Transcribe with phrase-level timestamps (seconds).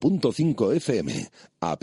[0.00, 1.82] 101.5 FM, app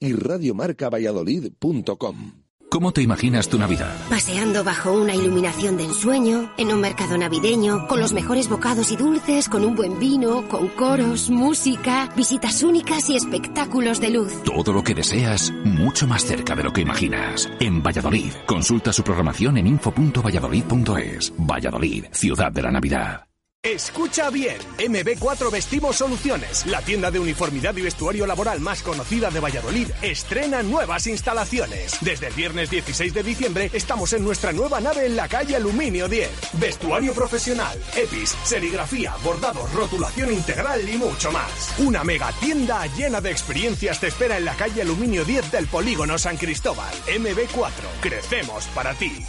[0.00, 2.46] y radiomarcavalladolid.com.
[2.68, 3.94] ¿Cómo te imaginas tu Navidad?
[4.10, 8.96] Paseando bajo una iluminación de ensueño, en un mercado navideño, con los mejores bocados y
[8.96, 14.42] dulces, con un buen vino, con coros, música, visitas únicas y espectáculos de luz.
[14.42, 17.48] Todo lo que deseas, mucho más cerca de lo que imaginas.
[17.60, 21.32] En Valladolid, consulta su programación en info.valladolid.es.
[21.38, 23.26] Valladolid, ciudad de la Navidad.
[23.66, 29.40] Escucha bien, MB4 Vestimos Soluciones, la tienda de uniformidad y vestuario laboral más conocida de
[29.40, 31.98] Valladolid, estrena nuevas instalaciones.
[32.00, 36.06] Desde el viernes 16 de diciembre estamos en nuestra nueva nave en la calle Aluminio
[36.06, 36.30] 10.
[36.60, 41.74] Vestuario profesional, EPIs, serigrafía, bordados, rotulación integral y mucho más.
[41.78, 46.18] Una mega tienda llena de experiencias te espera en la calle Aluminio 10 del Polígono
[46.18, 46.94] San Cristóbal.
[47.08, 49.26] MB4, crecemos para ti.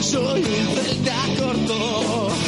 [0.00, 2.37] Soy un celta corto.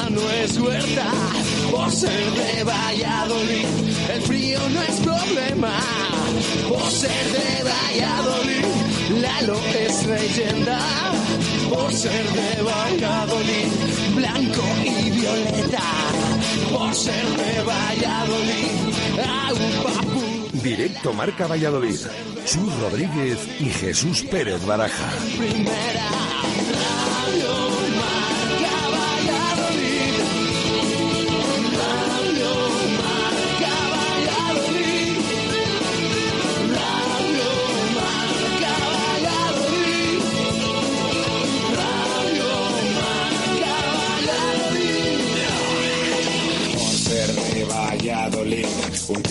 [0.00, 1.06] balonmano es huerta.
[1.70, 3.66] Por ser de Valladolid,
[4.14, 5.72] el frío no es problema.
[6.68, 8.64] Por ser de Valladolid,
[9.20, 10.78] Lalo es leyenda.
[11.68, 13.68] Por ser de Valladolid,
[14.14, 15.82] blanco y violeta.
[16.72, 18.70] Por ser de Valladolid,
[19.48, 19.56] au.
[20.62, 22.00] Directo Marca Valladolid.
[22.44, 25.10] Chus Rodríguez y Jesús Pérez Baraja.
[25.36, 26.29] Primera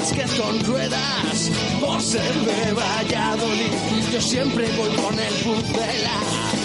[0.00, 1.50] y básquet con ruedas.
[1.80, 3.72] Por ser de Valladolid,
[4.12, 6.59] yo siempre voy con el pucela.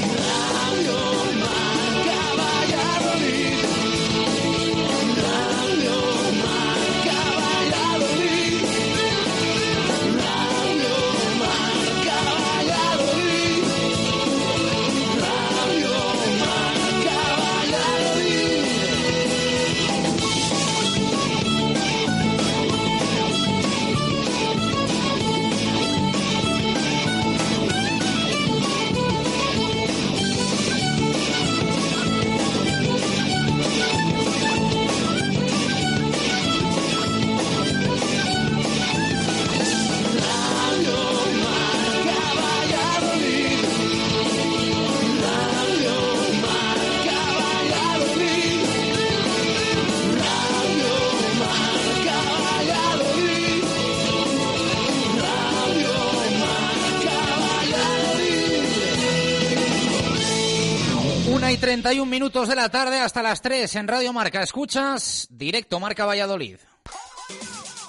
[61.86, 64.42] 41 minutos de la tarde hasta las 3 en Radio Marca.
[64.42, 66.58] Escuchas directo Marca Valladolid.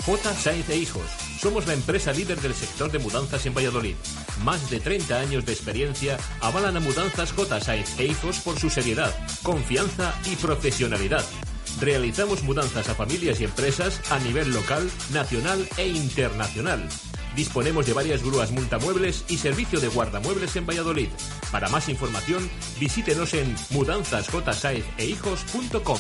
[0.05, 0.35] J.
[0.35, 1.07] Sainz e Hijos.
[1.41, 3.95] Somos la empresa líder del sector de mudanzas en Valladolid.
[4.45, 7.59] Más de 30 años de experiencia avalan a Mudanzas J.
[7.59, 11.25] Sainz e Hijos por su seriedad, confianza y profesionalidad.
[11.81, 16.87] Realizamos mudanzas a familias y empresas a nivel local, nacional e internacional.
[17.37, 21.11] Disponemos de varias grúas multamuebles y servicio de guardamuebles en Valladolid.
[21.53, 22.51] Para más información,
[22.81, 25.99] visítenos en mudanzasjsaezehijos.com.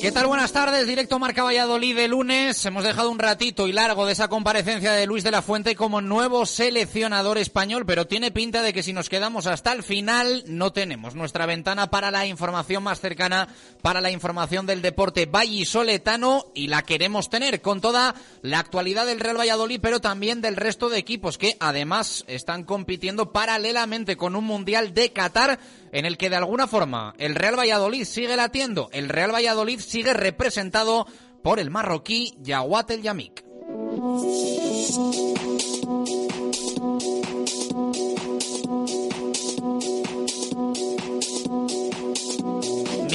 [0.00, 0.28] ¿Qué tal?
[0.28, 2.64] Buenas tardes, directo Marca Valladolid de lunes.
[2.64, 6.00] Hemos dejado un ratito y largo de esa comparecencia de Luis de la Fuente como
[6.00, 10.72] nuevo seleccionador español, pero tiene pinta de que si nos quedamos hasta el final no
[10.72, 13.48] tenemos nuestra ventana para la información más cercana,
[13.82, 19.20] para la información del deporte vallisoletano y la queremos tener con toda la actualidad del
[19.20, 24.44] Real Valladolid, pero también del resto de equipos que además están compitiendo paralelamente con un
[24.44, 25.60] Mundial de Qatar
[25.92, 30.14] en el que de alguna forma el Real Valladolid sigue latiendo, el Real Valladolid sigue
[30.14, 31.04] representado
[31.42, 33.44] por el marroquí Yawat El Yamik.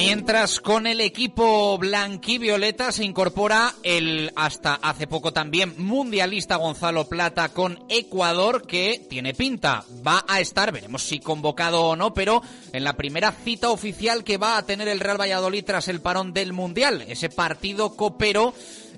[0.06, 7.48] Mientras con el equipo blanquivioleta se incorpora el hasta hace poco también mundialista Gonzalo Plata
[7.48, 12.40] con Ecuador que tiene pinta, va a estar, veremos si convocado o no, pero
[12.72, 16.32] en la primera cita oficial que va a tener el Real Valladolid tras el parón
[16.32, 18.54] del Mundial, ese partido copero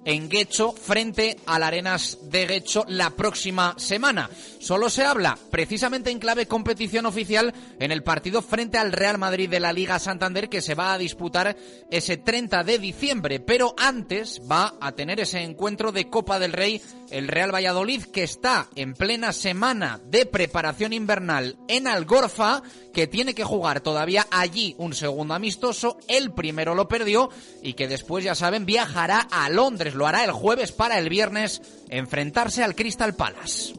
[0.08, 4.30] en Guecho frente al Arenas de Guecho la próxima semana.
[4.58, 9.50] Solo se habla precisamente en clave competición oficial en el partido frente al Real Madrid
[9.50, 11.54] de la Liga Santander que se va a disputar
[11.90, 16.80] ese 30 de diciembre, pero antes va a tener ese encuentro de Copa del Rey
[17.10, 22.62] el Real Valladolid que está en plena semana de preparación invernal en Algorfa
[22.92, 27.30] que tiene que jugar todavía allí un segundo amistoso, el primero lo perdió
[27.62, 31.62] y que después ya saben viajará a Londres, lo hará el jueves para el viernes
[31.88, 33.74] enfrentarse al Crystal Palace.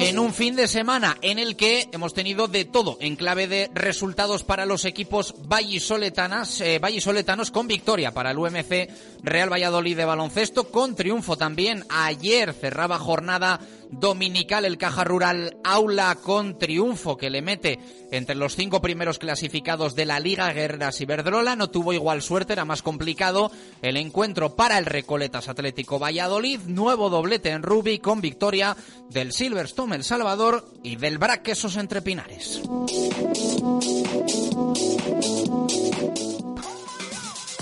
[0.00, 3.70] En un fin de semana en el que hemos tenido de todo en clave de
[3.72, 8.90] resultados para los equipos vallisoletanas, eh, vallisoletanos con victoria para el UMC
[9.24, 11.84] Real Valladolid de baloncesto, con triunfo también.
[11.88, 13.58] Ayer cerraba jornada
[13.90, 17.78] dominical el Caja Rural Aula con triunfo que le mete
[18.10, 21.56] entre los cinco primeros clasificados de la Liga Guerreras Iberdrola.
[21.56, 23.50] No tuvo igual suerte, era más complicado
[23.82, 26.60] el encuentro para el Recoletas Atlético Valladolid.
[26.66, 28.76] Nuevo doblete en Ruby con victoria
[29.08, 32.60] del Silverstone El Salvador y del Braquesos Entre Pinares.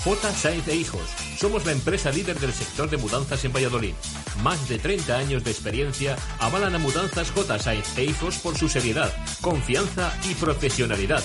[0.03, 0.33] J.
[0.33, 1.07] Sainz e Hijos.
[1.37, 3.93] Somos la empresa líder del sector de mudanzas en Valladolid.
[4.41, 7.57] Más de 30 años de experiencia avalan a Mudanzas J.
[7.57, 11.23] Sainz e Hijos por su seriedad, confianza y profesionalidad.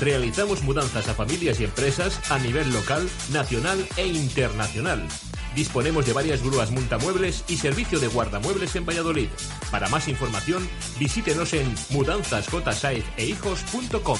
[0.00, 5.06] Realizamos mudanzas a familias y empresas a nivel local, nacional e internacional.
[5.54, 9.28] Disponemos de varias grúas multamuebles y servicio de guardamuebles en Valladolid.
[9.70, 14.18] Para más información, visítenos en mudanzasjsaezehijos.com.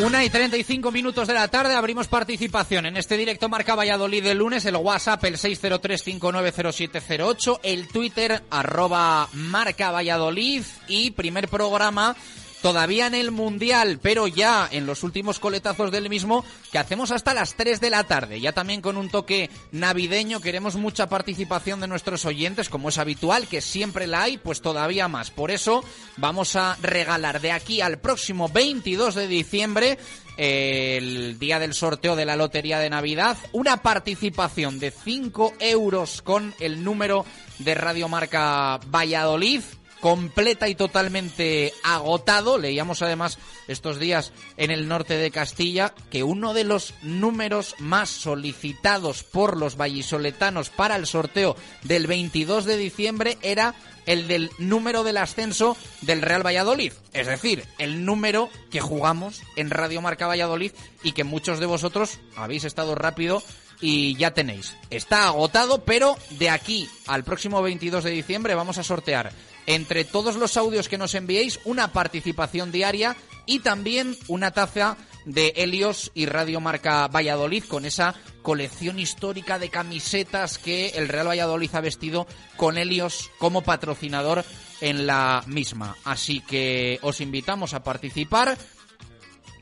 [0.00, 4.38] Una y 35 minutos de la tarde abrimos participación en este directo Marca Valladolid del
[4.38, 12.16] lunes, el WhatsApp el 603590708, el Twitter arroba Marca Valladolid y primer programa
[12.64, 17.34] todavía en el Mundial, pero ya en los últimos coletazos del mismo, que hacemos hasta
[17.34, 18.40] las 3 de la tarde.
[18.40, 23.48] Ya también con un toque navideño, queremos mucha participación de nuestros oyentes, como es habitual,
[23.48, 25.30] que siempre la hay, pues todavía más.
[25.30, 25.84] Por eso
[26.16, 29.98] vamos a regalar de aquí al próximo 22 de diciembre
[30.38, 36.54] el día del sorteo de la Lotería de Navidad, una participación de 5 euros con
[36.60, 37.26] el número
[37.58, 39.60] de Radiomarca Valladolid
[40.04, 42.58] completa y totalmente agotado.
[42.58, 48.10] Leíamos además estos días en el norte de Castilla que uno de los números más
[48.10, 55.04] solicitados por los vallisoletanos para el sorteo del 22 de diciembre era el del número
[55.04, 56.92] del ascenso del Real Valladolid.
[57.14, 62.20] Es decir, el número que jugamos en Radio Marca Valladolid y que muchos de vosotros
[62.36, 63.42] habéis estado rápido
[63.80, 64.76] y ya tenéis.
[64.90, 69.32] Está agotado, pero de aquí al próximo 22 de diciembre vamos a sortear
[69.66, 73.16] entre todos los audios que nos enviéis una participación diaria
[73.46, 79.70] y también una taza de Helios y Radio Marca Valladolid con esa colección histórica de
[79.70, 84.44] camisetas que el Real Valladolid ha vestido con Helios como patrocinador
[84.80, 85.96] en la misma.
[86.04, 88.58] Así que os invitamos a participar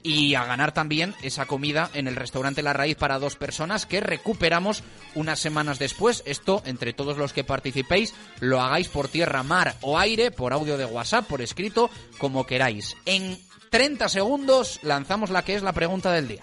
[0.02, 4.00] y a ganar también esa comida en el restaurante La Raíz para dos personas que
[4.00, 4.82] recuperamos
[5.14, 6.22] unas semanas después.
[6.26, 10.76] Esto, entre todos los que participéis, lo hagáis por tierra, mar o aire, por audio
[10.76, 12.96] de WhatsApp, por escrito, como queráis.
[13.06, 13.38] En
[13.70, 16.42] 30 segundos lanzamos la que es la pregunta del día.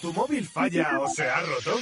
[0.00, 1.78] ¿Tu móvil falla o se ha roto?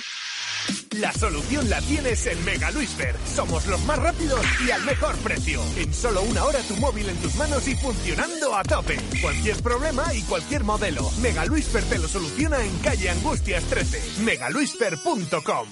[1.00, 3.14] La solución la tienes en Mega Luisfer.
[3.34, 5.62] Somos los más rápidos y al mejor precio.
[5.76, 8.96] En solo una hora tu móvil en tus manos y funcionando a tope.
[9.20, 11.10] Cualquier problema y cualquier modelo.
[11.20, 14.22] Mega Luisfer te lo soluciona en calle Angustias 13.
[14.22, 15.68] megaluisfer.com.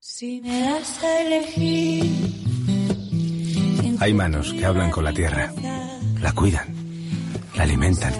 [0.00, 2.44] Si me das a elegir.
[4.00, 5.52] Hay manos que hablan con la tierra,
[6.20, 6.74] la cuidan,
[7.54, 8.12] la alimentan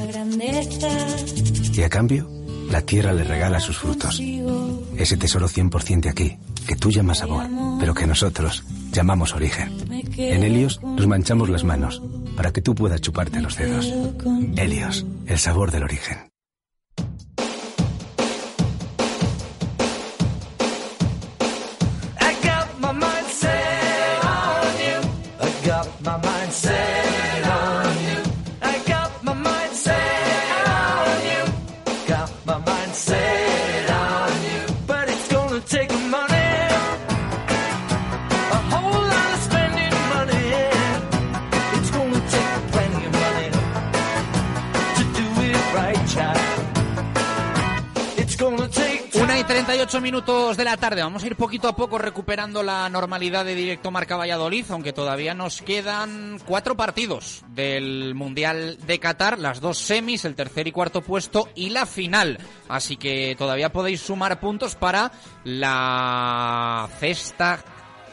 [1.72, 2.28] y a cambio
[2.70, 4.20] la tierra le regala sus frutos.
[4.96, 6.36] Ese tesoro 100% de aquí,
[6.66, 7.46] que tú llamas sabor,
[7.80, 9.72] pero que nosotros llamamos origen.
[10.16, 12.02] En Helios nos manchamos las manos
[12.36, 13.92] para que tú puedas chuparte los dedos.
[14.56, 16.33] Helios, el sabor del origen.
[49.84, 51.02] 38 minutos de la tarde.
[51.02, 55.34] Vamos a ir poquito a poco recuperando la normalidad de directo Marca Valladolid, aunque todavía
[55.34, 61.02] nos quedan cuatro partidos del Mundial de Qatar, las dos semis, el tercer y cuarto
[61.02, 62.38] puesto y la final.
[62.66, 65.12] Así que todavía podéis sumar puntos para
[65.44, 67.62] la cesta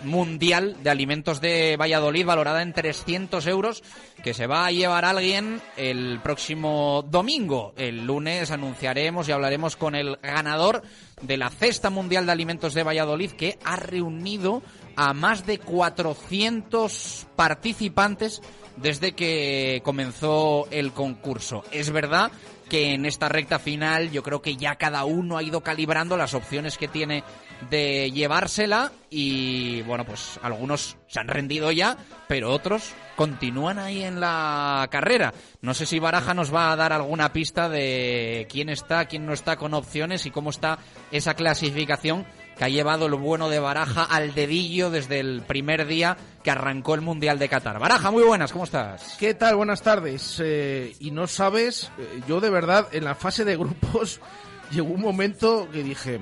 [0.04, 3.84] mundial de alimentos de Valladolid valorada en 300 euros
[4.24, 7.74] que se va a llevar alguien el próximo domingo.
[7.78, 10.84] El lunes anunciaremos y hablaremos con el ganador
[11.22, 14.62] de la cesta mundial de alimentos de Valladolid que ha reunido
[14.96, 18.42] a más de 400 participantes
[18.78, 21.64] desde que comenzó el concurso.
[21.72, 22.32] Es verdad
[22.70, 26.34] que en esta recta final yo creo que ya cada uno ha ido calibrando las
[26.34, 27.24] opciones que tiene
[27.70, 34.20] de llevársela y bueno, pues algunos se han rendido ya, pero otros continúan ahí en
[34.20, 35.34] la carrera.
[35.62, 39.34] No sé si Baraja nos va a dar alguna pista de quién está, quién no
[39.34, 40.80] está con opciones y cómo está
[41.12, 42.26] esa clasificación
[42.58, 46.96] que ha llevado el bueno de Baraja al dedillo desde el primer día que arrancó
[46.96, 47.80] el Mundial de Qatar.
[47.80, 49.16] Baraja, muy buenas, ¿cómo estás?
[49.20, 49.56] ¿Qué tal?
[49.56, 50.42] Buenas tardes.
[50.44, 54.20] Eh, y no sabes, eh, yo de verdad en la fase de grupos
[54.72, 56.20] llegó un momento que dije,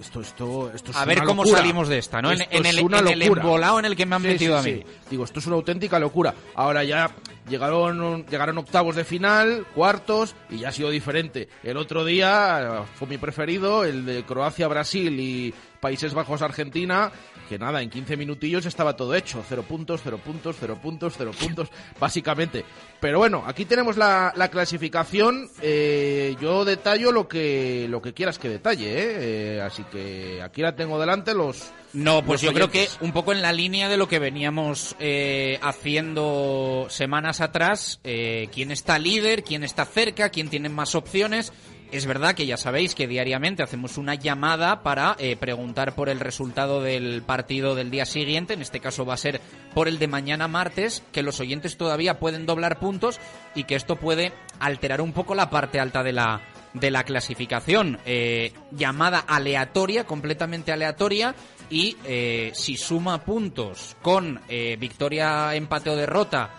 [0.00, 1.58] esto, esto, esto es A una ver cómo locura.
[1.60, 2.30] salimos de esta, ¿no?
[2.32, 4.28] En, Esto en es el, una en el embolado en el que me han Sí,
[4.28, 4.82] metido sí, a mí.
[4.82, 4.92] sí.
[5.10, 6.34] Digo, esto es una auténtica locura.
[6.54, 7.10] Ahora ya
[7.48, 11.48] llegaron, llegaron octavos de final, cuartos, y ya ha sido diferente.
[11.62, 17.10] El otro día eh, fue mi preferido, el de Croacia, Brasil y Países Bajos, Argentina,
[17.48, 19.42] que nada, en 15 minutillos estaba todo hecho.
[19.48, 21.68] Cero puntos, cero puntos, cero puntos, cero puntos,
[21.98, 22.64] básicamente.
[23.00, 25.48] Pero bueno, aquí tenemos la, la clasificación.
[25.62, 29.56] eh, yo detallo lo que, lo que quieras que detalle, ¿eh?
[29.56, 31.70] Eh, Así que aquí la tengo delante, los...
[31.92, 35.58] No, pues yo creo que un poco en la línea de lo que veníamos eh,
[35.60, 41.52] haciendo semanas atrás, eh, quién está líder, quién está cerca, quién tiene más opciones.
[41.92, 46.20] Es verdad que ya sabéis que diariamente hacemos una llamada para eh, preguntar por el
[46.20, 49.40] resultado del partido del día siguiente, en este caso va a ser
[49.74, 53.18] por el de mañana martes, que los oyentes todavía pueden doblar puntos
[53.56, 56.42] y que esto puede alterar un poco la parte alta de la,
[56.74, 57.98] de la clasificación.
[58.06, 61.34] Eh, llamada aleatoria, completamente aleatoria,
[61.70, 64.40] y eh, si suma puntos con
[64.78, 66.50] victoria, empate o derrota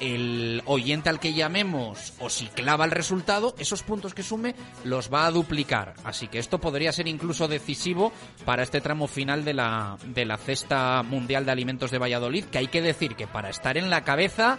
[0.00, 5.12] el oyente al que llamemos o si clava el resultado, esos puntos que sume los
[5.12, 5.94] va a duplicar.
[6.04, 8.12] Así que esto podría ser incluso decisivo
[8.44, 12.58] para este tramo final de la, de la cesta mundial de alimentos de Valladolid, que
[12.58, 14.58] hay que decir que para estar en la cabeza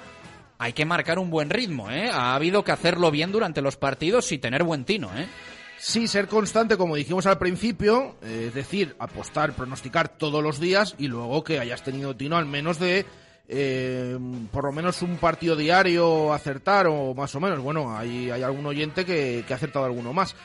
[0.58, 2.10] hay que marcar un buen ritmo, ¿eh?
[2.10, 5.28] Ha habido que hacerlo bien durante los partidos y tener buen tino, ¿eh?
[5.78, 10.96] Sí, ser constante, como dijimos al principio, eh, es decir, apostar, pronosticar todos los días
[10.98, 13.06] y luego que hayas tenido tino al menos de
[13.48, 14.18] eh,
[14.52, 17.60] por lo menos un partido diario acertar o más o menos.
[17.60, 20.36] Bueno, hay, hay algún oyente que, ha acertado alguno más.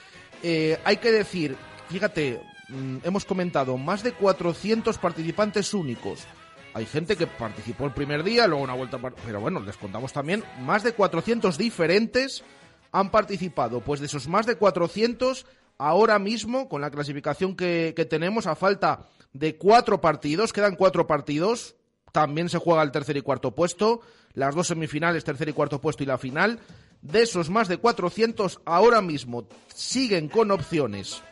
[0.42, 1.57] Eh, hay que decir,
[1.88, 6.26] fíjate, mm, hemos comentado más de 400 participantes únicos.
[6.73, 10.45] Hay gente que participó el primer día, luego una vuelta, pero bueno, les contamos también,
[10.61, 12.45] más de 400 diferentes
[12.92, 13.80] han participado.
[13.80, 15.47] Pues de esos más de 400,
[15.78, 21.07] ahora mismo, con la clasificación que, que tenemos, a falta de cuatro partidos, quedan cuatro
[21.07, 21.76] partidos,
[22.12, 24.00] también se juega el tercer y cuarto puesto,
[24.35, 26.61] las dos semifinales, tercer y cuarto puesto y la final.
[27.02, 31.23] De esos más de 400, ahora mismo siguen con opciones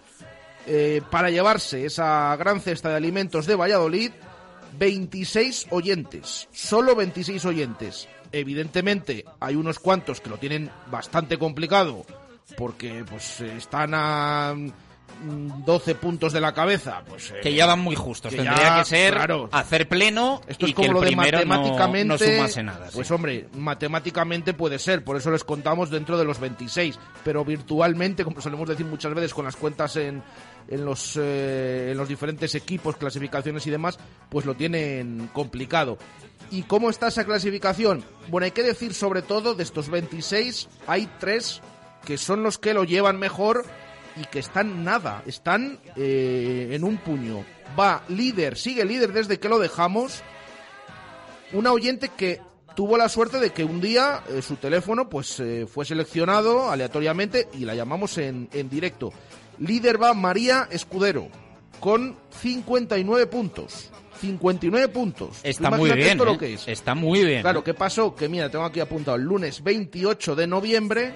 [0.66, 4.12] eh, para llevarse esa gran cesta de alimentos de Valladolid
[4.78, 8.08] 26 oyentes, solo 26 oyentes.
[8.32, 12.04] Evidentemente hay unos cuantos que lo tienen bastante complicado
[12.56, 14.54] porque pues están a
[15.20, 18.30] 12 puntos de la cabeza, pues eh, Que ya van muy justos.
[18.30, 19.48] que Tendría ya, que ser claro.
[19.50, 22.04] hacer pleno Esto y es como que el lo de no, matemáticamente.
[22.04, 22.86] no sumase nada.
[22.88, 22.92] sí.
[22.94, 28.24] Pues hombre, matemáticamente puede ser, por eso les contamos dentro de los 26, pero virtualmente,
[28.24, 30.22] como solemos decir muchas veces con las cuentas en,
[30.68, 33.98] en los eh, en los diferentes equipos, clasificaciones y demás,
[34.28, 35.98] pues lo tienen complicado.
[36.50, 38.04] ¿Y cómo está esa clasificación?
[38.28, 41.60] Bueno, hay que decir sobre todo de estos 26 hay tres
[42.06, 43.66] que son los que lo llevan mejor
[44.20, 47.44] y que están nada, están eh, en un puño.
[47.78, 50.22] Va líder, sigue líder desde que lo dejamos.
[51.52, 52.40] Una oyente que
[52.74, 57.48] tuvo la suerte de que un día eh, su teléfono pues eh, fue seleccionado aleatoriamente
[57.54, 59.12] y la llamamos en, en directo.
[59.58, 61.28] Líder va María Escudero
[61.80, 63.90] con 59 puntos.
[64.20, 65.40] 59 puntos.
[65.44, 66.08] Está muy bien.
[66.08, 66.38] esto lo ¿eh?
[66.38, 66.66] que es.
[66.66, 67.42] Está muy bien.
[67.42, 68.14] Claro, ¿qué pasó?
[68.14, 71.14] Que mira, tengo aquí apuntado el lunes 28 de noviembre,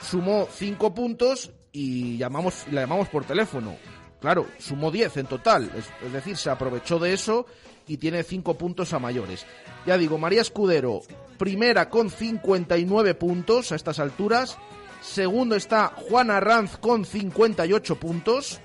[0.00, 3.76] sumó 5 puntos y llamamos, la llamamos por teléfono.
[4.20, 7.46] Claro, sumó 10 en total, es, decir, se aprovechó de eso
[7.86, 9.46] y tiene 5 puntos a mayores.
[9.86, 11.02] Ya digo, María Escudero,
[11.38, 14.58] primera con 59 puntos a estas alturas.
[15.00, 18.60] Segundo está Juana Ranz con 58 puntos.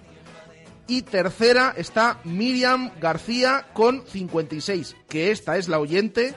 [0.88, 6.36] Y tercera está Miriam García con 56, que esta es la oyente,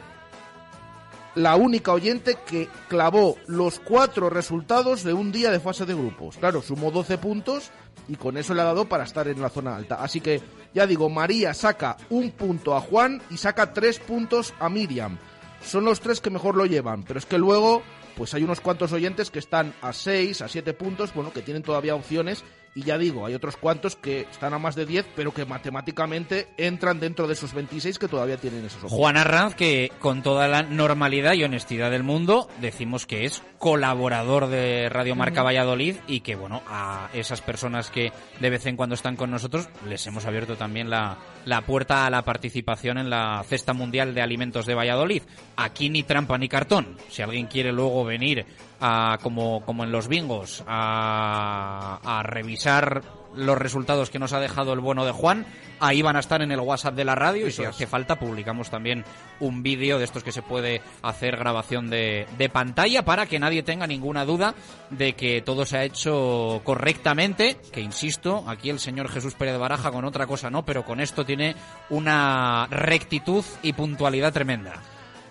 [1.39, 6.37] la única oyente que clavó los cuatro resultados de un día de fase de grupos.
[6.37, 7.71] Claro, sumó 12 puntos
[8.09, 10.03] y con eso le ha dado para estar en la zona alta.
[10.03, 10.43] Así que,
[10.75, 15.17] ya digo, María saca un punto a Juan y saca tres puntos a Miriam.
[15.63, 17.83] Son los tres que mejor lo llevan, pero es que luego,
[18.17, 21.63] pues hay unos cuantos oyentes que están a 6, a 7 puntos, bueno, que tienen
[21.63, 22.43] todavía opciones.
[22.79, 26.47] Y ya digo, hay otros cuantos que están a más de 10, pero que matemáticamente
[26.57, 28.97] entran dentro de esos 26 que todavía tienen esos opciones.
[28.97, 34.47] Juan Arranz, que con toda la normalidad y honestidad del mundo, decimos que es colaborador
[34.47, 35.43] de Radio Marca.
[35.43, 39.69] Valladolid y que, bueno, a esas personas que de vez en cuando están con nosotros,
[39.89, 44.23] les hemos abierto también la, la puerta a la participación en la Cesta Mundial de
[44.23, 45.23] Alimentos de Valladolid.
[45.57, 46.97] Aquí ni trampa ni cartón.
[47.09, 48.47] Si alguien quiere luego venir
[48.81, 53.03] a, como, como en los bingos, a, a revisar
[53.35, 55.47] los resultados que nos ha dejado el bueno de Juan,
[55.81, 58.71] ahí van a estar en el WhatsApp de la radio y si hace falta publicamos
[58.71, 59.05] también
[59.41, 63.63] un vídeo de estos que se puede hacer grabación de, de pantalla para que nadie
[63.63, 64.55] tenga ninguna duda
[64.91, 69.59] de que todo se ha hecho correctamente, que insisto, aquí el señor Jesús Pérez de
[69.59, 71.55] Baraja con otra cosa no, pero con esto tiene
[71.91, 74.83] una rectitud y puntualidad tremenda.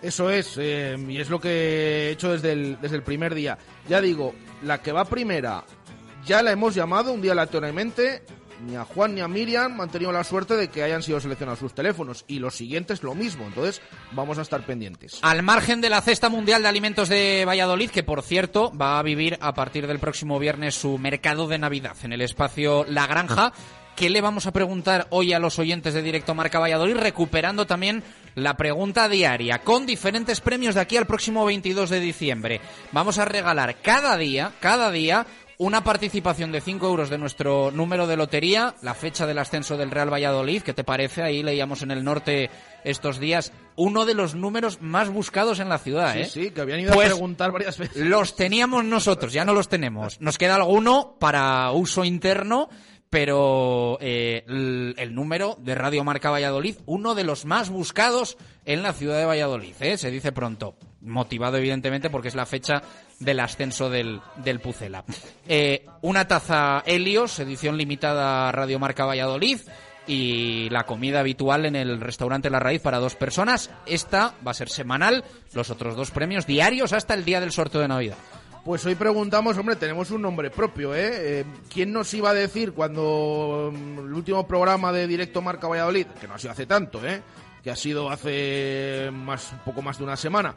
[0.01, 3.57] Eso es, eh, y es lo que he hecho desde el, desde el primer día.
[3.89, 4.33] Ya digo,
[4.63, 5.63] la que va primera,
[6.25, 8.23] ya la hemos llamado un día aleatoriamente.
[8.65, 11.59] Ni a Juan ni a Miriam han tenido la suerte de que hayan sido seleccionados
[11.59, 12.25] sus teléfonos.
[12.27, 13.45] Y los siguientes lo mismo.
[13.45, 13.81] Entonces,
[14.13, 15.19] vamos a estar pendientes.
[15.21, 19.03] Al margen de la cesta mundial de alimentos de Valladolid, que por cierto va a
[19.03, 23.53] vivir a partir del próximo viernes su mercado de Navidad en el espacio La Granja.
[23.95, 26.97] ¿Qué le vamos a preguntar hoy a los oyentes de Directo Marca Valladolid?
[26.97, 28.03] Recuperando también
[28.37, 32.61] la pregunta diaria, con diferentes premios de aquí al próximo 22 de diciembre.
[32.91, 35.25] Vamos a regalar cada día, cada día,
[35.57, 39.89] una participación de 5 euros de nuestro número de lotería, la fecha del ascenso del
[39.89, 41.23] Real Valladolid, ¿qué te parece?
[41.23, 42.51] Ahí leíamos en el norte
[42.83, 46.25] estos días uno de los números más buscados en la ciudad, Sí, ¿eh?
[46.25, 47.97] sí, que habían ido Pues a preguntar varias veces.
[48.05, 50.21] Los teníamos nosotros, ya no los tenemos.
[50.21, 52.69] Nos queda alguno para uso interno,
[53.09, 54.43] pero eh,
[54.97, 59.25] el, número de Radio Marca Valladolid, uno de los más buscados en la ciudad de
[59.25, 59.97] Valladolid, ¿eh?
[59.97, 60.75] se dice pronto.
[60.99, 62.81] Motivado, evidentemente, porque es la fecha
[63.19, 65.05] del ascenso del, del Pucela.
[65.47, 69.59] Eh, una taza Helios, edición limitada Radio Marca Valladolid
[70.07, 73.69] y la comida habitual en el restaurante La Raíz para dos personas.
[73.85, 77.81] Esta va a ser semanal, los otros dos premios diarios hasta el día del sorteo
[77.81, 78.17] de Navidad.
[78.67, 81.39] Pues hoy preguntamos, hombre, tenemos un nombre propio, ¿eh?
[81.39, 86.05] Eh, ¿Quién nos iba a decir cuando mm, el último programa de Directo Marca Valladolid,
[86.19, 87.21] que no ha sido hace tanto, ¿eh?
[87.63, 90.53] Que ha sido hace más, un poco más de una semana,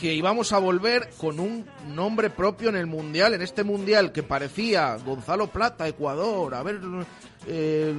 [0.00, 4.24] que íbamos a volver con un nombre propio en el Mundial, en este Mundial que
[4.24, 6.80] parecía Gonzalo Plata, Ecuador, a ver,
[7.46, 7.94] eh,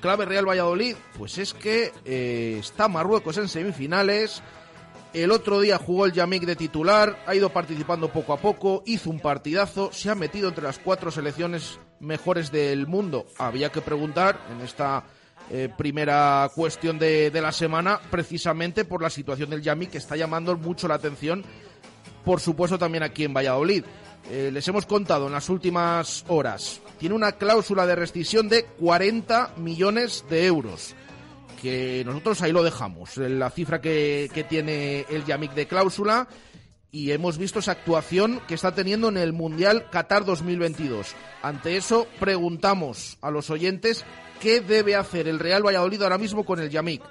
[0.00, 4.42] clave Real Valladolid, pues es que eh, está Marruecos en semifinales,
[5.12, 9.10] el otro día jugó el Yamik de titular, ha ido participando poco a poco, hizo
[9.10, 13.26] un partidazo, se ha metido entre las cuatro selecciones mejores del mundo.
[13.38, 15.04] Había que preguntar en esta
[15.50, 20.16] eh, primera cuestión de, de la semana, precisamente por la situación del Yamik, que está
[20.16, 21.44] llamando mucho la atención,
[22.24, 23.84] por supuesto también aquí en Valladolid.
[24.28, 29.52] Eh, les hemos contado en las últimas horas, tiene una cláusula de rescisión de 40
[29.56, 30.96] millones de euros
[31.60, 36.28] que nosotros ahí lo dejamos, la cifra que, que tiene el Yamik de cláusula
[36.96, 41.14] y hemos visto esa actuación que está teniendo en el Mundial Qatar 2022.
[41.42, 44.04] Ante eso preguntamos a los oyentes
[44.40, 47.02] qué debe hacer el Real Valladolid ahora mismo con el Yamik.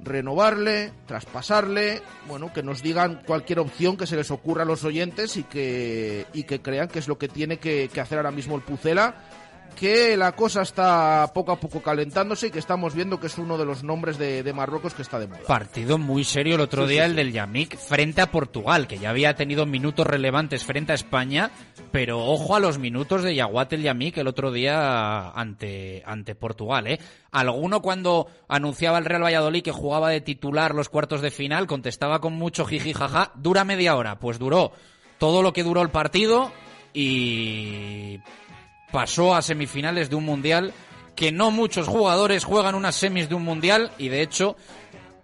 [0.00, 5.36] Renovarle, traspasarle, bueno, que nos digan cualquier opción que se les ocurra a los oyentes
[5.36, 8.62] y que, y que crean que es lo que tiene que hacer ahora mismo el
[8.62, 9.16] Pucela
[9.74, 13.58] que la cosa está poco a poco calentándose y que estamos viendo que es uno
[13.58, 15.40] de los nombres de, de Marruecos que está de moda.
[15.46, 17.16] Partido muy serio el otro Sí, día, sí, el sí.
[17.16, 21.50] del Yamik, frente a Portugal, que ya había tenido minutos relevantes frente a España,
[21.92, 26.86] pero ojo a los minutos de Yaguat el Yamik el otro día ante, ante Portugal,
[26.86, 26.98] ¿eh?
[27.32, 32.20] Alguno cuando anunciaba el Real Valladolid que jugaba de titular los cuartos de final, contestaba
[32.20, 34.72] con mucho jiji jaja, dura media hora, pues duró
[35.18, 36.52] todo lo que duró el partido
[36.92, 38.20] y
[38.94, 40.72] pasó a semifinales de un mundial
[41.16, 44.54] que no muchos jugadores juegan unas semis de un mundial y de hecho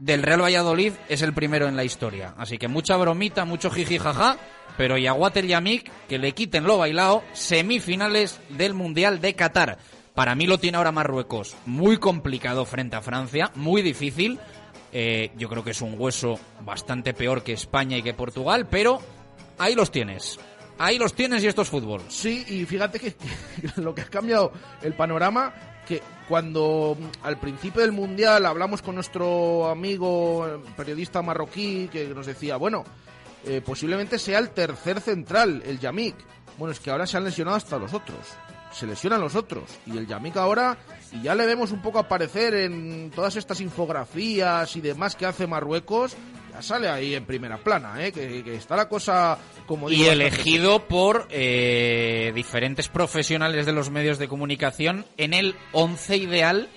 [0.01, 2.35] del Real Valladolid es el primero en la historia.
[2.37, 4.39] Así que mucha bromita, mucho jiji jaja,
[4.77, 9.79] pero Yaguat el Yamik, que le quiten lo bailado, semifinales del Mundial de Qatar.
[10.17, 14.41] Para mí lo tiene ahora Marruecos muy complicado frente a Francia, muy difícil.
[14.93, 19.01] Eh, yo creo que es un hueso bastante peor que España y que Portugal, pero
[19.59, 20.41] ahí los tienes.
[20.81, 22.01] Ahí los tienes y esto es fútbol.
[22.09, 23.15] Sí, y fíjate que,
[23.77, 25.53] lo que ha cambiado el panorama,
[25.87, 32.07] que cuando mm, al principio del Mundial hablamos con nuestro amigo eh, periodista marroquí que
[32.07, 32.83] nos decía, bueno,
[33.45, 36.15] eh, posiblemente sea el tercer central, el Yamik.
[36.57, 38.19] Bueno, es que ahora se han lesionado hasta los otros.
[38.73, 39.65] Se lesionan los otros.
[39.85, 40.79] Y el Yamik ahora,
[41.13, 45.47] y ya le vemos un poco aparecer en todas estas infografías y demás que hace
[45.47, 46.17] Marruecos,
[46.51, 48.13] ya sale ahí en primera plana, ¿eh?
[48.13, 49.37] que está la cosa
[49.71, 55.55] como Y digo, elegido por eh, diferentes profesionales de los medios de comunicación en el
[55.71, 56.69] once ideal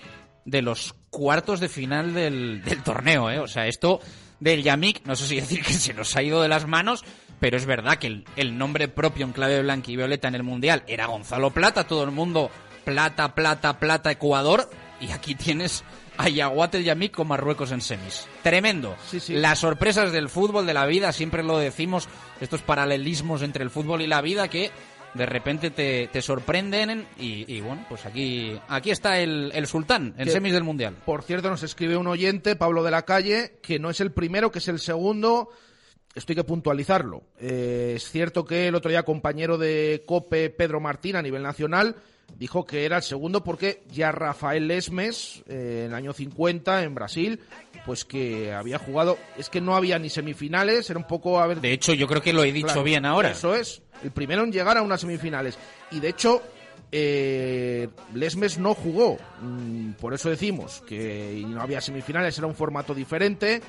[0.46, 3.32] de los cuartos de final del, del torneo.
[3.32, 3.40] ¿eh?
[3.40, 4.00] O sea, esto
[4.40, 7.04] del Yamik, no sé si decir que se nos ha ido de las manos,
[7.40, 10.44] pero es verdad que el, el nombre propio en clave blanca y violeta en el
[10.44, 12.52] Mundial era Gonzalo Plata, todo el mundo
[12.86, 14.70] plata, plata, plata, Ecuador,
[15.02, 15.84] y aquí tienes
[16.18, 18.28] a Yaguat el Yamik con Marruecos en semis.
[18.44, 18.96] Tremendo.
[19.10, 19.34] Sí, sí.
[19.34, 22.08] Las sorpresas del fútbol, de la vida, siempre lo decimos,
[22.42, 24.72] estos paralelismos entre el fútbol y la vida que
[25.14, 30.16] de repente te, te sorprenden y, y bueno, pues aquí, aquí está el, el sultán
[30.18, 30.96] en Que- semis del Mundial.
[31.06, 34.52] Por cierto, nos escribe un oyente, Pablo de la Calle, que no es el primero,
[34.52, 35.50] que es el segundo.
[36.16, 37.24] Esto hay que puntualizarlo.
[37.40, 41.96] Eh, es cierto que el otro día compañero de COPE, Pedro Martín, a nivel nacional,
[42.38, 46.96] dijo que era el segundo porque ya Rafael Lesmes, eh, en el año 50, en
[46.96, 47.40] Brasil,
[47.86, 51.62] pues que había jugado, es que no había ni semifinales, era un poco a ver...
[51.62, 53.32] De hecho, yo creo que lo he dicho Claro, bien ahora.
[53.32, 55.58] Eso es, el primero en llegar a unas semifinales.
[55.92, 56.42] Y de hecho,
[56.92, 59.18] eh, Lesmes no jugó.
[59.42, 63.62] Mm, por eso decimos que no había semifinales, era un formato diferente.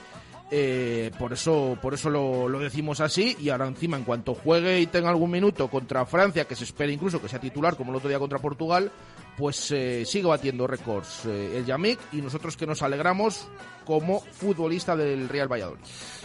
[0.51, 3.37] Eh, por eso, por eso lo, lo decimos así.
[3.41, 6.93] Y ahora encima, en cuanto juegue y tenga algún minuto contra Francia, que se espera
[6.93, 8.91] incluso que sea titular, como el otro día contra Portugal,
[9.37, 13.47] pues eh, sigue batiendo récords eh, el Yamik y nosotros que nos alegramos
[13.85, 15.83] como futbolista del Real Valladolid.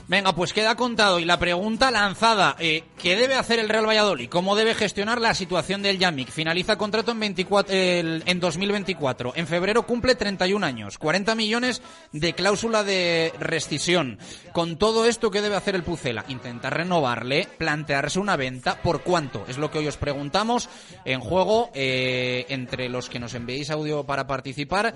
[0.08, 1.20] Venga, pues queda contado.
[1.20, 4.30] Y la pregunta lanzada, eh, ¿qué debe hacer el Real Valladolid?
[4.30, 6.30] ¿Cómo debe gestionar la situación del Yamik?
[6.32, 9.34] Finaliza contrato en, 24, el- en 2024.
[9.36, 10.98] En febrero cumple 31 años.
[10.98, 11.82] 40 millones
[12.14, 14.18] de cláusula de rescisión.
[14.54, 16.24] Con todo esto, ¿qué debe hacer el Pucela?
[16.30, 18.82] Intentar renovarle, plantearse una venta.
[18.82, 19.44] ¿Por cuánto?
[19.50, 20.70] Es lo que hoy os preguntamos.
[21.06, 24.94] En juego, entre los que nos enviéis audio para participar,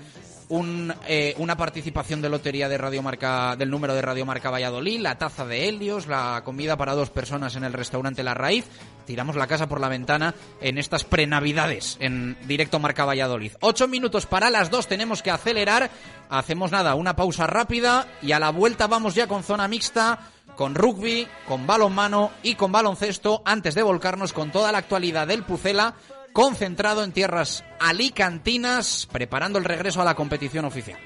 [0.48, 5.00] un, eh, una participación de lotería de Radio Marca, del número de Radio Marca Valladolid,
[5.00, 8.66] la taza de Helios, la comida para dos personas en el restaurante La Raíz.
[9.06, 13.52] Tiramos la casa por la ventana en estas prenavidades en directo Marca Valladolid.
[13.60, 15.90] Ocho minutos para las dos, tenemos que acelerar.
[16.28, 20.74] Hacemos nada, una pausa rápida y a la vuelta vamos ya con zona mixta con
[20.74, 25.94] rugby, con balonmano y con baloncesto antes de volcarnos con toda la actualidad del Pucela
[26.34, 30.98] concentrado en tierras alicantinas preparando el regreso a la competición oficial.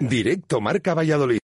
[0.00, 1.47] Directo Marca Valladolid.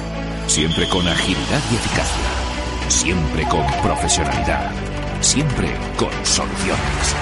[0.48, 2.88] Siempre con agilidad y eficacia.
[2.88, 4.72] Siempre con profesionalidad.
[5.20, 7.16] Siempre con soluciones.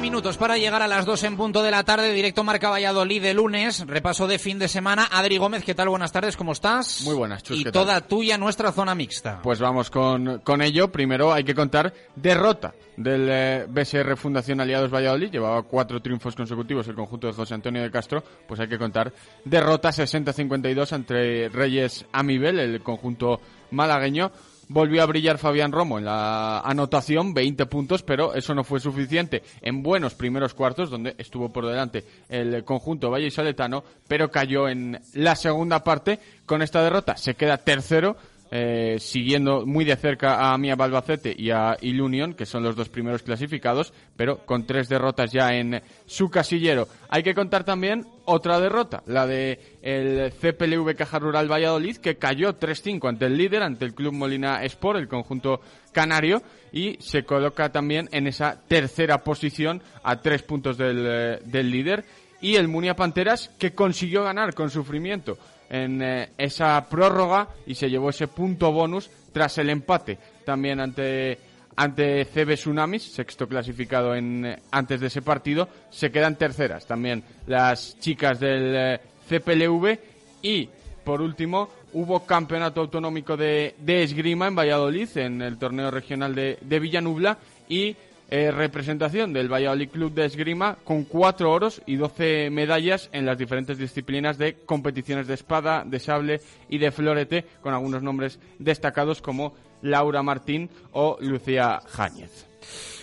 [0.02, 3.34] Minutos para llegar a las dos en punto de la tarde, directo Marca Valladolid de
[3.36, 5.08] lunes, repaso de fin de semana.
[5.12, 5.90] Adri Gómez, ¿qué tal?
[5.90, 7.02] Buenas tardes, ¿cómo estás?
[7.04, 8.10] Muy buenas, Chus, Y ¿qué toda tal?
[8.10, 9.42] tuya nuestra zona mixta.
[9.44, 10.92] Pues vamos con, con ello.
[10.92, 15.30] Primero hay que contar derrota del eh, BSR Fundación Aliados Valladolid.
[15.32, 18.24] Llevaba cuatro triunfos consecutivos el conjunto de José Antonio de Castro.
[18.48, 19.14] Pues hay que contar
[19.46, 24.32] derrota 60-52 entre Reyes Amibel, el conjunto malagueño.
[24.74, 29.44] Volvió a brillar Fabián Romo en la anotación, 20 puntos, pero eso no fue suficiente
[29.62, 34.70] en buenos primeros cuartos, donde estuvo por delante el conjunto Valle y Saletano, pero cayó
[34.70, 37.18] en la segunda parte con esta derrota.
[37.18, 38.16] Se queda tercero
[38.54, 42.90] eh, siguiendo muy de cerca a Mia Balbacete y a Ilunion, que son los dos
[42.90, 46.90] primeros clasificados, pero con tres derrotas ya en su casillero.
[47.08, 52.60] Hay que contar también otra derrota, la de el CPLV Caja Rural Valladolid, que cayó
[52.60, 55.62] 3-5 ante el líder, ante el Club Molina Sport, el conjunto
[55.94, 56.42] canario,
[56.74, 62.04] y se coloca también en esa tercera posición a tres puntos del, eh, del líder.
[62.42, 65.38] Y el Munia Panteras, que consiguió ganar con sufrimiento
[65.72, 70.20] en eh, esa prórroga y se llevó ese punto bonus tras el empate.
[70.46, 71.40] También ante
[71.78, 77.24] ante CB Tsunamis, sexto clasificado en, eh, antes de ese partido, se quedan terceras también
[77.48, 79.98] las chicas del eh, CPLV
[80.42, 80.70] y
[81.06, 86.58] por último hubo campeonato autonómico de, de esgrima en Valladolid en el torneo regional de,
[86.62, 87.38] de Villanubla
[87.70, 87.96] y
[88.32, 93.38] eh, representación del Valladolid Club de Esgrima con cuatro oros y doce medallas en las
[93.38, 99.22] diferentes disciplinas de competiciones de espada, de sable y de florete, con algunos nombres destacados
[99.22, 102.51] como Laura Martín o Lucía Jáñez.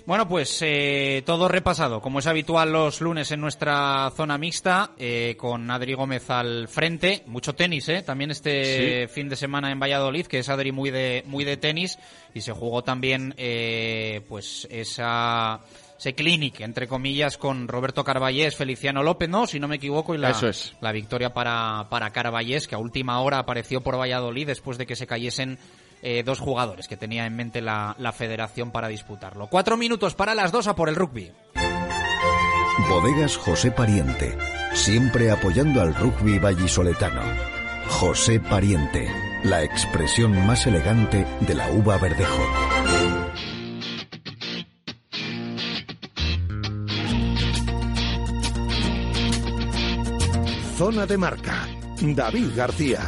[0.06, 5.34] Bueno, pues eh, todo repasado, como es habitual los lunes en nuestra zona mixta, eh,
[5.38, 8.02] con Adri Gómez al frente, mucho tenis, ¿eh?
[8.02, 9.12] También este Sí.
[9.12, 11.98] fin de semana en Valladolid, que es Adri muy de, muy de tenis,
[12.34, 15.60] y se jugó también, eh, pues, esa,
[15.98, 19.46] ese clinic, entre comillas, con Roberto Carballés, Feliciano López, ¿no?
[19.46, 20.74] Si no me equivoco, y la, Eso es.
[20.80, 24.96] la victoria para, para Carballés, que a última hora apareció por Valladolid después de que
[24.96, 25.58] se cayesen
[26.02, 29.48] eh, dos jugadores que tenía en mente la, la federación para disputarlo.
[29.48, 31.32] Cuatro minutos para las dos a por el rugby.
[32.88, 34.36] Bodegas José Pariente,
[34.72, 37.22] siempre apoyando al rugby vallisoletano.
[37.88, 39.10] José Pariente,
[39.44, 42.42] la expresión más elegante de la uva verdejo.
[50.76, 51.66] Zona de marca.
[52.00, 53.00] David García.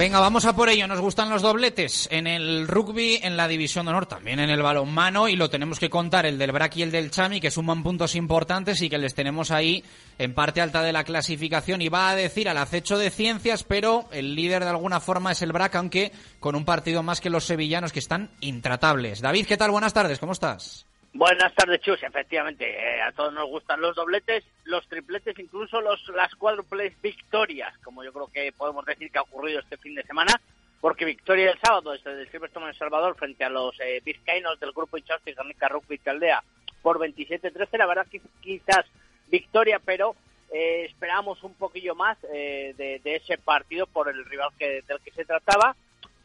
[0.00, 0.86] Venga, vamos a por ello.
[0.86, 4.62] Nos gustan los dobletes en el rugby, en la división de honor, también en el
[4.62, 7.82] balonmano y lo tenemos que contar el del Brac y el del Chami que suman
[7.82, 9.84] puntos importantes y que les tenemos ahí
[10.16, 14.08] en parte alta de la clasificación y va a decir al acecho de ciencias, pero
[14.10, 17.44] el líder de alguna forma es el Brac, aunque con un partido más que los
[17.44, 19.20] sevillanos que están intratables.
[19.20, 19.70] David, ¿qué tal?
[19.70, 20.86] Buenas tardes, ¿cómo estás?
[21.12, 22.02] Buenas tardes, Chus.
[22.02, 27.76] Efectivamente, eh, a todos nos gustan los dobletes, los tripletes, incluso los, las cuádruples victorias,
[27.78, 30.40] como yo creo que podemos decir que ha ocurrido este fin de semana,
[30.80, 34.58] porque victoria el sábado desde el Silverstone en El Salvador frente a los eh, vizcaínos
[34.60, 36.42] del grupo Inchausti Garnica Rugby Caldea
[36.80, 37.76] por 27-13.
[37.76, 38.86] La verdad que quizás
[39.28, 40.14] victoria, pero
[40.52, 45.00] eh, esperábamos un poquillo más eh, de, de ese partido por el rival que, del
[45.00, 45.76] que se trataba.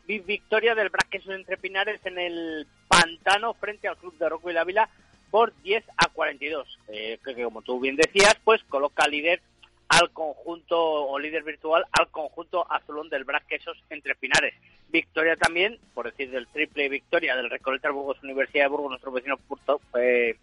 [0.08, 4.64] Vi- victoria del Braqueso entre Pinares en el Pantano frente al Club de Rugby La
[4.64, 4.90] Vila
[5.32, 6.80] por 10 a 42.
[6.88, 9.42] Eh, que como tú bien decías, pues coloca líder
[9.90, 14.54] al conjunto o líder virtual al conjunto azulón del Braquesos entre Pinares.
[14.90, 19.38] Victoria también, por decir del triple victoria del Recoleta Burgos Universidad de Burgos, nuestro vecino
[19.38, 20.36] porto- eh,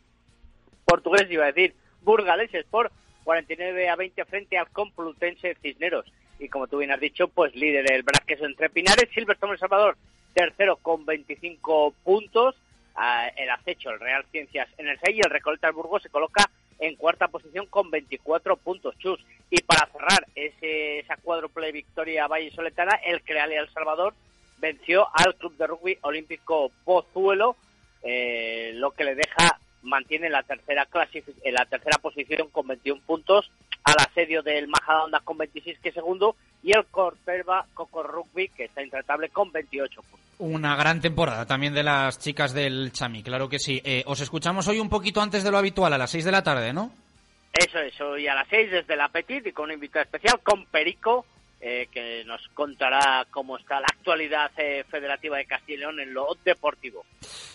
[0.84, 2.90] portugués, iba a decir, burgaleses por
[3.24, 6.06] 49 a 20 frente al Complutense Cisneros.
[6.42, 9.96] Y como tú bien has dicho, pues líder el Braqueso entre Pinares, Silverstone El Salvador,
[10.34, 12.56] tercero con 25 puntos,
[12.94, 16.10] Ah, el acecho, el Real Ciencias en el 6 y el Recoleta del Burgos se
[16.10, 19.24] coloca en cuarta posición con 24 puntos, chus.
[19.50, 24.14] Y para cerrar ese, esa cuádruple victoria Valle Soletana, el Creal y El Salvador
[24.58, 27.56] venció al Club de Rugby Olímpico Pozuelo,
[28.02, 30.86] eh, lo que le deja mantiene la tercera
[31.44, 33.50] en la tercera posición con 21 puntos
[33.84, 38.82] al asedio del Majadahonda con 26 que segundo y el Corperba Coco Rugby que está
[38.82, 40.20] intratable con 28 puntos.
[40.38, 43.80] Una gran temporada también de las chicas del Chami, claro que sí.
[43.84, 46.42] Eh, os escuchamos hoy un poquito antes de lo habitual, a las 6 de la
[46.42, 46.90] tarde, ¿no?
[47.52, 50.64] Eso es, hoy a las 6 desde la Petit y con un invitado especial con
[50.66, 51.26] Perico
[51.64, 56.12] eh, que nos contará cómo está la actualidad eh, federativa de Castilla y León en
[56.12, 57.04] lo deportivo.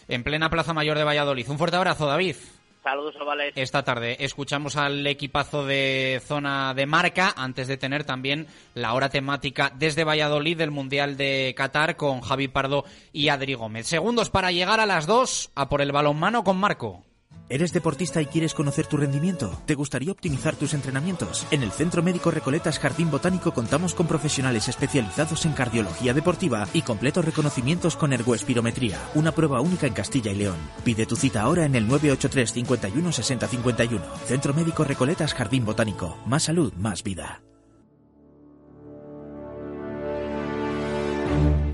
[0.07, 1.49] En plena Plaza Mayor de Valladolid.
[1.49, 2.37] Un fuerte abrazo, David.
[2.81, 3.51] Saludos, Ovales.
[3.57, 9.09] Esta tarde escuchamos al equipazo de zona de marca antes de tener también la hora
[9.09, 13.87] temática desde Valladolid del Mundial de Qatar con Javi Pardo y Adri Gómez.
[13.87, 17.03] Segundos para llegar a las dos a por el balonmano con Marco.
[17.49, 19.57] ¿Eres deportista y quieres conocer tu rendimiento?
[19.65, 21.47] ¿Te gustaría optimizar tus entrenamientos?
[21.49, 26.81] En el Centro Médico Recoletas Jardín Botánico contamos con profesionales especializados en cardiología deportiva y
[26.81, 30.57] completos reconocimientos con ergoespirometría, una prueba única en Castilla y León.
[30.83, 34.05] Pide tu cita ahora en el 983 51 60 51.
[34.25, 36.17] Centro Médico Recoletas Jardín Botánico.
[36.25, 37.41] Más salud, más vida.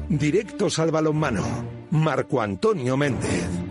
[0.07, 1.43] Directos al balonmano.
[1.89, 3.62] Marco Antonio Méndez.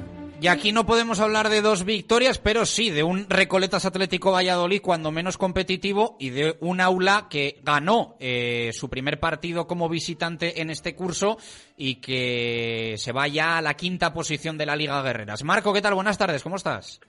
[0.42, 4.82] Y aquí no podemos hablar de dos victorias, pero sí de un Recoletas Atlético Valladolid
[4.82, 10.60] cuando menos competitivo y de un aula que ganó eh, su primer partido como visitante
[10.60, 11.38] en este curso
[11.76, 15.44] y que se va ya a la quinta posición de la Liga Guerreras.
[15.44, 15.94] Marco, ¿qué tal?
[15.94, 17.00] Buenas tardes, ¿cómo estás?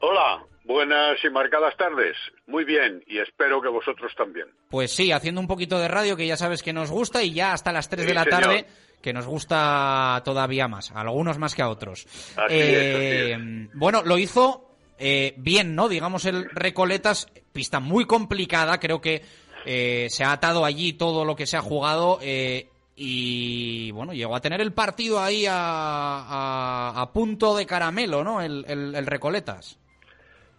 [0.00, 2.16] Hola, buenas y marcadas tardes.
[2.48, 4.48] Muy bien, y espero que vosotros también.
[4.70, 7.52] Pues sí, haciendo un poquito de radio que ya sabes que nos gusta y ya
[7.52, 8.40] hasta las 3 de la señor.
[8.42, 8.66] tarde
[9.02, 12.06] que nos gusta todavía más, a algunos más que a otros.
[12.36, 14.66] Así Eh, Bueno, lo hizo
[14.98, 15.88] eh, bien, ¿no?
[15.88, 19.22] Digamos el Recoletas, pista muy complicada, creo que
[19.64, 24.36] eh, se ha atado allí todo lo que se ha jugado eh, y bueno, llegó
[24.36, 28.42] a tener el partido ahí a, a- a punto de caramelo, ¿no?
[28.42, 29.78] El, el- el Recoletas.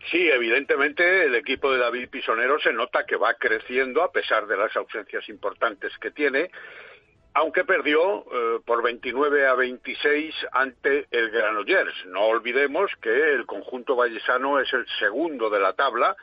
[0.10, 4.58] Sí, evidentemente el equipo de David Pisonero se nota que va creciendo a pesar de
[4.58, 6.50] las ausencias importantes que tiene,
[7.34, 12.06] aunque perdió eh, por 29 a 26 ante el Granollers.
[12.08, 16.16] No olvidemos que el conjunto vallesano es el segundo de la tabla,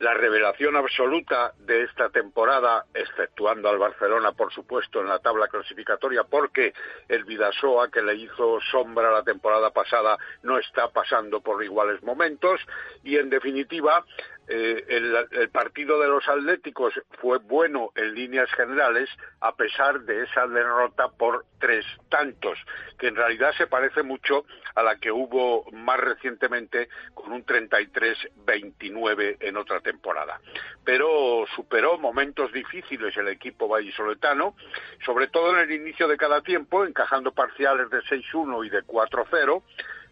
[0.00, 6.24] la revelación absoluta de esta temporada, exceptuando al Barcelona, por supuesto, en la tabla clasificatoria,
[6.24, 6.72] porque
[7.06, 12.62] el Vidasoa, que le hizo sombra la temporada pasada, no está pasando por iguales momentos.
[13.04, 14.06] Y, en definitiva,
[14.48, 19.08] eh, el, el partido de los Atléticos fue bueno en líneas generales,
[19.40, 22.58] a pesar de esa derrota por tres tantos,
[22.98, 29.36] que en realidad se parece mucho a la que hubo más recientemente con un 33-29
[29.40, 30.40] en otra temporada.
[30.84, 34.56] Pero superó momentos difíciles el equipo vallisoletano,
[35.04, 39.62] sobre todo en el inicio de cada tiempo, encajando parciales de 6-1 y de 4-0,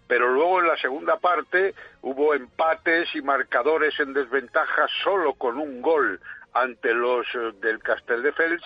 [0.08, 5.80] pero luego en la segunda parte hubo empates y marcadores en desventaja solo con un
[5.80, 6.20] gol
[6.54, 8.62] ante los eh, del Castelldefels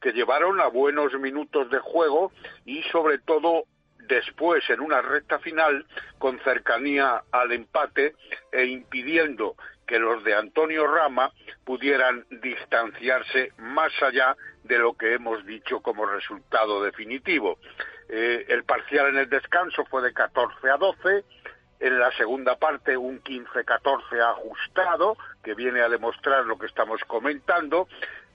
[0.00, 2.32] que llevaron a buenos minutos de juego
[2.66, 3.64] y sobre todo
[4.08, 5.86] después en una recta final
[6.18, 8.14] con cercanía al empate
[8.50, 9.54] e impidiendo
[9.86, 11.32] que los de Antonio Rama
[11.64, 17.58] pudieran distanciarse más allá de lo que hemos dicho como resultado definitivo.
[18.12, 21.24] Eh, el parcial en el descanso fue de 14 a 12,
[21.78, 27.86] en la segunda parte un 15-14 ajustado, que viene a demostrar lo que estamos comentando,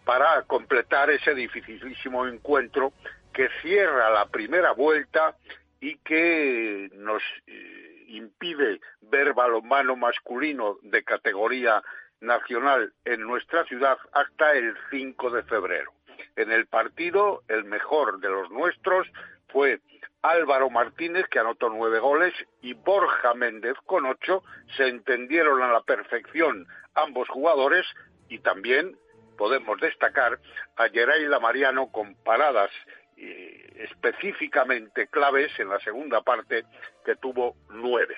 [0.06, 2.94] para completar ese dificilísimo encuentro
[3.34, 5.36] que cierra la primera vuelta
[5.82, 11.84] y que nos eh, impide ver balonmano masculino de categoría
[12.22, 15.92] nacional en nuestra ciudad hasta el 5 de febrero.
[16.38, 19.08] En el partido, el mejor de los nuestros
[19.56, 19.80] fue
[20.22, 24.44] Álvaro Martínez, que anotó nueve goles, y Borja Méndez con ocho.
[24.76, 27.86] Se entendieron a la perfección ambos jugadores
[28.28, 28.98] y también
[29.38, 30.40] podemos destacar
[30.76, 32.70] a Geraila Mariano con paradas
[33.16, 36.66] eh, específicamente claves en la segunda parte,
[37.06, 38.18] que tuvo nueve.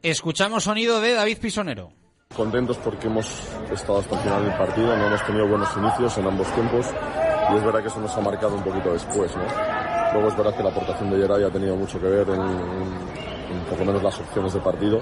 [0.00, 1.92] Escuchamos sonido de David Pisonero.
[2.36, 3.26] Contentos porque hemos
[3.72, 6.86] estado hasta el final del partido, no hemos tenido buenos inicios en ambos tiempos
[7.52, 9.79] y es verdad que eso nos ha marcado un poquito después, ¿no?
[10.12, 13.52] Luego es verdad que la aportación de Geray ha tenido mucho que ver en, en,
[13.52, 15.00] en por lo menos las opciones de partido,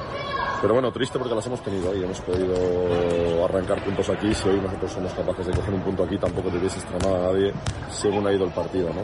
[0.60, 4.34] pero bueno, triste porque las hemos tenido y hemos podido arrancar puntos aquí.
[4.34, 7.32] Si hoy nosotros somos capaces de coger un punto aquí, tampoco te hubiese estrenado a
[7.32, 7.52] nadie
[7.90, 9.02] según ha ido el partido, ¿no?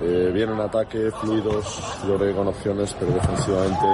[0.00, 3.86] Eh, en ataque, fluidos, que con opciones, pero defensivamente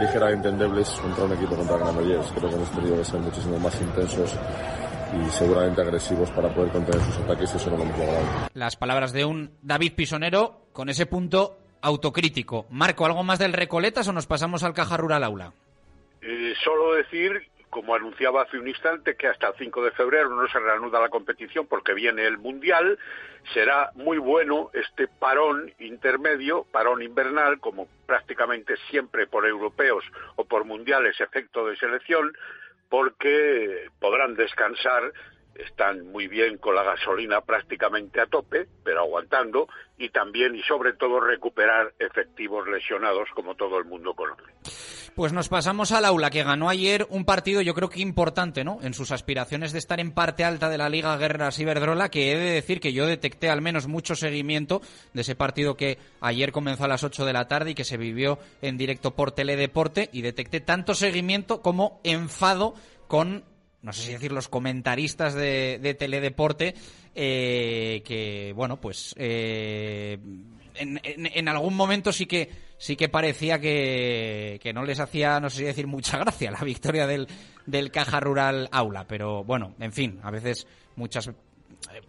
[0.00, 2.30] ligeramente endebles contra un equipo contra Granollers.
[2.34, 4.34] Creo que hemos tenido que ser muchísimo más intensos
[5.14, 8.48] y seguramente agresivos para poder contener sus ataques y eso no lo hemos logrado.
[8.54, 12.66] Las palabras de un David Pisonero con ese punto autocrítico.
[12.70, 15.52] Marco, ¿algo más del Recoletas o nos pasamos al Caja Rural Aula?
[16.20, 20.48] Eh, solo decir, como anunciaba hace un instante, que hasta el 5 de febrero no
[20.48, 22.98] se reanuda la competición porque viene el Mundial.
[23.54, 30.04] Será muy bueno este parón intermedio, parón invernal, como prácticamente siempre por europeos
[30.36, 32.32] o por mundiales efecto de selección,
[32.88, 35.12] porque podrán descansar
[35.58, 40.92] están muy bien con la gasolina prácticamente a tope, pero aguantando, y también y sobre
[40.92, 44.44] todo recuperar efectivos lesionados, como todo el mundo conoce.
[45.16, 48.78] Pues nos pasamos al aula, que ganó ayer un partido yo creo que importante, ¿no?
[48.82, 52.36] En sus aspiraciones de estar en parte alta de la Liga Guerreras Iberdrola, que he
[52.38, 54.80] de decir que yo detecté al menos mucho seguimiento
[55.12, 57.96] de ese partido que ayer comenzó a las 8 de la tarde y que se
[57.96, 62.74] vivió en directo por Teledeporte, y detecté tanto seguimiento como enfado
[63.08, 63.42] con
[63.82, 66.74] no sé si decir los comentaristas de, de Teledeporte,
[67.14, 70.18] eh, que, bueno, pues eh,
[70.74, 75.50] en, en, algún momento sí que sí que parecía que, que, no les hacía, no
[75.50, 77.28] sé si decir, mucha gracia la victoria del,
[77.66, 80.66] del Caja Rural Aula, pero bueno, en fin, a veces
[80.96, 81.30] muchas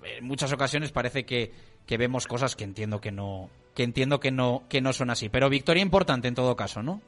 [0.04, 1.52] en muchas ocasiones parece que,
[1.86, 5.30] que vemos cosas que entiendo que no que entiendo que no que no son así.
[5.30, 7.02] Pero victoria importante en todo caso, ¿no?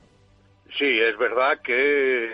[0.77, 2.29] Sí, es verdad que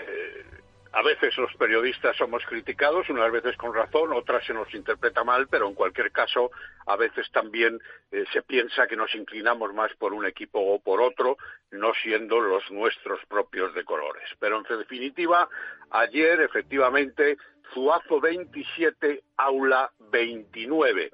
[0.91, 5.47] a veces los periodistas somos criticados, unas veces con razón, otras se nos interpreta mal,
[5.47, 6.51] pero en cualquier caso
[6.85, 7.79] a veces también
[8.11, 11.37] eh, se piensa que nos inclinamos más por un equipo o por otro,
[11.71, 14.29] no siendo los nuestros propios de colores.
[14.39, 15.49] Pero en definitiva,
[15.91, 17.37] ayer efectivamente
[17.73, 21.11] Zuazo 27, Aula 29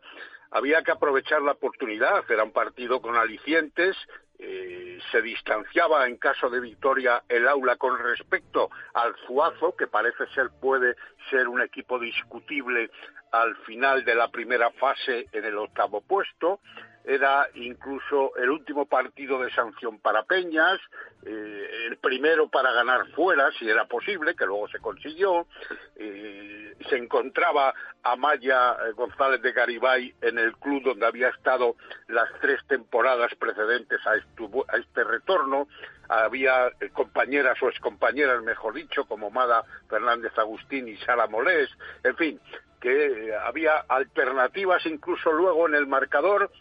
[0.54, 3.98] había que aprovechar la oportunidad, era un partido con alicientes,
[4.40, 10.28] eh, se distanciaba en caso de victoria el aula con respecto al Zuazo, que parece
[10.34, 10.96] ser puede
[11.30, 12.90] ser un equipo discutible
[13.32, 16.60] al final de la primera fase en el octavo puesto
[17.04, 20.80] era incluso el último partido de sanción para Peñas,
[21.26, 25.48] eh, el primero para ganar fuera, si era posible, que luego se consiguió.
[25.96, 27.74] Eh, se encontraba
[28.04, 31.76] Amaya eh, González de Garibay en el club donde había estado
[32.08, 35.68] las tres temporadas precedentes a, a este retorno.
[36.10, 41.70] Había compañeras o excompañeras, mejor dicho, como Mada Fernández Agustín y Sara Molés.
[42.04, 42.40] En fin,
[42.82, 46.52] que había alternativas incluso luego en el marcador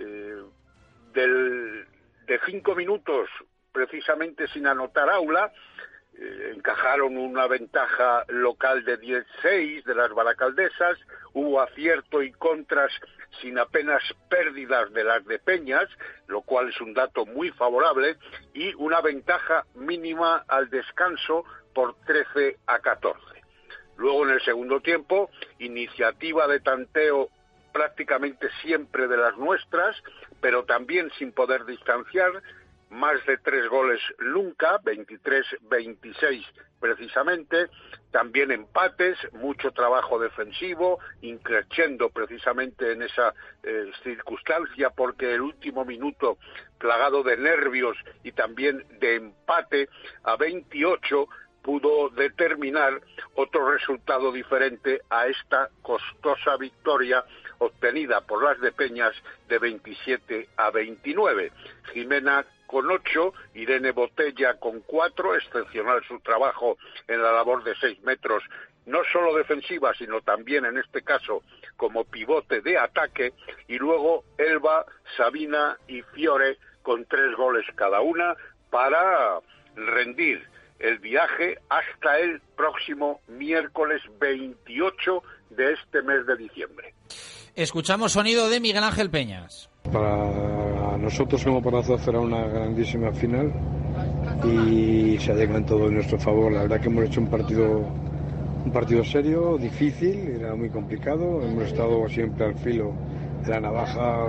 [0.00, 0.42] eh,
[1.12, 1.86] del,
[2.26, 3.28] de cinco minutos
[3.72, 5.52] precisamente sin anotar aula,
[6.18, 10.98] eh, encajaron una ventaja local de 16 de las baracaldesas,
[11.32, 12.92] hubo acierto y contras
[13.40, 15.88] sin apenas pérdidas de las de Peñas,
[16.26, 18.16] lo cual es un dato muy favorable,
[18.54, 21.44] y una ventaja mínima al descanso
[21.74, 23.20] por 13 a 14.
[23.96, 27.30] Luego en el segundo tiempo, iniciativa de tanteo
[27.72, 29.96] prácticamente siempre de las nuestras,
[30.40, 32.42] pero también sin poder distanciar,
[32.90, 36.44] más de tres goles nunca, 23-26
[36.80, 37.68] precisamente,
[38.10, 46.38] también empates, mucho trabajo defensivo, increciendo precisamente en esa eh, circunstancia, porque el último minuto
[46.78, 49.88] plagado de nervios y también de empate
[50.24, 51.28] a 28
[51.62, 53.02] pudo determinar
[53.34, 57.22] otro resultado diferente a esta costosa victoria
[57.60, 59.14] obtenida por las de Peñas
[59.48, 61.52] de 27 a 29.
[61.92, 68.02] Jimena con 8, Irene Botella con 4, excepcional su trabajo en la labor de 6
[68.02, 68.42] metros,
[68.86, 71.42] no solo defensiva, sino también en este caso
[71.76, 73.32] como pivote de ataque,
[73.68, 74.86] y luego Elba,
[75.16, 78.36] Sabina y Fiore con tres goles cada una
[78.70, 79.40] para
[79.74, 80.46] rendir
[80.78, 86.94] el viaje hasta el próximo miércoles 28 de este mes de diciembre.
[87.60, 89.68] Escuchamos sonido de Miguel Ángel Peñas.
[89.92, 93.52] Para nosotros como para será una grandísima final
[94.46, 96.52] y se en todo en nuestro favor.
[96.52, 97.84] La verdad que hemos hecho un partido
[98.64, 101.42] un partido serio, difícil, era muy complicado.
[101.42, 102.94] Hemos estado siempre al filo
[103.44, 104.24] de la navaja,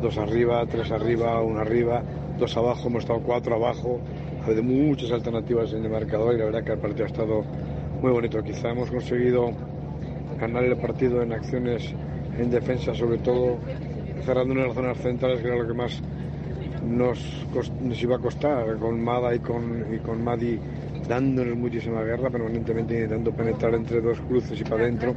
[0.00, 2.02] dos arriba, tres arriba, uno arriba,
[2.38, 4.00] dos abajo, hemos estado cuatro abajo.
[4.40, 7.44] Ha habido muchas alternativas en el marcador y la verdad que el partido ha estado
[8.00, 8.42] muy bonito.
[8.42, 9.50] Quizá hemos conseguido
[10.40, 11.94] ganar el partido en acciones
[12.38, 13.58] en defensa, sobre todo
[14.24, 16.00] cerrando en las zonas centrales, que era lo que más
[16.84, 17.18] nos,
[17.80, 20.58] nos iba a costar, con Mada y con, y con Madi
[21.08, 25.14] dándonos muchísima guerra, permanentemente intentando penetrar entre dos cruces y para adentro,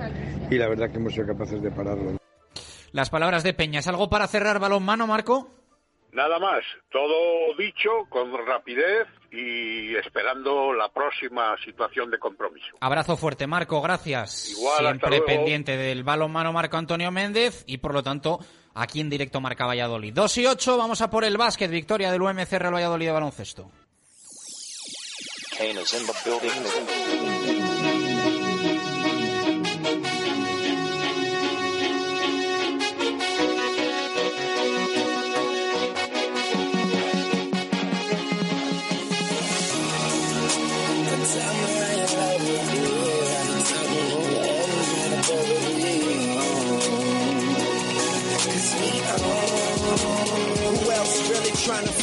[0.49, 2.17] y la verdad que hemos sido capaces de pararlo.
[2.91, 3.87] Las palabras de Peñas.
[3.87, 5.56] ¿Algo para cerrar balón mano, Marco?
[6.17, 12.75] Nada más, todo dicho con rapidez y esperando la próxima situación de compromiso.
[12.79, 14.49] Abrazo fuerte, Marco, gracias.
[14.49, 18.39] Igual, Siempre pendiente del balonmano Marco Antonio Méndez y por lo tanto
[18.73, 20.11] aquí en directo Marca Valladolid.
[20.11, 23.71] 2 y 8, vamos a por el básquet, victoria del UMC Real Valladolid de baloncesto.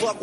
[0.05, 0.21] Fuck.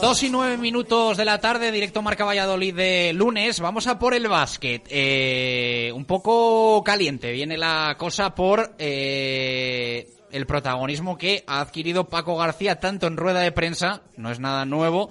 [0.00, 3.60] Dos y nueve minutos de la tarde, directo Marca Valladolid de lunes.
[3.60, 4.86] Vamos a por el básquet.
[4.88, 8.74] Eh, un poco caliente viene la cosa por...
[8.78, 14.38] Eh, el protagonismo que ha adquirido Paco García tanto en rueda de prensa, no es
[14.38, 15.08] nada nuevo,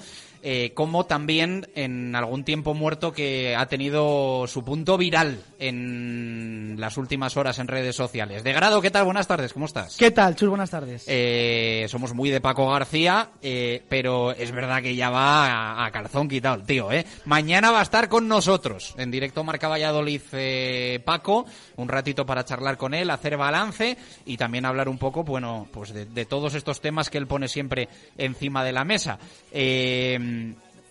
[0.48, 6.98] eh, como también en algún tiempo muerto que ha tenido su punto viral en las
[6.98, 8.44] últimas horas en redes sociales.
[8.44, 9.06] De grado, ¿qué tal?
[9.06, 9.98] Buenas tardes, ¿cómo estás?
[9.98, 10.50] ¿Qué tal, Chus?
[10.50, 11.04] Buenas tardes.
[11.08, 15.92] Eh, somos muy de Paco García, eh, pero es verdad que ya va a, a
[15.92, 17.08] calzón quitado el tío, ¿eh?
[17.26, 22.46] Mañana va a estar con nosotros, en directo Marca Valladolid eh, Paco, un ratito para
[22.46, 26.54] charlar con él, hacer balance y también hablar un poco, bueno, pues de, de todos
[26.54, 29.18] estos temas que él pone siempre encima de la mesa.
[29.52, 30.20] Eh,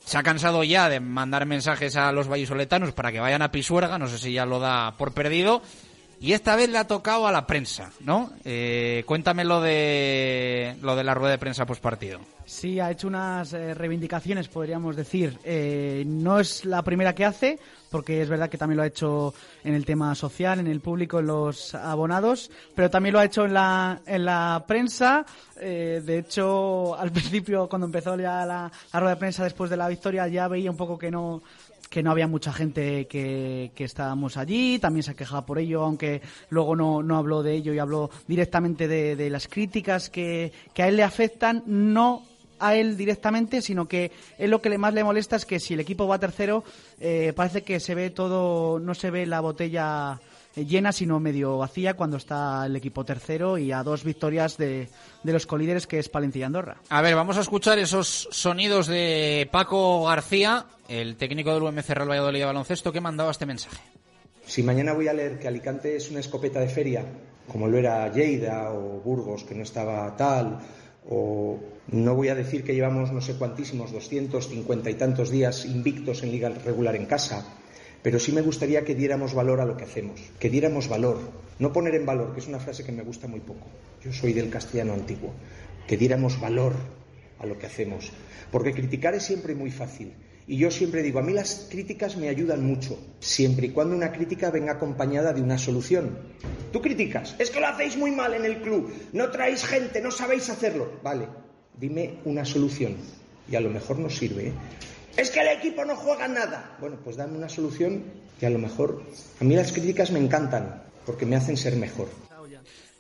[0.05, 3.99] se ha cansado ya de mandar mensajes a los vallisoletanos para que vayan a Pisuerga,
[3.99, 5.63] no sé si ya lo da por perdido.
[6.21, 8.31] Y esta vez le ha tocado a la prensa, ¿no?
[8.45, 12.21] Eh, cuéntame lo de, lo de la rueda de prensa postpartido.
[12.47, 15.39] Sí, ha hecho unas eh, reivindicaciones, podríamos decir.
[15.45, 17.59] Eh, no es la primera que hace,
[17.95, 19.33] porque es verdad que también lo ha hecho
[19.63, 23.45] en el tema social, en el público, en los abonados, pero también lo ha hecho
[23.45, 25.25] en la, en la prensa.
[25.61, 29.87] Eh, de hecho, al principio, cuando empezó ya la, rueda de prensa después de la
[29.87, 31.41] victoria, ya veía un poco que no
[31.89, 36.21] que no había mucha gente que, que estábamos allí, también se quejaba por ello, aunque
[36.51, 40.83] luego no, no habló de ello y habló directamente de, de las críticas que, que
[40.83, 42.25] a él le afectan, no
[42.67, 45.75] a él directamente, sino que él lo que le más le molesta es que si
[45.75, 46.65] el equipo va tercero,
[47.01, 50.21] eh, parece que se ve todo, no se ve la botella
[50.57, 54.89] eh, llena, sino medio vacía cuando está el equipo tercero y a dos victorias de,
[55.23, 56.77] de los colíderes que es Palencia y Andorra.
[56.89, 62.09] A ver, vamos a escuchar esos sonidos de Paco García, el técnico del UMC Real
[62.09, 63.83] Valladolid de baloncesto, que mandaba este mensaje.
[64.47, 67.05] Si mañana voy a leer que Alicante es una escopeta de feria,
[67.49, 70.59] como lo era Lleida o Burgos, que no estaba tal,
[71.09, 76.23] o no voy a decir que llevamos no sé cuantísimos, 250 y tantos días invictos
[76.23, 77.45] en liga regular en casa,
[78.03, 81.19] pero sí me gustaría que diéramos valor a lo que hacemos, que diéramos valor,
[81.59, 83.67] no poner en valor, que es una frase que me gusta muy poco,
[84.03, 85.33] yo soy del castellano antiguo,
[85.87, 86.75] que diéramos valor
[87.39, 88.13] a lo que hacemos,
[88.51, 90.13] porque criticar es siempre muy fácil.
[90.47, 94.13] Y yo siempre digo, a mí las críticas me ayudan mucho, siempre y cuando una
[94.13, 96.19] crítica venga acompañada de una solución.
[96.71, 100.11] Tú criticas, es que lo hacéis muy mal en el club, no traéis gente, no
[100.11, 101.01] sabéis hacerlo.
[101.03, 101.29] Vale,
[101.79, 102.97] dime una solución
[103.51, 104.49] y a lo mejor nos sirve.
[104.49, 104.53] ¿eh?
[105.17, 106.77] Es que el equipo no juega nada.
[106.81, 108.05] Bueno, pues dame una solución
[108.41, 109.03] y a lo mejor
[109.41, 112.09] a mí las críticas me encantan porque me hacen ser mejor.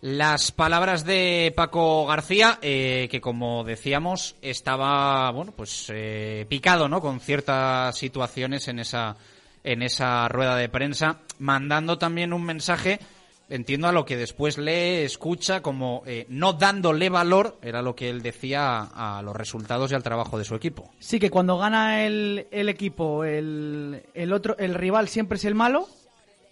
[0.07, 7.01] Las palabras de Paco García, eh, que como decíamos estaba, bueno, pues eh, picado, ¿no?
[7.01, 9.17] Con ciertas situaciones en esa
[9.63, 13.01] en esa rueda de prensa, mandando también un mensaje,
[13.49, 18.11] entiendo a lo que después lee, escucha, como eh, no dándole valor, era lo que
[18.11, 20.91] él decía a, a los resultados y al trabajo de su equipo.
[20.99, 25.55] Sí, que cuando gana el, el equipo, el, el otro, el rival siempre es el
[25.55, 25.89] malo.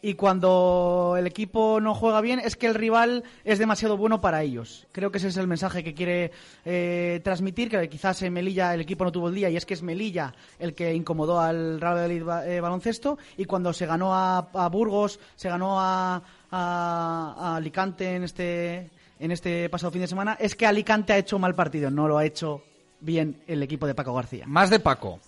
[0.05, 4.43] Y cuando el equipo no juega bien es que el rival es demasiado bueno para
[4.43, 4.89] ellos.
[4.91, 6.33] Creo que ese es el mensaje que quiere
[6.65, 9.75] eh, transmitir, que quizás en Melilla el equipo no tuvo el día y es que
[9.75, 14.39] es Melilla el que incomodó al Real Valladolid eh, baloncesto y cuando se ganó a,
[14.53, 18.91] a Burgos, se ganó a, a, a Alicante en este,
[19.21, 22.19] en este pasado fin de semana, es que Alicante ha hecho mal partido, no lo
[22.19, 22.65] ha hecho
[23.01, 24.47] bien el equipo de Paco García.
[24.49, 25.21] Más de Paco.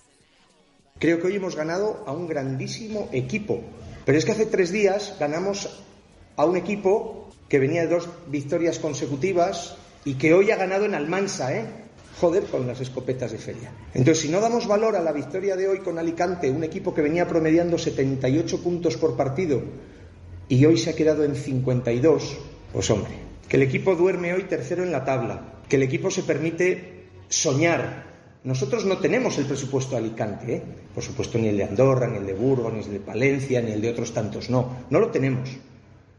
[0.98, 3.62] Creo que hoy hemos ganado a un grandísimo equipo.
[4.04, 5.82] Pero es que hace tres días ganamos
[6.36, 10.94] a un equipo que venía de dos victorias consecutivas y que hoy ha ganado en
[10.94, 11.64] Almansa, ¿eh?
[12.20, 13.72] Joder, con las escopetas de feria.
[13.92, 17.02] Entonces, si no damos valor a la victoria de hoy con Alicante, un equipo que
[17.02, 19.62] venía promediando 78 puntos por partido
[20.48, 22.36] y hoy se ha quedado en 52,
[22.72, 23.14] pues hombre,
[23.48, 28.13] que el equipo duerme hoy tercero en la tabla, que el equipo se permite soñar,
[28.44, 30.62] nosotros no tenemos el presupuesto de Alicante, ¿eh?
[30.94, 33.72] por supuesto ni el de Andorra, ni el de Burgos, ni el de Palencia, ni
[33.72, 35.48] el de otros tantos, no, no lo tenemos.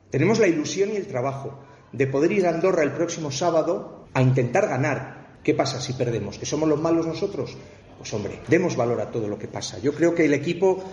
[0.09, 1.59] Tenemos la ilusión y el trabajo
[1.91, 5.37] de poder ir a Andorra el próximo sábado a intentar ganar.
[5.43, 6.39] ¿Qué pasa si perdemos?
[6.39, 7.55] ¿Que somos los malos nosotros?
[7.99, 9.77] Pues hombre, demos valor a todo lo que pasa.
[9.77, 10.83] Yo creo que el equipo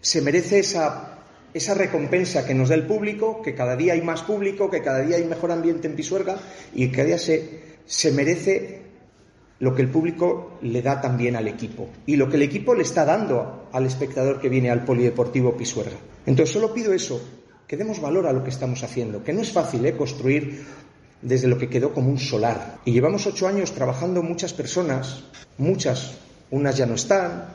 [0.00, 1.18] se merece esa,
[1.74, 5.16] recompensa que nos da el público, que cada día hay más público, que cada día
[5.16, 6.38] hay mejor ambiente en Pisuerga
[6.74, 8.87] y que cada día se merece
[9.60, 12.82] lo que el público le da también al equipo y lo que el equipo le
[12.82, 15.96] está dando al espectador que viene al Polideportivo Pisuerga.
[16.26, 17.20] Entonces solo pido eso,
[17.66, 19.96] que demos valor a lo que estamos haciendo, que no es fácil ¿eh?
[19.96, 20.64] construir
[21.20, 22.78] desde lo que quedó como un solar.
[22.84, 25.24] Y llevamos ocho años trabajando muchas personas,
[25.58, 26.18] muchas,
[26.50, 27.46] unas ya no están,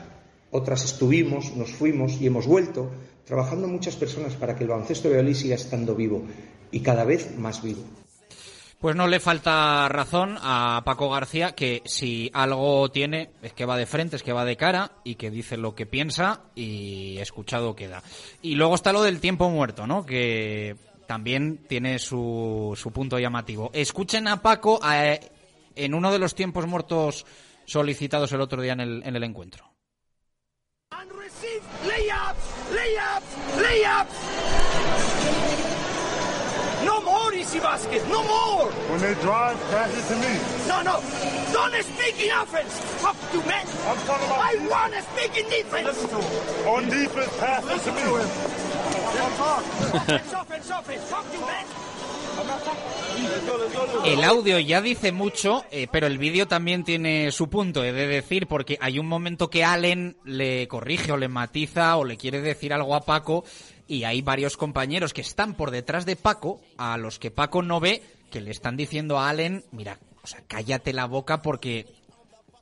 [0.50, 2.90] otras estuvimos, nos fuimos y hemos vuelto,
[3.24, 6.22] trabajando muchas personas para que el baloncesto de Valladolid siga estando vivo
[6.70, 7.82] y cada vez más vivo.
[8.84, 13.78] Pues no le falta razón a Paco García que si algo tiene es que va
[13.78, 17.74] de frente, es que va de cara y que dice lo que piensa y escuchado
[17.74, 18.02] queda.
[18.42, 20.04] Y luego está lo del tiempo muerto, ¿no?
[20.04, 20.76] Que
[21.06, 23.70] también tiene su, su punto llamativo.
[23.72, 27.24] Escuchen a Paco en uno de los tiempos muertos
[27.64, 29.64] solicitados el otro día en el, en el encuentro.
[36.84, 37.00] No
[37.60, 38.08] more, Easy Basket!
[38.08, 38.70] No more!
[38.90, 40.38] When they drive, pass it to me.
[40.68, 41.00] No, no!
[41.52, 42.80] Don't speak in offense!
[43.00, 43.66] Fuck you, man!
[43.86, 45.86] I'm talking about I want to speak in defense!
[45.86, 46.68] Listen to him.
[46.68, 48.02] On defense, pass it to me.
[49.94, 51.04] offense, offense, offense!
[51.04, 51.64] Fuck you, man!
[54.04, 58.08] El audio ya dice mucho, eh, pero el vídeo también tiene su punto, he de
[58.08, 62.40] decir, porque hay un momento que Allen le corrige o le matiza o le quiere
[62.40, 63.44] decir algo a Paco
[63.88, 67.80] y hay varios compañeros que están por detrás de Paco, a los que Paco no
[67.80, 71.86] ve, que le están diciendo a Allen, mira, o sea, cállate la boca porque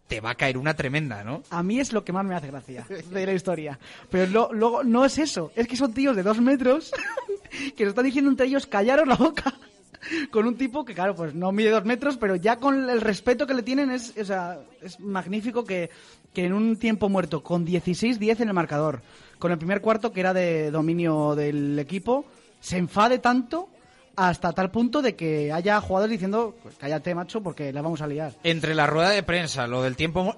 [0.09, 1.43] te va a caer una tremenda, ¿no?
[1.51, 3.79] A mí es lo que más me hace gracia de la historia.
[4.11, 6.93] Pero lo- luego no es eso, es que son tíos de dos metros
[7.77, 9.55] que se están diciendo entre ellos callaros la boca.
[10.33, 13.47] Con un tipo que, claro, pues no mide dos metros, pero ya con el respeto
[13.47, 15.91] que le tienen es, o sea, es magnífico que,
[16.35, 19.01] que en un tiempo muerto, con 16-10 en el marcador,
[19.43, 22.24] con el primer cuarto que era de dominio del equipo,
[22.61, 23.68] se enfade tanto
[24.14, 28.07] hasta tal punto de que haya jugadores diciendo, pues cállate, macho, porque la vamos a
[28.07, 28.34] liar.
[28.45, 30.36] Entre la rueda de prensa, lo del tiempo,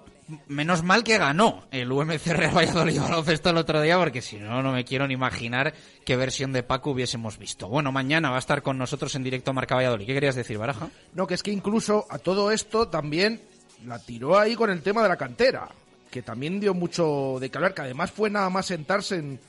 [0.49, 4.63] menos mal que ganó el UMC Real Valladolid baloncesto el otro día, porque si no,
[4.63, 5.75] no me quiero ni imaginar
[6.07, 7.69] qué versión de Paco hubiésemos visto.
[7.69, 10.07] Bueno, mañana va a estar con nosotros en directo Marca Valladolid.
[10.07, 10.89] ¿Qué querías decir, Baraja?
[11.13, 13.43] No, que es que incluso a todo esto también
[13.85, 15.69] la tiró ahí con el tema de la cantera,
[16.15, 19.41] que también dio mucho de hablar, que además fue nada más sentarse en,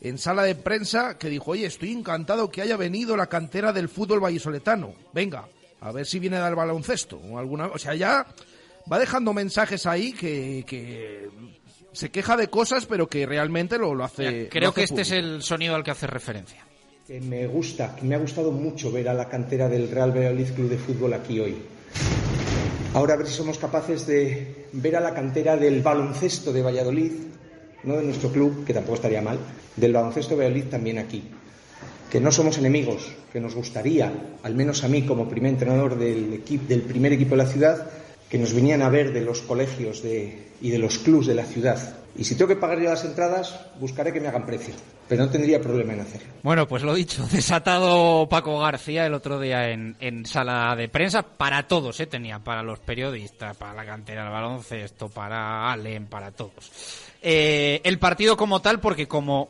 [0.00, 3.88] en sala de prensa, que dijo, oye, estoy encantado que haya venido la cantera del
[3.88, 4.94] fútbol vallisoletano.
[5.12, 5.48] Venga,
[5.80, 7.16] a ver si viene del baloncesto.
[7.16, 8.24] O, alguna, o sea, ya
[8.90, 11.30] va dejando mensajes ahí que, que
[11.90, 14.48] se queja de cosas, pero que realmente lo, lo hace.
[14.48, 16.64] Creo hace que este es el sonido al que hace referencia.
[17.08, 20.52] que me gusta, que me ha gustado mucho ver a la cantera del Real Valladolid
[20.54, 21.56] Club de Fútbol aquí hoy.
[22.94, 27.12] Ahora a ver si somos capaces de ver a la cantera del baloncesto de Valladolid,
[27.84, 29.38] no de nuestro club, que tampoco estaría mal,
[29.76, 31.22] del baloncesto de Valladolid también aquí.
[32.10, 34.10] Que no somos enemigos, que nos gustaría,
[34.42, 37.90] al menos a mí como primer entrenador del, equi- del primer equipo de la ciudad,
[38.28, 41.44] que nos vinieran a ver de los colegios de- y de los clubs de la
[41.44, 41.96] ciudad.
[42.16, 44.74] Y si tengo que pagar yo las entradas, buscaré que me hagan precio,
[45.08, 46.28] pero no tendría problema en hacerlo.
[46.42, 51.66] Bueno, pues lo dicho, desatado Paco García el otro día en, sala de prensa para
[51.66, 52.06] todos, ¿eh?
[52.06, 56.70] tenía para los periodistas, para la cantera del baloncesto, para Allen, para todos.
[57.22, 59.48] Eh, el partido como tal, porque como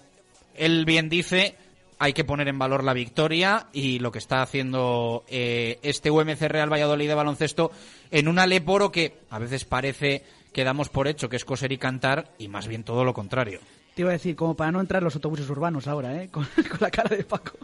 [0.54, 1.56] él bien dice,
[1.98, 6.42] hay que poner en valor la victoria y lo que está haciendo eh, este UMC
[6.42, 7.72] Real Valladolid de baloncesto
[8.10, 11.78] en un Aleporo que a veces parece que damos por hecho que es coser y
[11.78, 13.60] cantar y más bien todo lo contrario.
[13.98, 16.28] Te iba a decir, como para no entrar en los autobuses urbanos ahora, ¿eh?
[16.30, 17.58] Con, con la cara de Paco.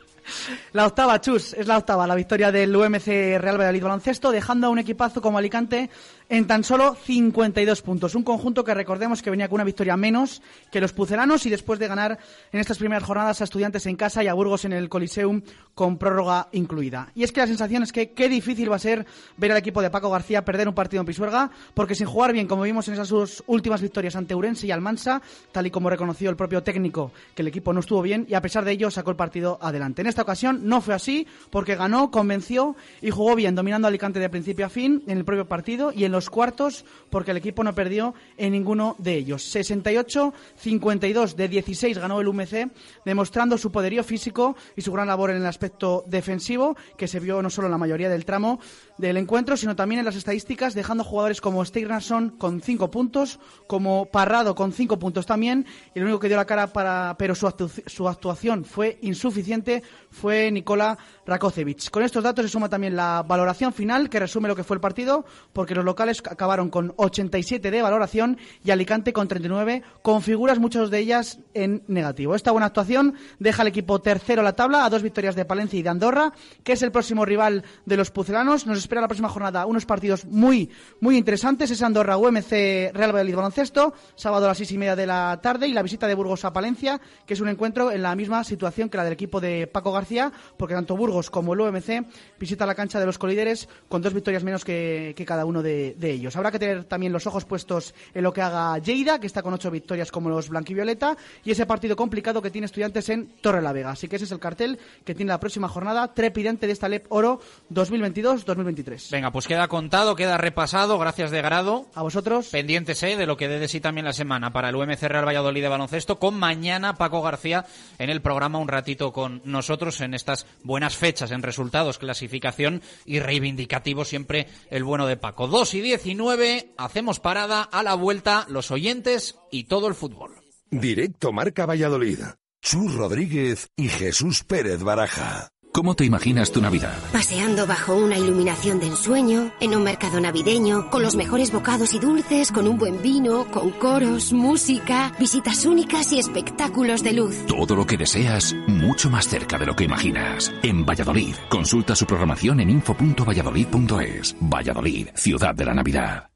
[0.72, 3.06] La octava, Chus, es la octava, la victoria del UMC
[3.38, 5.90] Real Valladolid Baloncesto, dejando a un equipazo como Alicante
[6.28, 8.14] en tan solo 52 puntos.
[8.14, 11.78] Un conjunto que recordemos que venía con una victoria menos que los pucelanos y después
[11.78, 12.18] de ganar
[12.50, 15.42] en estas primeras jornadas a estudiantes en casa y a Burgos en el Coliseum
[15.74, 17.10] con prórroga incluida.
[17.14, 19.06] Y es que la sensación es que qué difícil va a ser
[19.36, 22.46] ver al equipo de Paco García perder un partido en Pisuerga, porque sin jugar bien,
[22.46, 25.20] como vimos en esas sus últimas victorias ante Urense y Almansa,
[25.52, 28.42] tal y como reconoció el propio técnico que el equipo no estuvo bien y a
[28.42, 30.02] pesar de ello sacó el partido adelante.
[30.02, 34.28] En esta ocasión no fue así, porque ganó, convenció y jugó bien, dominando Alicante de
[34.28, 37.74] principio a fin en el propio partido y en los cuartos, porque el equipo no
[37.74, 39.54] perdió en ninguno de ellos.
[39.54, 42.70] 68-52 de 16 ganó el UMC,
[43.04, 47.42] demostrando su poderío físico y su gran labor en el aspecto defensivo, que se vio
[47.42, 48.60] no solo en la mayoría del tramo
[48.98, 54.06] del encuentro, sino también en las estadísticas, dejando jugadores como Steignason con 5 puntos, como
[54.06, 57.52] Parrado con 5 puntos también, y el único que dio la cara para, pero su,
[57.86, 60.96] su actuación fue insuficiente, fue Nikola
[61.26, 61.90] Rakocevic.
[61.90, 64.80] Con estos datos se suma también la valoración final, que resume lo que fue el
[64.80, 70.58] partido, porque los locales acabaron con 87 de valoración y Alicante con 39, con figuras
[70.58, 72.34] muchas de ellas en negativo.
[72.34, 75.78] Esta buena actuación deja al equipo tercero en la tabla, a dos victorias de Palencia
[75.78, 78.66] y de Andorra, que es el próximo rival de los pucelanos.
[78.66, 81.70] Nos espera la próxima jornada unos partidos muy, muy interesantes.
[81.70, 85.68] Es Andorra UMC Real Valladolid Baloncesto, sábado a las seis y media de la tarde,
[85.68, 88.88] y la visita de Burgos a Palencia, que es un encuentro en la misma situación
[88.88, 92.06] que la del equipo de Paco García, porque tanto Burgos como el UMC
[92.38, 95.94] visita la cancha de los colíderes con dos victorias menos que, que cada uno de,
[95.98, 96.36] de ellos.
[96.36, 99.54] Habrá que tener también los ojos puestos en lo que haga Lleida, que está con
[99.54, 103.72] ocho victorias como los blanquivioleta, y ese partido complicado que tiene estudiantes en Torre la
[103.72, 103.90] Vega.
[103.90, 107.06] Así que ese es el cartel que tiene la próxima jornada trepidante de esta LEP
[107.10, 107.40] Oro
[107.72, 109.10] 2022-2023.
[109.10, 111.86] Venga, pues queda contado, queda repasado, gracias de grado.
[111.94, 112.48] A vosotros.
[112.48, 113.16] Pendientes, ¿eh?
[113.16, 115.68] De lo que dé de sí también la semana para el UMC Real Valladolid de
[115.84, 117.66] baloncesto, con mañana Paco García
[117.98, 123.20] en el programa un ratito con nosotros en estas buenas fechas, en resultados, clasificación y
[123.20, 125.46] reivindicativo siempre el bueno de Paco.
[125.46, 130.32] 2 y 19, hacemos parada a la vuelta, los oyentes y todo el fútbol.
[130.70, 132.20] Directo Marca Valladolid.
[132.62, 135.53] Chus Rodríguez y Jesús Pérez Baraja.
[135.74, 136.96] ¿Cómo te imaginas tu Navidad?
[137.12, 141.98] Paseando bajo una iluminación de ensueño, en un mercado navideño, con los mejores bocados y
[141.98, 147.44] dulces, con un buen vino, con coros, música, visitas únicas y espectáculos de luz.
[147.48, 150.52] Todo lo que deseas, mucho más cerca de lo que imaginas.
[150.62, 154.36] En Valladolid, consulta su programación en info.valladolid.es.
[154.40, 156.33] Valladolid, ciudad de la Navidad.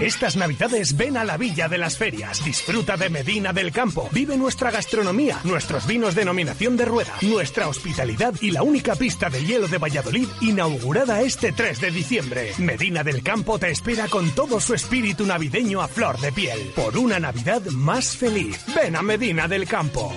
[0.00, 2.42] Estas navidades ven a la Villa de las Ferias.
[2.42, 4.08] Disfruta de Medina del Campo.
[4.12, 9.44] Vive nuestra gastronomía, nuestros vinos denominación de rueda, nuestra hospitalidad y la única pista de
[9.44, 12.52] hielo de Valladolid inaugurada este 3 de diciembre.
[12.58, 16.58] Medina del Campo te espera con todo su espíritu navideño a flor de piel.
[16.74, 18.58] Por una Navidad más feliz.
[18.74, 20.14] Ven a Medina del Campo.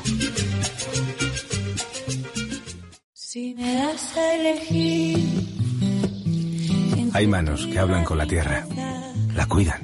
[3.14, 5.44] Si me das a elegir.
[7.14, 8.66] Hay manos que hablan con la tierra,
[9.36, 9.82] la cuidan,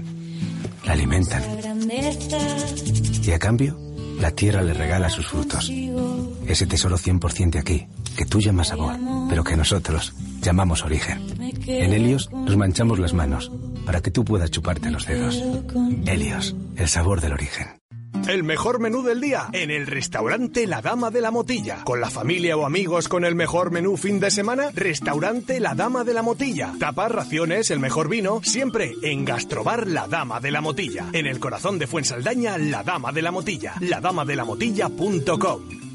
[0.86, 1.44] la alimentan
[3.24, 3.78] y a cambio
[4.20, 5.72] la tierra le regala sus frutos.
[6.48, 7.88] Ese tesoro 100% de aquí,
[8.18, 8.96] que tú llamas sabor,
[9.30, 11.22] pero que nosotros llamamos origen.
[11.68, 13.52] En Helios nos manchamos las manos
[13.86, 15.42] para que tú puedas chuparte los dedos.
[16.06, 17.79] Helios, el sabor del origen.
[18.28, 21.84] El mejor menú del día en el restaurante La Dama de la Motilla.
[21.84, 26.04] Con la familia o amigos con el mejor menú fin de semana, restaurante La Dama
[26.04, 26.74] de la Motilla.
[26.80, 31.08] Tapas, raciones, el mejor vino, siempre en Gastrobar La Dama de la Motilla.
[31.14, 33.74] En el corazón de Fuensaldaña, La Dama de la Motilla.
[33.80, 35.89] ladamadelamotilla.com.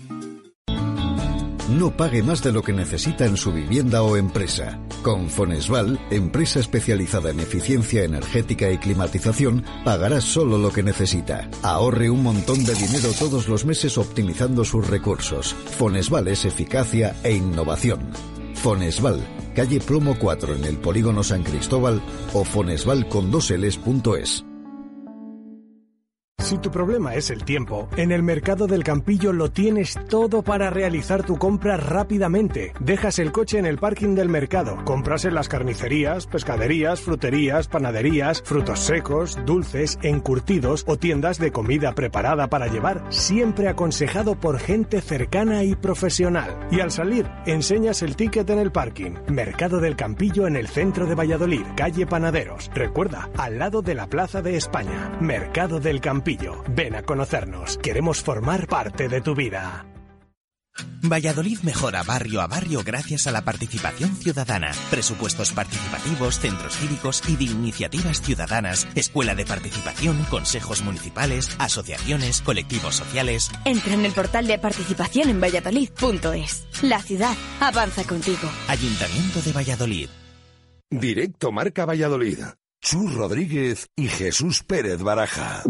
[1.68, 4.78] No pague más de lo que necesita en su vivienda o empresa.
[5.02, 11.48] Con Fonesval, empresa especializada en eficiencia energética y climatización, pagará solo lo que necesita.
[11.62, 15.54] Ahorre un montón de dinero todos los meses optimizando sus recursos.
[15.54, 18.10] Fonesval es eficacia e innovación.
[18.56, 22.02] Fonesval, calle Plomo 4 en el Polígono San Cristóbal
[22.34, 23.50] o fonesval con dos.
[26.44, 30.68] Si tu problema es el tiempo, en el mercado del Campillo lo tienes todo para
[30.68, 32.74] realizar tu compra rápidamente.
[32.80, 38.42] Dejas el coche en el parking del mercado, compras en las carnicerías, pescaderías, fruterías, panaderías,
[38.42, 45.00] frutos secos, dulces, encurtidos o tiendas de comida preparada para llevar, siempre aconsejado por gente
[45.00, 46.68] cercana y profesional.
[46.70, 49.12] Y al salir, enseñas el ticket en el parking.
[49.28, 52.70] Mercado del Campillo en el centro de Valladolid, calle Panaderos.
[52.74, 55.16] Recuerda, al lado de la Plaza de España.
[55.22, 56.23] Mercado del Campillo.
[56.68, 57.78] Ven a conocernos.
[57.78, 59.86] Queremos formar parte de tu vida.
[61.02, 67.36] Valladolid mejora barrio a barrio gracias a la participación ciudadana, presupuestos participativos, centros cívicos y
[67.36, 73.50] de iniciativas ciudadanas, escuela de participación, consejos municipales, asociaciones, colectivos sociales.
[73.64, 76.66] Entra en el portal de participación en valladolid.es.
[76.82, 78.50] La ciudad avanza contigo.
[78.68, 80.08] Ayuntamiento de Valladolid.
[80.90, 82.38] Directo Marca Valladolid.
[82.80, 85.62] Chus Rodríguez y Jesús Pérez Baraja.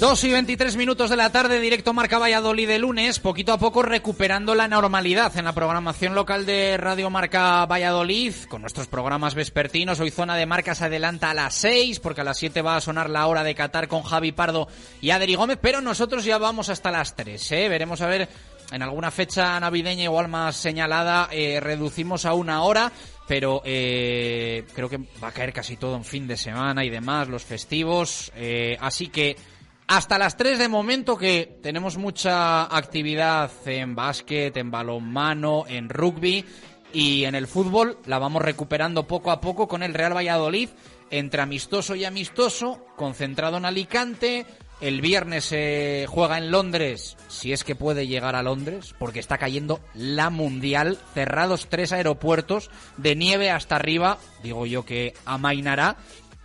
[0.00, 3.82] Dos y 23 minutos de la tarde, directo Marca Valladolid de lunes, poquito a poco
[3.82, 10.00] recuperando la normalidad en la programación local de Radio Marca Valladolid, con nuestros programas vespertinos.
[10.00, 12.80] Hoy Zona de Marca se adelanta a las 6, porque a las 7 va a
[12.80, 14.68] sonar la hora de Qatar con Javi Pardo
[15.02, 17.68] y Adri Gómez, pero nosotros ya vamos hasta las 3, ¿eh?
[17.68, 18.26] Veremos a ver
[18.72, 22.90] en alguna fecha navideña igual más señalada, eh, reducimos a una hora
[23.28, 27.28] pero eh, creo que va a caer casi todo en fin de semana y demás,
[27.28, 28.32] los festivos.
[28.34, 29.36] Eh, así que
[29.90, 36.44] hasta las 3 de momento que tenemos mucha actividad en básquet, en balonmano, en rugby
[36.92, 40.68] y en el fútbol la vamos recuperando poco a poco con el Real Valladolid
[41.10, 44.46] entre amistoso y amistoso, concentrado en Alicante.
[44.80, 49.38] El viernes se juega en Londres, si es que puede llegar a Londres, porque está
[49.38, 55.96] cayendo la mundial, cerrados tres aeropuertos, de nieve hasta arriba, digo yo que amainará.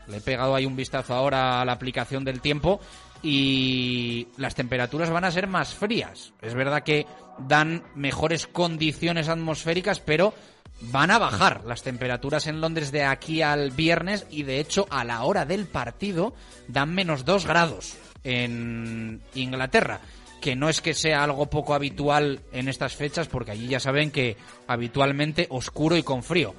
[0.08, 2.80] Le he pegado ahí un vistazo ahora a la aplicación del tiempo
[3.22, 6.34] y las temperaturas van a ser más frías.
[6.42, 7.06] Es verdad que
[7.40, 10.34] dan mejores condiciones atmosféricas, pero
[10.82, 15.04] van a bajar las temperaturas en Londres de aquí al viernes y de hecho a
[15.04, 16.34] la hora del partido
[16.68, 20.02] dan menos dos grados en Inglaterra
[20.42, 24.12] que no es que sea algo poco habitual en estas fechas porque allí ya saben
[24.12, 24.36] que
[24.68, 26.54] habitualmente oscuro y con frío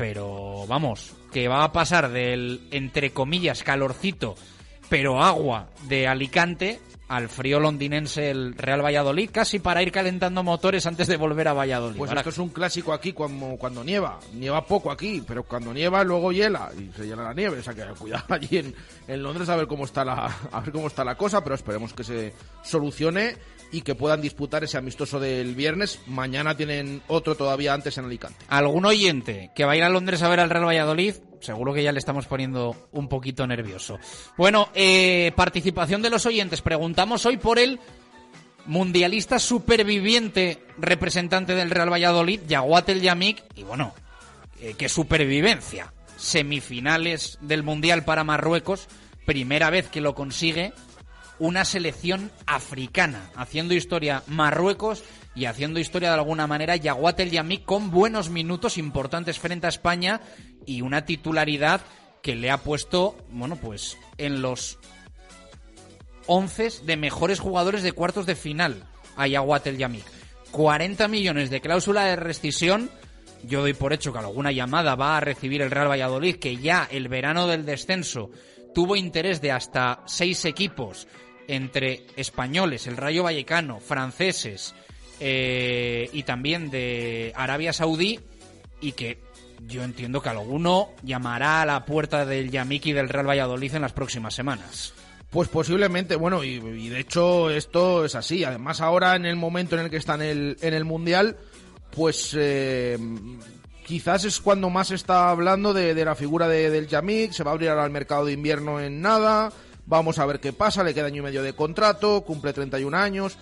[0.00, 4.34] pero vamos, que va a pasar del, entre comillas, calorcito,
[4.90, 6.80] pero agua de Alicante
[7.10, 11.52] al frío londinense el Real Valladolid, casi para ir calentando motores antes de volver a
[11.52, 11.96] Valladolid.
[11.96, 14.20] Pues esto es un clásico aquí cuando, cuando nieva.
[14.32, 17.58] Nieva poco aquí, pero cuando nieva luego hiela y se llena la nieve.
[17.58, 18.74] O sea que cuidado allí en,
[19.08, 21.92] en Londres a ver cómo está la, a ver cómo está la cosa, pero esperemos
[21.94, 22.32] que se
[22.62, 23.36] solucione
[23.72, 26.00] y que puedan disputar ese amistoso del viernes.
[26.06, 28.44] Mañana tienen otro todavía antes en Alicante.
[28.48, 31.14] ¿Algún oyente que va a ir a Londres a ver al Real Valladolid?
[31.40, 33.98] Seguro que ya le estamos poniendo un poquito nervioso.
[34.36, 36.60] Bueno, eh, participación de los oyentes.
[36.60, 37.80] Preguntamos hoy por el
[38.66, 43.42] mundialista superviviente representante del Real Valladolid, Yaguatel Yamik.
[43.56, 43.94] Y bueno,
[44.60, 45.92] eh, qué supervivencia.
[46.16, 48.86] Semifinales del Mundial para Marruecos.
[49.24, 50.74] Primera vez que lo consigue
[51.40, 55.02] una selección africana, haciendo historia Marruecos
[55.34, 60.20] y haciendo historia de alguna manera Yaguatel Yamik con buenos minutos importantes frente a España
[60.70, 61.80] y una titularidad
[62.22, 64.78] que le ha puesto, bueno, pues en los
[66.26, 68.84] 11 de mejores jugadores de cuartos de final
[69.16, 70.04] a Yaguatel Yamik.
[70.52, 72.88] 40 millones de cláusula de rescisión.
[73.42, 76.86] Yo doy por hecho que alguna llamada va a recibir el Real Valladolid, que ya
[76.88, 78.30] el verano del descenso
[78.72, 81.08] tuvo interés de hasta seis equipos
[81.48, 84.72] entre españoles, el Rayo Vallecano, franceses
[85.18, 88.20] eh, y también de Arabia Saudí
[88.80, 89.18] y que
[89.66, 93.92] yo entiendo que alguno llamará a la puerta del Yamiki del Real Valladolid en las
[93.92, 94.92] próximas semanas.
[95.30, 96.58] Pues posiblemente, bueno, y,
[96.88, 98.42] de hecho esto es así.
[98.42, 101.36] Además ahora en el momento en el que está en el, en el Mundial,
[101.94, 102.98] pues eh,
[103.86, 107.32] quizás es cuando más está hablando de, la figura de, del Yamik.
[107.32, 109.52] Se va a abrir ahora el mercado de invierno en nada.
[109.86, 113.38] Vamos a ver qué pasa, le queda año y medio de contrato, cumple 31 años.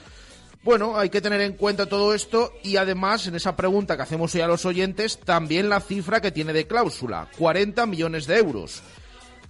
[0.64, 4.34] Bueno, hay que tener en cuenta todo esto y además en esa pregunta que hacemos
[4.34, 8.82] hoy a los oyentes, también la cifra que tiene de cláusula, 40 millones de euros.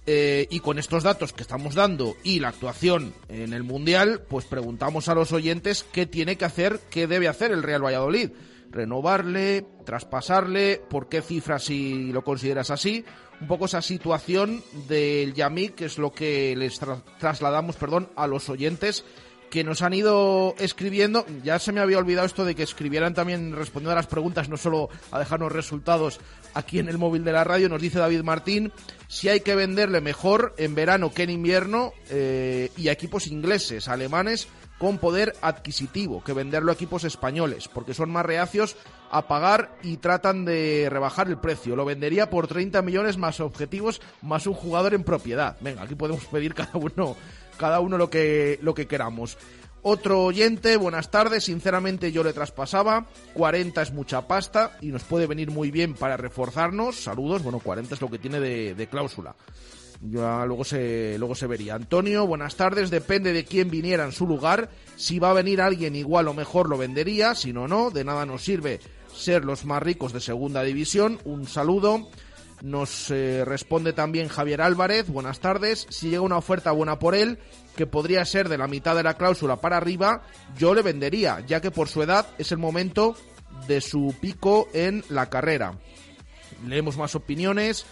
[0.05, 4.45] Eh, y con estos datos que estamos dando y la actuación en el Mundial, pues
[4.45, 8.29] preguntamos a los oyentes qué tiene que hacer, qué debe hacer el Real Valladolid.
[8.71, 13.03] Renovarle, traspasarle, por qué cifra si lo consideras así,
[13.41, 16.79] un poco esa situación del Yamik, que es lo que les
[17.19, 19.05] trasladamos, perdón, a los oyentes
[19.49, 21.25] que nos han ido escribiendo.
[21.43, 24.57] Ya se me había olvidado esto de que escribieran también respondiendo a las preguntas, no
[24.57, 26.19] solo a dejarnos resultados
[26.53, 27.69] aquí en el móvil de la radio.
[27.69, 28.71] Nos dice David Martín
[29.07, 33.87] si hay que venderle mejor en verano que en invierno eh, y a equipos ingleses,
[33.87, 34.47] alemanes
[34.79, 38.77] con poder adquisitivo que venderlo a equipos españoles, porque son más reacios
[39.11, 41.75] a pagar y tratan de rebajar el precio.
[41.75, 45.57] Lo vendería por 30 millones más objetivos, más un jugador en propiedad.
[45.59, 47.17] Venga, aquí podemos pedir cada uno,
[47.59, 49.37] cada uno lo que, lo que queramos.
[49.81, 55.25] Otro oyente, buenas tardes, sinceramente yo le traspasaba, 40 es mucha pasta y nos puede
[55.25, 59.35] venir muy bien para reforzarnos, saludos, bueno, 40 es lo que tiene de, cláusula.
[60.01, 61.75] Ya luego se, luego se vería.
[61.75, 62.89] Antonio, buenas tardes.
[62.89, 64.69] Depende de quién viniera en su lugar.
[64.95, 67.35] Si va a venir alguien igual o mejor lo vendería.
[67.35, 67.91] Si no, no.
[67.91, 68.79] De nada nos sirve
[69.13, 71.19] ser los más ricos de segunda división.
[71.25, 72.07] Un saludo.
[72.61, 75.09] Nos eh, responde también Javier Álvarez.
[75.09, 75.87] Buenas tardes.
[75.89, 77.39] Si llega una oferta buena por él,
[77.75, 80.23] que podría ser de la mitad de la cláusula para arriba,
[80.57, 83.15] yo le vendería, ya que por su edad es el momento
[83.67, 85.79] de su pico en la carrera.
[86.67, 87.85] Leemos más opiniones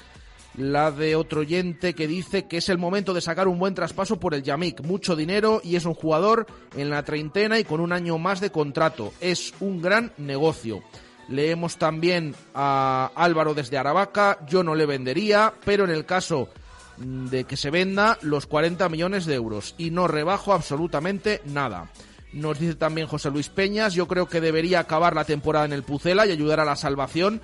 [0.57, 4.19] la de otro oyente que dice que es el momento de sacar un buen traspaso
[4.19, 4.81] por el Yamik.
[4.81, 8.49] Mucho dinero y es un jugador en la treintena y con un año más de
[8.49, 9.13] contrato.
[9.21, 10.81] Es un gran negocio.
[11.29, 14.39] Leemos también a Álvaro desde Aravaca.
[14.47, 16.49] Yo no le vendería, pero en el caso
[16.97, 19.75] de que se venda, los 40 millones de euros.
[19.77, 21.91] Y no rebajo absolutamente nada.
[22.33, 25.83] Nos dice también José Luis Peñas, yo creo que debería acabar la temporada en el
[25.83, 27.41] Pucela y ayudar a la salvación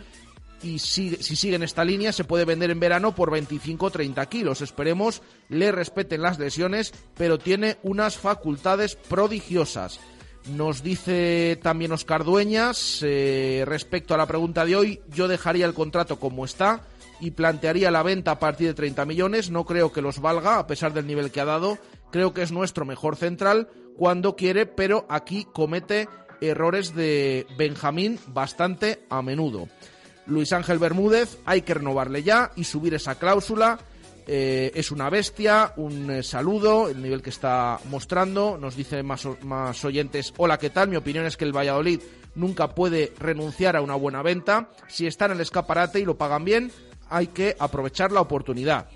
[0.63, 4.61] y si, si sigue en esta línea se puede vender en verano por 25-30 kilos.
[4.61, 9.99] Esperemos le respeten las lesiones, pero tiene unas facultades prodigiosas.
[10.47, 15.73] Nos dice también Oscar Dueñas, eh, respecto a la pregunta de hoy, yo dejaría el
[15.73, 16.81] contrato como está
[17.21, 19.49] y plantearía la venta a partir de 30 millones.
[19.49, 21.77] No creo que los valga, a pesar del nivel que ha dado.
[22.11, 26.09] Creo que es nuestro mejor central cuando quiere, pero aquí comete
[26.41, 29.69] errores de Benjamín bastante a menudo.
[30.25, 33.79] Luis Ángel Bermúdez, hay que renovarle ya y subir esa cláusula.
[34.25, 38.57] Eh, es una bestia, un eh, saludo, el nivel que está mostrando.
[38.57, 40.89] Nos dice más, más oyentes, hola, ¿qué tal?
[40.89, 42.01] Mi opinión es que el Valladolid
[42.35, 44.69] nunca puede renunciar a una buena venta.
[44.87, 46.71] Si está en el escaparate y lo pagan bien,
[47.09, 48.87] hay que aprovechar la oportunidad.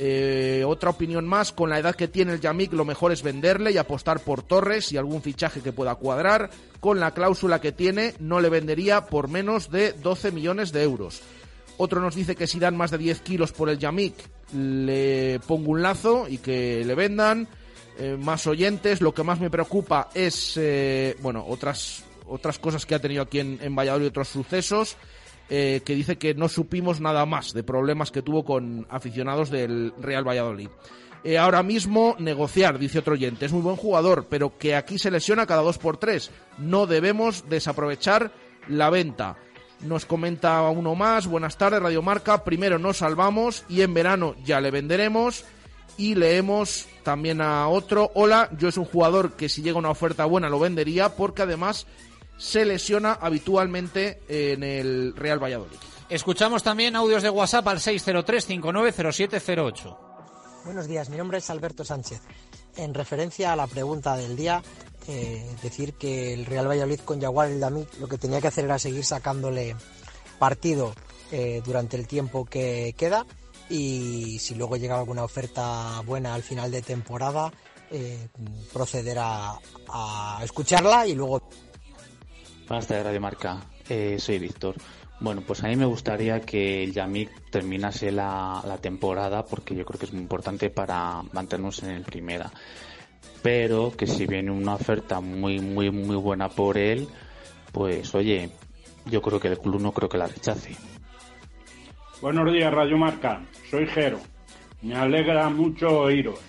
[0.00, 3.72] Eh, otra opinión más, con la edad que tiene el Yamik lo mejor es venderle
[3.72, 6.50] y apostar por Torres y algún fichaje que pueda cuadrar.
[6.78, 11.20] Con la cláusula que tiene no le vendería por menos de 12 millones de euros.
[11.78, 14.14] Otro nos dice que si dan más de 10 kilos por el Yamik,
[14.52, 17.48] le pongo un lazo y que le vendan.
[18.00, 19.00] Eh, más oyentes.
[19.00, 23.40] Lo que más me preocupa es, eh, bueno, otras, otras cosas que ha tenido aquí
[23.40, 24.96] en, en Valladolid, otros sucesos.
[25.50, 29.94] Eh, que dice que no supimos nada más de problemas que tuvo con aficionados del
[29.98, 30.68] Real Valladolid.
[31.24, 35.10] Eh, ahora mismo negociar, dice otro oyente, es muy buen jugador, pero que aquí se
[35.10, 36.30] lesiona cada dos por tres.
[36.58, 38.30] No debemos desaprovechar
[38.68, 39.38] la venta.
[39.80, 44.60] Nos comenta uno más, buenas tardes, Radio Marca, primero nos salvamos y en verano ya
[44.60, 45.44] le venderemos.
[45.96, 50.26] Y leemos también a otro, hola, yo es un jugador que si llega una oferta
[50.26, 51.88] buena lo vendería porque además
[52.36, 55.76] se lesiona habitualmente en el Real Valladolid.
[56.08, 59.98] Escuchamos también audios de WhatsApp al 603-590708.
[60.64, 62.20] Buenos días, mi nombre es Alberto Sánchez.
[62.76, 64.62] En referencia a la pregunta del día,
[65.10, 68.66] eh, decir que el Real Valladolid con Jaguar el Dami lo que tenía que hacer
[68.66, 69.74] era seguir sacándole
[70.38, 70.92] partido
[71.32, 73.24] eh, durante el tiempo que queda
[73.70, 77.50] y si luego llega alguna oferta buena al final de temporada,
[77.90, 78.28] eh,
[78.70, 79.58] proceder a,
[80.42, 81.48] escucharla y luego
[82.68, 83.66] Buenas tardes, Radio Marca.
[84.18, 84.74] Soy Víctor.
[85.20, 89.86] Bueno, pues a mí me gustaría que el Yamik terminase la, la, temporada porque yo
[89.86, 92.52] creo que es muy importante para mantenernos en el primera.
[93.42, 97.08] Pero que si viene una oferta muy, muy, muy buena por él,
[97.72, 98.50] pues oye,
[99.06, 100.76] yo creo que el club no creo que la rechace.
[102.20, 103.40] Buenos días, Radio Marca.
[103.70, 104.18] Soy Jero.
[104.82, 106.40] Me alegra mucho oíros.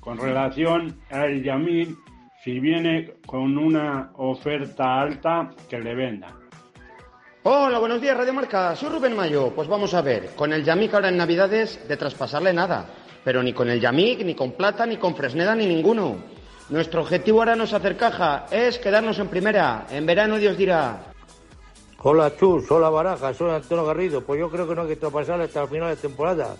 [0.00, 1.96] Con relación al Yamik,
[2.44, 6.34] si viene con una oferta alta, que le venda.
[7.42, 8.76] Hola, buenos días, Radio Marca.
[8.76, 9.52] Soy Rubén Mayo.
[9.54, 12.86] Pues vamos a ver, con el Yamik ahora en Navidades, de traspasarle nada.
[13.24, 16.16] Pero ni con el Yamik, ni con Plata, ni con Fresneda, ni ninguno.
[16.70, 19.86] Nuestro objetivo ahora no es hacer caja, es quedarnos en primera.
[19.90, 21.00] En verano Dios dirá.
[22.00, 24.22] Hola Chus, hola Baraja, soy Antonio Garrido.
[24.22, 26.56] Pues yo creo que no hay que traspasarle hasta el final de temporada.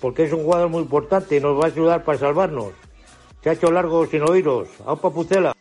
[0.00, 2.72] Porque es un jugador muy importante y nos va a ayudar para salvarnos.
[3.42, 4.68] Se ha hecho largo sin oíros.
[4.84, 5.54] ¡Aupa Pucela!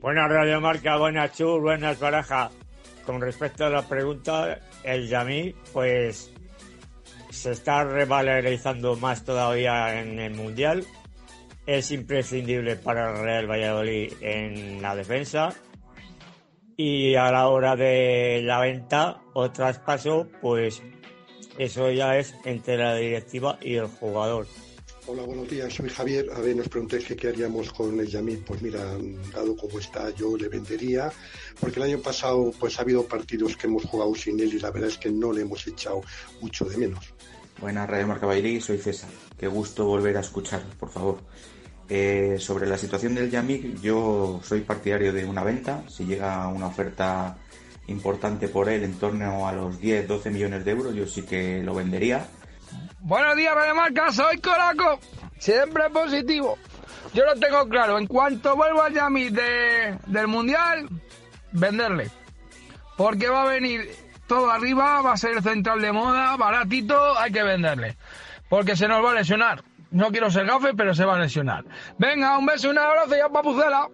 [0.00, 2.50] Buenas Radio Marca, buenas Chus, buenas Baraja.
[3.06, 6.33] Con respecto a la pregunta, el Yamí, pues
[7.34, 10.86] se está revalorizando más todavía en el Mundial.
[11.66, 15.54] Es imprescindible para el Real Valladolid en la defensa.
[16.76, 20.82] Y a la hora de la venta o traspaso, pues
[21.58, 24.46] eso ya es entre la directiva y el jugador.
[25.06, 25.74] Hola, buenos días.
[25.74, 26.30] Soy Javier.
[26.34, 28.38] A ver, nos preguntéis qué haríamos con el Yamil.
[28.38, 28.96] Pues mira,
[29.34, 31.12] dado como está, yo le vendería,
[31.60, 34.70] porque el año pasado pues ha habido partidos que hemos jugado sin él y la
[34.70, 36.00] verdad es que no le hemos echado
[36.40, 37.13] mucho de menos.
[37.60, 39.10] Buenas, Radio Marca Bailí, soy César.
[39.38, 41.18] Qué gusto volver a escuchar, por favor.
[41.88, 45.82] Eh, sobre la situación del Yamik, yo soy partidario de una venta.
[45.88, 47.36] Si llega una oferta
[47.86, 51.74] importante por él en torno a los 10-12 millones de euros, yo sí que lo
[51.74, 52.26] vendería.
[53.00, 54.98] Buenos días, Radio Marca, soy Coraco.
[55.38, 56.58] Siempre positivo.
[57.12, 57.98] Yo lo tengo claro.
[57.98, 60.88] En cuanto vuelva Yamik de, del Mundial,
[61.52, 62.10] venderle.
[62.96, 64.03] Porque va a venir
[64.34, 67.96] todo arriba, va a ser central de moda, baratito, hay que venderle.
[68.48, 69.62] Porque se nos va a lesionar.
[69.92, 71.64] No quiero ser gafe, pero se va a lesionar.
[71.98, 73.88] Venga, un beso, un abrazo y a papucela.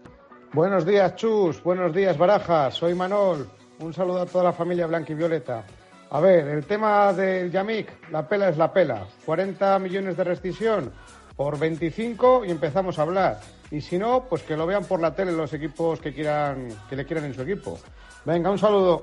[0.55, 1.63] Buenos días, Chus.
[1.63, 2.73] Buenos días, Barajas.
[2.73, 3.51] Soy Manol.
[3.81, 5.63] Un saludo a toda la familia blanca y violeta.
[6.09, 9.05] A ver, el tema del Yamik, la pela es la pela.
[9.27, 10.91] 40 millones de rescisión
[11.37, 13.41] por 25 y empezamos a hablar.
[13.71, 16.97] Y si no, pues que lo vean por la tele los equipos que quieran que
[16.97, 17.79] le quieran en su equipo.
[18.25, 19.03] Venga, un saludo.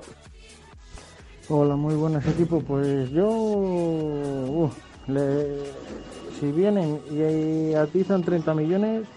[1.50, 2.60] Hola, muy buenas equipo.
[2.60, 4.70] Pues yo,
[6.38, 9.08] si vienen y atizan 30 millones,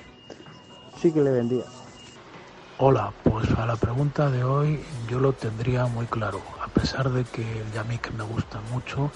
[1.02, 1.66] sí que le vendía.
[2.78, 4.80] Hola, pues a la pregunta de hoy
[5.10, 6.40] yo lo tendría muy claro.
[6.64, 9.12] A pesar de que el Yamik me gusta mucho,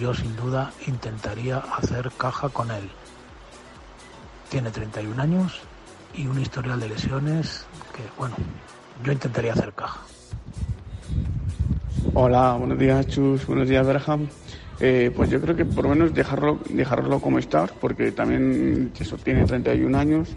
[0.00, 2.88] yo sin duda intentaría hacer caja con él.
[4.48, 5.60] Tiene 31 años
[6.14, 8.36] y un historial de lesiones que, bueno,
[9.04, 10.00] yo intentaría hacer caja.
[12.14, 14.28] Hola, buenos días Chus, buenos días Berham.
[14.80, 19.16] Eh, pues yo creo que por lo menos dejarlo, dejarlo como está, porque también eso
[19.16, 20.28] tiene 31 años.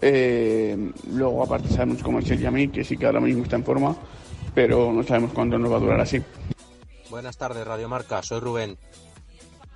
[0.00, 3.64] Eh, luego aparte sabemos cómo es el Yami, que sí que ahora mismo está en
[3.64, 3.96] forma,
[4.54, 6.22] pero no sabemos cuándo nos va a durar así.
[7.10, 8.76] Buenas tardes, Radio Marca, soy Rubén.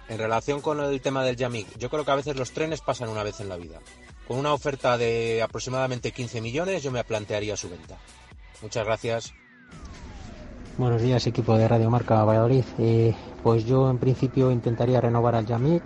[0.09, 3.11] En relación con el tema del Yamik, yo creo que a veces los trenes pasan
[3.11, 3.79] una vez en la vida.
[4.27, 7.97] Con una oferta de aproximadamente 15 millones, yo me plantearía su venta.
[8.63, 9.35] Muchas gracias.
[10.79, 12.63] Buenos días, equipo de Radio Marca Valladolid.
[12.79, 13.13] Eh,
[13.43, 15.83] pues yo en principio intentaría renovar al Yamik,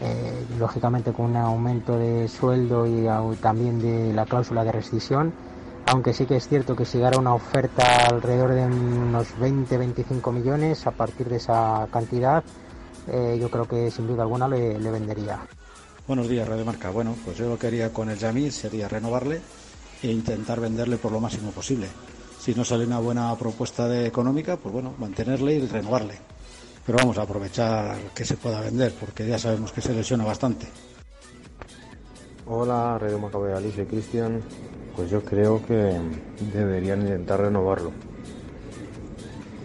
[0.00, 3.06] eh, lógicamente con un aumento de sueldo y
[3.36, 5.34] también de la cláusula de rescisión.
[5.84, 10.86] aunque sí que es cierto que si llegara una oferta alrededor de unos 20-25 millones,
[10.86, 12.42] a partir de esa cantidad,
[13.08, 15.38] eh, yo creo que sin duda alguna le, vendería.
[16.06, 16.90] Buenos días, Radio Marca.
[16.90, 19.42] Bueno, pues yo lo que haría con el Yamil sería renovarle
[20.02, 21.88] e intentar venderle por lo máximo posible.
[22.38, 26.14] Si no sale una buena propuesta económica, pues bueno, mantenerle y renovarle.
[26.86, 30.66] Pero vamos a aprovechar que se pueda vender, porque ya sabemos que se lesiona bastante.
[32.46, 34.40] Hola, Radio Marca Valladolid, soy Cristian.
[34.96, 36.00] Pues yo creo que
[36.54, 37.92] deberían intentar renovarlo.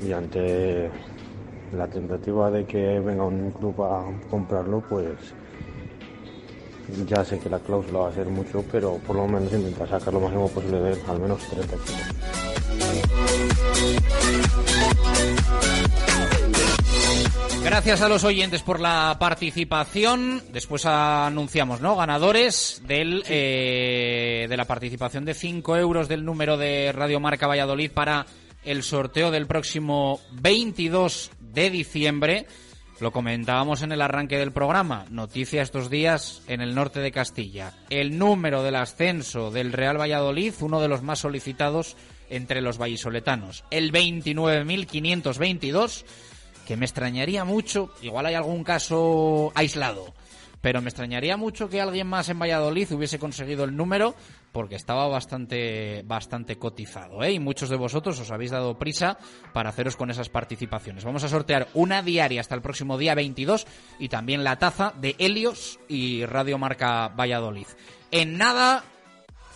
[0.06, 0.90] Y ante
[1.78, 5.16] la tentativa de que venga un club a comprarlo, pues
[7.08, 10.14] ya sé que la cláusula va a ser mucho, pero por lo menos intentar sacar
[10.14, 12.43] lo máximo posible de al menos 30
[17.64, 20.44] Gracias a los oyentes por la participación.
[20.54, 21.96] Después anunciamos, ¿no?
[21.96, 27.92] Ganadores del eh, de la participación de 5 euros del número de Radio Marca Valladolid
[27.92, 28.26] para
[28.64, 32.48] el sorteo del próximo 22 de diciembre.
[33.00, 35.06] Lo comentábamos en el arranque del programa.
[35.10, 37.74] Noticia estos días en el norte de Castilla.
[37.90, 41.98] El número del ascenso del Real Valladolid, uno de los más solicitados
[42.30, 43.64] entre los vallisoletanos.
[43.72, 46.06] El 29.522
[46.66, 50.14] que me extrañaría mucho, igual hay algún caso aislado,
[50.62, 54.16] pero me extrañaría mucho que alguien más en Valladolid hubiese conseguido el número
[54.54, 57.34] porque estaba bastante bastante cotizado, ¿eh?
[57.34, 59.18] Y muchos de vosotros os habéis dado prisa
[59.52, 61.04] para haceros con esas participaciones.
[61.04, 63.68] Vamos a sortear una diaria hasta el próximo día 22
[64.00, 67.68] y también la taza de Helios y Radio Marca Valladolid.
[68.12, 68.86] En nada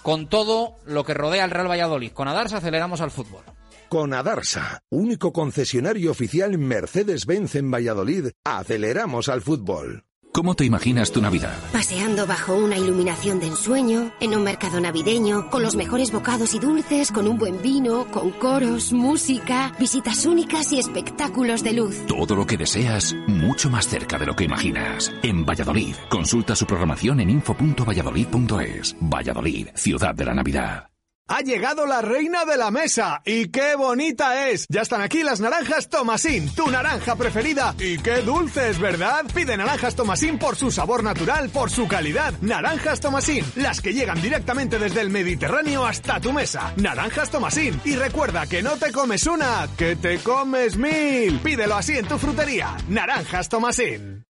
[0.01, 2.11] con todo lo que rodea al Real Valladolid.
[2.11, 3.43] Con Adarsa aceleramos al fútbol.
[3.89, 10.06] Con Adarsa, único concesionario oficial Mercedes-Benz en Valladolid, aceleramos al fútbol.
[10.37, 11.57] ¿Cómo te imaginas tu Navidad?
[11.73, 16.59] Paseando bajo una iluminación de ensueño, en un mercado navideño, con los mejores bocados y
[16.59, 22.05] dulces, con un buen vino, con coros, música, visitas únicas y espectáculos de luz.
[22.05, 25.11] Todo lo que deseas, mucho más cerca de lo que imaginas.
[25.23, 28.95] En Valladolid, consulta su programación en info.valladolid.es.
[29.01, 30.87] Valladolid, ciudad de la Navidad.
[31.29, 34.65] Ha llegado la reina de la mesa y qué bonita es.
[34.69, 39.25] Ya están aquí las naranjas Tomasín, tu naranja preferida y qué dulces, ¿verdad?
[39.33, 42.33] Pide naranjas Tomasín por su sabor natural, por su calidad.
[42.41, 46.73] Naranjas Tomasín, las que llegan directamente desde el Mediterráneo hasta tu mesa.
[46.77, 51.39] Naranjas Tomasín y recuerda que no te comes una, que te comes mil.
[51.39, 52.77] Pídelo así en tu frutería.
[52.87, 54.26] Naranjas Tomasín.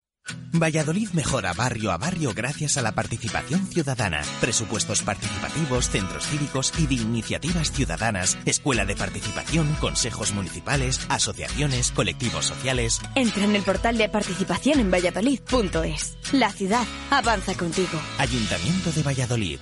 [0.52, 6.86] Valladolid mejora barrio a barrio gracias a la participación ciudadana, presupuestos participativos, centros cívicos y
[6.86, 13.00] de iniciativas ciudadanas, escuela de participación, consejos municipales, asociaciones, colectivos sociales.
[13.16, 16.16] Entra en el portal de participación en valladolid.es.
[16.32, 18.00] La ciudad avanza contigo.
[18.18, 19.58] Ayuntamiento de Valladolid.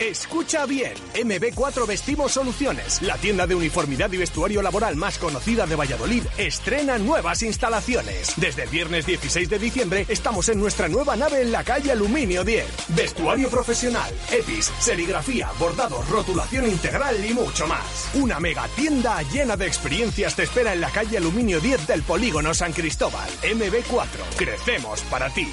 [0.00, 5.76] Escucha bien, MB4 Vestimos Soluciones, la tienda de uniformidad y vestuario laboral más conocida de
[5.76, 8.32] Valladolid, estrena nuevas instalaciones.
[8.38, 12.44] Desde el viernes 16 de diciembre estamos en nuestra nueva nave en la calle Aluminio
[12.44, 12.64] 10.
[12.96, 18.08] Vestuario profesional, EPIs, serigrafía, bordados, rotulación integral y mucho más.
[18.14, 22.54] Una mega tienda llena de experiencias te espera en la calle Aluminio 10 del Polígono
[22.54, 23.28] San Cristóbal.
[23.42, 25.46] MB4, crecemos para ti.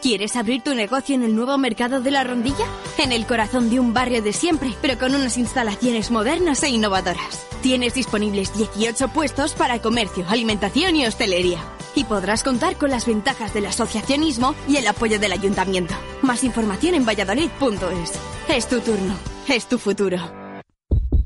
[0.00, 2.66] ¿Quieres abrir tu negocio en el nuevo mercado de la Rondilla?
[2.98, 7.44] En el corazón de un barrio de siempre, pero con unas instalaciones modernas e innovadoras.
[7.62, 11.58] Tienes disponibles 18 puestos para comercio, alimentación y hostelería.
[11.96, 15.94] Y podrás contar con las ventajas del asociacionismo y el apoyo del ayuntamiento.
[16.22, 18.12] Más información en valladolid.es.
[18.48, 19.18] Es tu turno,
[19.48, 20.18] es tu futuro.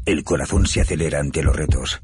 [0.07, 2.01] El corazón se acelera ante los retos,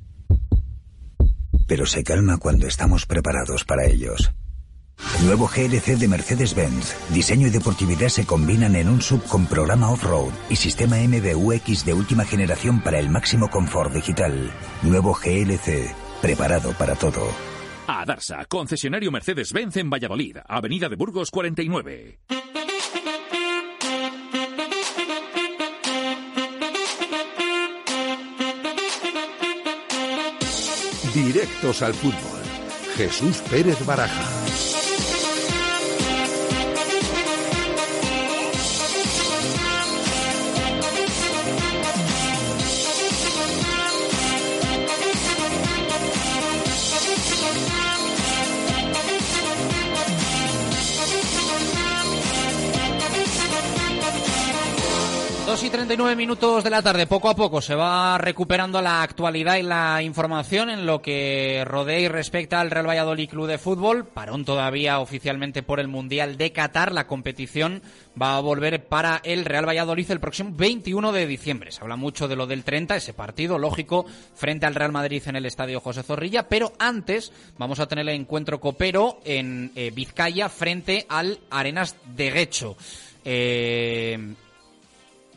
[1.67, 4.33] pero se calma cuando estamos preparados para ellos.
[5.25, 6.95] Nuevo GLC de Mercedes-Benz.
[7.11, 11.93] Diseño y deportividad se combinan en un sub con programa off-road y sistema MBUX de
[11.95, 14.51] última generación para el máximo confort digital.
[14.83, 15.95] Nuevo GLC.
[16.23, 17.29] Preparado para todo.
[17.87, 22.19] A Darsa, concesionario Mercedes-Benz en Valladolid, Avenida de Burgos 49.
[31.15, 32.39] Directos al fútbol.
[32.97, 34.48] Jesús Pérez Baraja.
[55.59, 57.09] Dos y 39 minutos de la tarde.
[57.09, 61.99] Poco a poco se va recuperando la actualidad y la información en lo que rodea
[61.99, 64.07] y respecta al Real Valladolid Club de Fútbol.
[64.07, 66.93] Parón todavía oficialmente por el Mundial de Qatar.
[66.93, 67.83] La competición
[68.21, 71.73] va a volver para el Real Valladolid el próximo 21 de diciembre.
[71.73, 74.07] Se habla mucho de lo del 30, ese partido lógico
[74.37, 76.49] frente al Real Madrid en el Estadio José Zorrilla.
[76.49, 82.31] Pero antes vamos a tener el encuentro copero en eh, Vizcaya frente al Arenas de
[82.31, 82.77] Guecho.
[83.25, 84.37] Eh,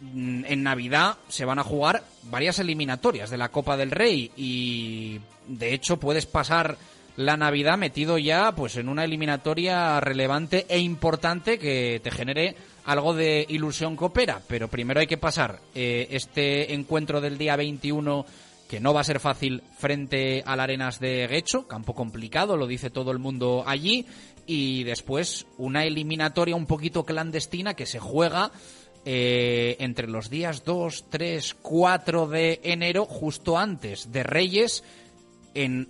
[0.02, 5.73] en Navidad se van a jugar varias eliminatorias de la Copa del Rey y de
[5.73, 6.78] hecho puedes pasar
[7.18, 12.56] la Navidad metido ya pues en una eliminatoria relevante e importante que te genere
[12.86, 18.26] algo de ilusión coopera, pero primero hay que pasar eh, este encuentro del día 21
[18.68, 22.90] que no va a ser fácil frente al Arenas de Guecho, campo complicado, lo dice
[22.90, 24.06] todo el mundo allí,
[24.48, 28.52] y después una eliminatoria un poquito clandestina que se juega
[29.06, 34.84] eh, entre los días 2, 3, 4 de enero, justo antes de Reyes,
[35.53, 35.90] en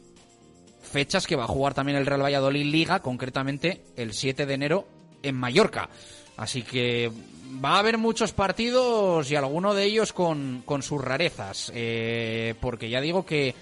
[0.82, 4.88] fechas que va a jugar también el Real Valladolid Liga, concretamente el 7 de enero
[5.24, 5.90] en Mallorca.
[6.38, 7.12] Así que
[7.64, 12.90] va a haber muchos partidos y alguno de ellos con, con sus rarezas, eh, porque
[12.90, 13.54] ya digo que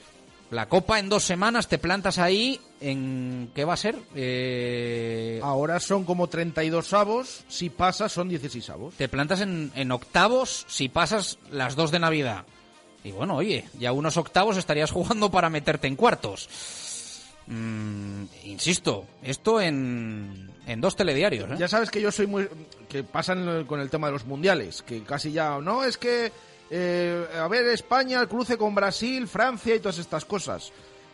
[0.52, 3.52] la Copa en dos semanas, te plantas ahí en...
[3.54, 3.96] ¿Qué va a ser?
[4.16, 5.40] Eh...
[5.44, 8.96] Ahora son como 32 avos, si pasas son 16 avos.
[8.96, 12.46] Te plantas en, en octavos si pasas las dos de Navidad.
[13.04, 16.50] Y bueno, oye, ya unos octavos estarías jugando para meterte en cuartos.
[17.48, 21.50] Mm, insisto, esto en, en dos telediarios.
[21.52, 21.56] ¿eh?
[21.58, 22.48] Ya sabes que yo soy muy...
[22.88, 25.60] que pasan con el tema de los mundiales, que casi ya...
[25.60, 26.32] No, es que
[26.70, 30.72] eh, a ver, España, el cruce con Brasil, Francia y todas estas cosas.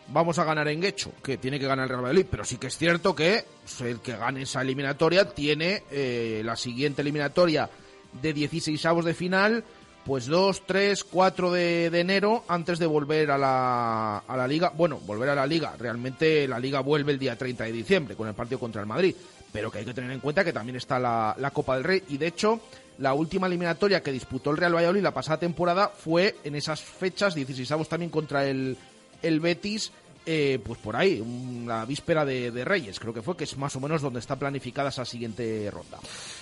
[0.08, 2.68] Vamos a ganar en Guecho, que tiene que ganar el Real Madrid, pero sí que
[2.68, 3.44] es cierto que
[3.80, 7.68] el que gane esa eliminatoria tiene eh, la siguiente eliminatoria
[8.12, 9.64] de 16 avos de final,
[10.04, 14.72] pues 2, 3, 4 de, enero antes de volver a la, a la liga.
[14.76, 15.74] Bueno, volver a la liga.
[15.76, 19.16] Realmente la liga vuelve el día 30 de diciembre con el partido contra el Madrid,
[19.52, 22.04] pero que hay que tener en cuenta que también está la, la Copa del Rey
[22.08, 22.60] y de hecho
[22.98, 27.34] la última eliminatoria que disputó el Real Valladolid la pasada temporada fue en esas fechas,
[27.34, 28.76] 16 avos también contra el,
[29.22, 29.92] el Betis,
[30.28, 31.22] eh, pues por ahí,
[31.64, 34.88] la víspera de, Reyes, creo que fue, que es más o menos donde está planificada
[34.88, 35.98] esa siguiente ronda.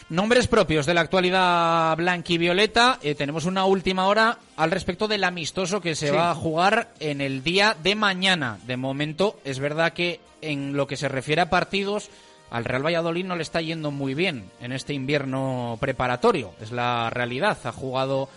[0.09, 2.98] Nombres propios de la actualidad blanquivioleta.
[3.02, 7.20] Eh, tenemos una última hora al respecto del amistoso que se va a jugar en
[7.20, 8.59] el día de mañana.
[8.66, 12.09] De momento, es verdad que en lo que se refiere a partidos,
[12.55, 16.55] al Real Valladolid no le está yendo muy bien en este invierno preparatorio.
[16.60, 17.59] Es la realidad.
[17.64, 18.28] Ha jugado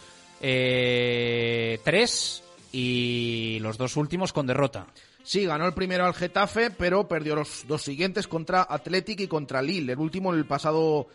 [0.41, 2.41] eh, tres
[2.71, 4.87] y los dos últimos con derrota.
[5.21, 9.61] Sí, ganó el primero al Getafe, pero perdió los dos siguientes contra Athletic y contra
[9.61, 9.93] Lille.
[9.93, 11.05] El último, el pasado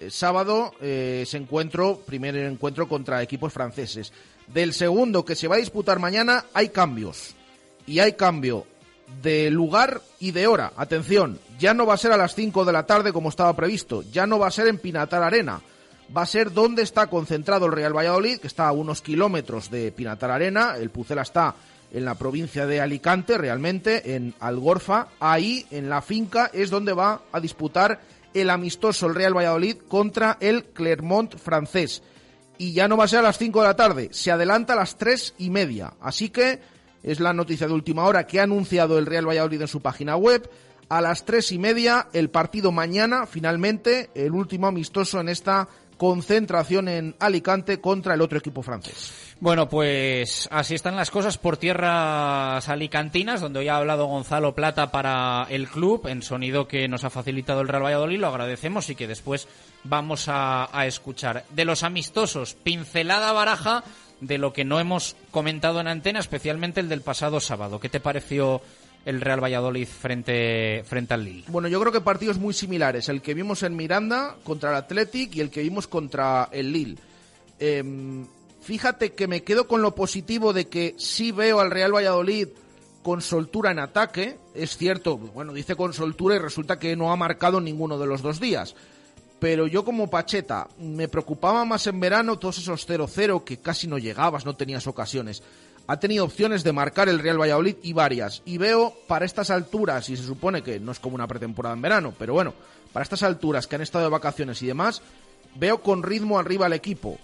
[0.00, 4.12] eh, sábado, eh, se encuentro, primer encuentro contra equipos franceses.
[4.48, 7.36] Del segundo que se va a disputar mañana hay cambios.
[7.86, 8.66] Y hay cambio
[9.22, 10.72] de lugar y de hora.
[10.76, 14.02] Atención, ya no va a ser a las 5 de la tarde como estaba previsto,
[14.12, 15.60] ya no va a ser en Pinatar Arena,
[16.16, 19.92] va a ser donde está concentrado el Real Valladolid, que está a unos kilómetros de
[19.92, 21.54] Pinatar Arena, el Pucela está
[21.92, 27.22] en la provincia de Alicante, realmente, en Algorfa, ahí en la finca es donde va
[27.32, 28.00] a disputar
[28.34, 32.02] el amistoso el Real Valladolid contra el Clermont francés.
[32.58, 34.76] Y ya no va a ser a las 5 de la tarde, se adelanta a
[34.76, 35.94] las tres y media.
[36.00, 36.60] Así que
[37.02, 40.16] es la noticia de última hora que ha anunciado el Real Valladolid en su página
[40.16, 40.50] web.
[40.88, 45.68] A las tres y media, el partido mañana, finalmente, el último amistoso en esta
[45.98, 49.34] concentración en Alicante contra el otro equipo francés.
[49.40, 54.90] Bueno, pues así están las cosas por tierras alicantinas, donde hoy ha hablado Gonzalo Plata
[54.90, 58.94] para el club, en sonido que nos ha facilitado el Real Valladolid, lo agradecemos y
[58.94, 59.48] que después
[59.84, 61.44] vamos a, a escuchar.
[61.50, 63.84] De los amistosos, pincelada baraja
[64.20, 67.80] de lo que no hemos comentado en antena, especialmente el del pasado sábado.
[67.80, 68.60] ¿Qué te pareció
[69.04, 71.44] el Real Valladolid frente, frente al Lille?
[71.48, 73.08] Bueno, yo creo que partidos muy similares.
[73.08, 76.96] El que vimos en Miranda contra el Athletic y el que vimos contra el Lille.
[77.58, 78.26] Em,
[78.60, 82.48] fíjate que me quedo con lo positivo de que sí veo al Real Valladolid
[83.02, 84.38] con soltura en ataque.
[84.54, 88.22] Es cierto, bueno, dice con soltura y resulta que no ha marcado ninguno de los
[88.22, 88.74] dos días
[89.38, 93.98] pero yo como Pacheta me preocupaba más en verano todos esos 0-0 que casi no
[93.98, 95.42] llegabas, no tenías ocasiones.
[95.86, 98.42] Ha tenido opciones de marcar el Real Valladolid y varias.
[98.44, 101.82] Y veo para estas alturas, y se supone que no es como una pretemporada en
[101.82, 102.52] verano, pero bueno,
[102.92, 105.00] para estas alturas que han estado de vacaciones y demás,
[105.54, 107.18] veo con ritmo arriba al equipo.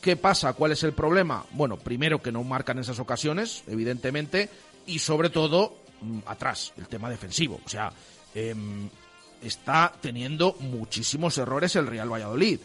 [0.00, 0.52] ¿Qué pasa?
[0.52, 1.44] ¿Cuál es el problema?
[1.52, 4.48] Bueno, primero que no marcan esas ocasiones, evidentemente,
[4.86, 7.60] y sobre todo mm, atrás, el tema defensivo.
[7.64, 7.92] O sea,
[8.34, 8.88] em,
[9.42, 12.60] está teniendo muchísimos errores el Real Valladolid.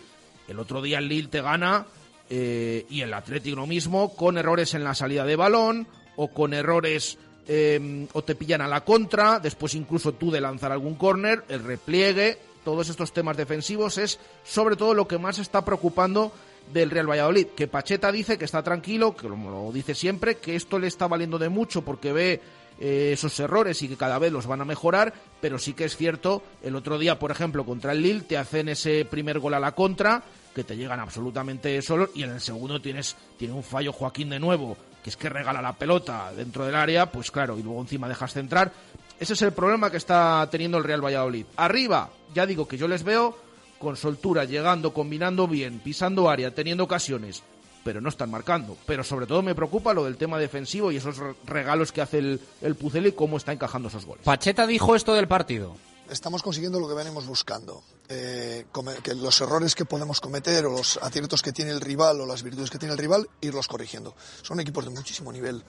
[0.48, 1.86] El otro día el Lille te gana
[2.30, 6.54] eh, y el Atlético lo mismo, con errores en la salida de balón o con
[6.54, 7.18] errores
[7.48, 11.64] eh, o te pillan a la contra, después incluso tú de lanzar algún córner, el
[11.64, 16.32] repliegue, todos estos temas defensivos es sobre todo lo que más está preocupando
[16.72, 20.80] del Real Valladolid, que Pacheta dice que está tranquilo, que lo, dice siempre, que esto
[20.80, 22.42] le está valiendo de mucho porque ve
[22.80, 25.96] eh, esos errores y que cada vez los van a mejorar, pero sí que es
[25.98, 29.60] cierto, el otro día, por ejemplo, contra el Lille, te hacen ese primer gol a
[29.60, 30.24] la contra,
[30.54, 34.40] que te llegan absolutamente solos, y en el segundo tienes tiene un fallo Joaquín de
[34.40, 38.08] nuevo, que es que regala la pelota dentro del área, pues claro, y luego encima
[38.08, 38.72] dejas centrar.
[39.20, 41.46] Ese es el problema que está teniendo el Real Valladolid.
[41.56, 43.38] Arriba, ya digo que yo les veo
[43.80, 47.44] con soltura, llegando, combinando bien, pisando área, teniendo ocasiones,
[47.84, 48.78] pero no están marcando.
[48.86, 52.42] Pero sobre todo me preocupa lo del tema defensivo y esos regalos que hace el,
[52.62, 54.24] el Pucel y cómo está encajando esos goles.
[54.24, 55.76] Pacheta dijo esto del partido.
[56.10, 57.84] Estamos consiguiendo lo que venimos buscando.
[58.10, 58.66] Eh,
[59.02, 62.44] que los errores que podemos cometer o los aciertos que tiene el rival o las
[62.44, 64.14] virtudes que tiene el rival, irlos corrigiendo.
[64.42, 65.64] Son equipos de muchísimo nivel.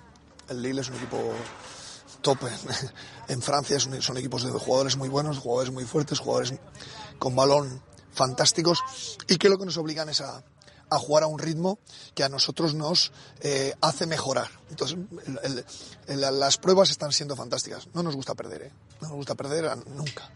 [0.48, 1.32] El Lille es un equipo
[2.20, 2.38] top
[3.28, 6.54] en, Francia, son equipos de jugadores muy buenos, jugadores muy fuertes, jugadores
[7.18, 7.80] con balón
[8.12, 8.80] fantásticos
[9.28, 10.42] y que lo que nos obligan es a,
[10.90, 11.78] jugar a un ritmo
[12.14, 14.48] que a nosotros nos eh, hace mejorar.
[14.70, 14.98] Entonces,
[16.08, 17.88] las pruebas están siendo fantásticas.
[17.94, 18.72] No nos gusta perder, ¿eh?
[19.00, 20.30] no nos gusta perder nunca.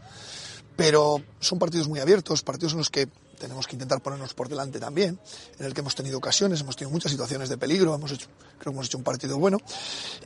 [0.77, 3.09] Pero son partidos muy abiertos, partidos en los que
[3.39, 5.19] tenemos que intentar ponernos por delante también,
[5.59, 8.27] en el que hemos tenido ocasiones, hemos tenido muchas situaciones de peligro, hemos hecho,
[8.59, 9.59] creo que hemos hecho un partido bueno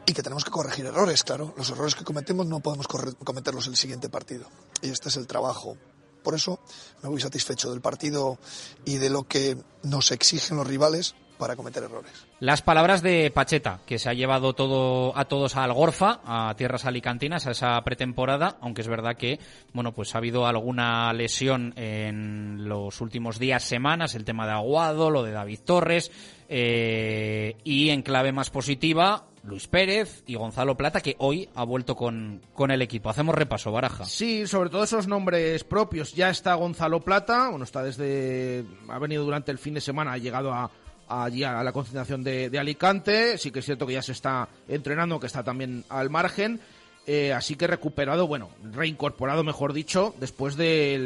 [0.07, 1.55] y que tenemos que corregir errores, claro.
[1.57, 4.47] Los errores que cometemos no podemos cometerlos el siguiente partido.
[4.81, 5.77] Y este es el trabajo
[6.23, 6.61] por eso
[7.03, 8.39] me voy satisfecho del partido
[8.85, 12.13] y de lo que nos exigen los rivales para cometer errores.
[12.39, 16.85] Las palabras de Pacheta, que se ha llevado todo a todos a Algorfa, a tierras
[16.85, 19.41] alicantinas, a esa pretemporada, aunque es verdad que,
[19.73, 25.11] bueno, pues ha habido alguna lesión en los últimos días, semanas, el tema de Aguado,
[25.11, 26.13] lo de David Torres,
[26.49, 31.97] eh, y en clave más positiva, Luis Pérez y Gonzalo Plata, que hoy ha vuelto
[31.97, 33.11] con, con, el equipo.
[33.11, 34.05] Hacemos repaso, Baraja.
[34.05, 36.15] Sí, sobre todo esos nombres propios.
[36.15, 38.65] Ya está Gonzalo Plata, bueno, está desde.
[38.89, 40.71] ha venido durante el fin de semana, ha llegado a,
[41.09, 43.37] allí a la concentración de, Alicante.
[43.39, 46.61] Sí que es cierto que ya se está entrenando, que está también al margen.
[47.05, 50.97] Eh, así que recuperado, bueno, reincorporado, mejor dicho, después de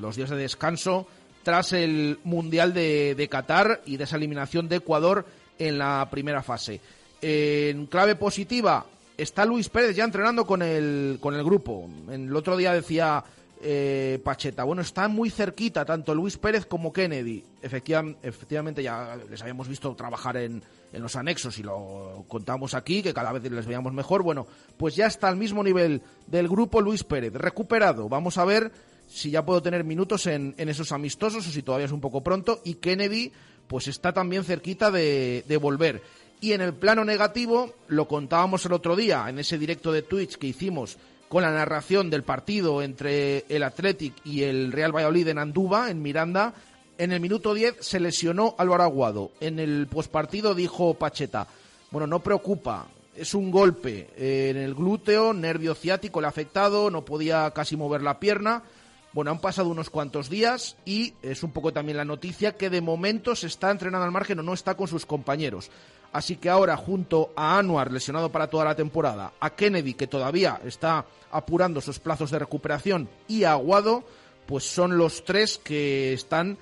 [0.00, 1.06] los días de descanso
[1.42, 5.26] tras el Mundial de, de Qatar y de esa eliminación de Ecuador
[5.58, 6.80] en la primera fase.
[7.24, 8.84] En clave positiva,
[9.16, 11.88] está Luis Pérez ya entrenando con el, con el grupo.
[12.10, 13.22] El otro día decía
[13.62, 17.44] eh, Pacheta, bueno, está muy cerquita tanto Luis Pérez como Kennedy.
[17.62, 23.14] efectivamente, ya les habíamos visto trabajar en, en los anexos y lo contamos aquí, que
[23.14, 24.24] cada vez les veíamos mejor.
[24.24, 28.08] Bueno, pues ya está al mismo nivel del grupo Luis Pérez, recuperado.
[28.08, 28.72] Vamos a ver
[29.06, 32.24] si ya puedo tener minutos en, en esos amistosos o si todavía es un poco
[32.24, 32.60] pronto.
[32.64, 33.30] Y Kennedy,
[33.68, 36.02] pues está también cerquita de, de volver.
[36.42, 40.38] Y en el plano negativo, lo contábamos el otro día en ese directo de Twitch
[40.38, 40.98] que hicimos
[41.28, 46.02] con la narración del partido entre el Athletic y el Real Valladolid en Anduba, en
[46.02, 46.52] Miranda.
[46.98, 49.30] En el minuto 10 se lesionó Álvaro Aguado.
[49.38, 51.46] En el pospartido dijo Pacheta,
[51.92, 57.04] bueno, no preocupa, es un golpe en el glúteo, nervio ciático le ha afectado, no
[57.04, 58.64] podía casi mover la pierna.
[59.12, 62.80] Bueno, han pasado unos cuantos días y es un poco también la noticia que de
[62.80, 65.70] momento se está entrenando al margen o no está con sus compañeros.
[66.12, 70.60] Así que ahora, junto a Anuar, lesionado para toda la temporada, a Kennedy, que todavía
[70.64, 74.04] está apurando sus plazos de recuperación, y a Aguado,
[74.46, 76.58] pues son los tres que están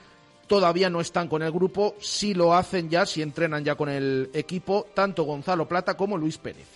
[0.51, 4.31] todavía no están con el grupo, si lo hacen ya, si entrenan ya con el
[4.35, 6.66] equipo, tanto Gonzalo Plata como Luis Pérez.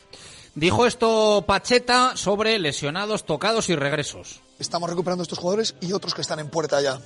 [0.55, 4.43] Dijo esto Pacheta sobre lesionados, tocados y regresos.
[4.61, 7.01] Estamos recuperando estos jugadores y otros que están en puerta ya.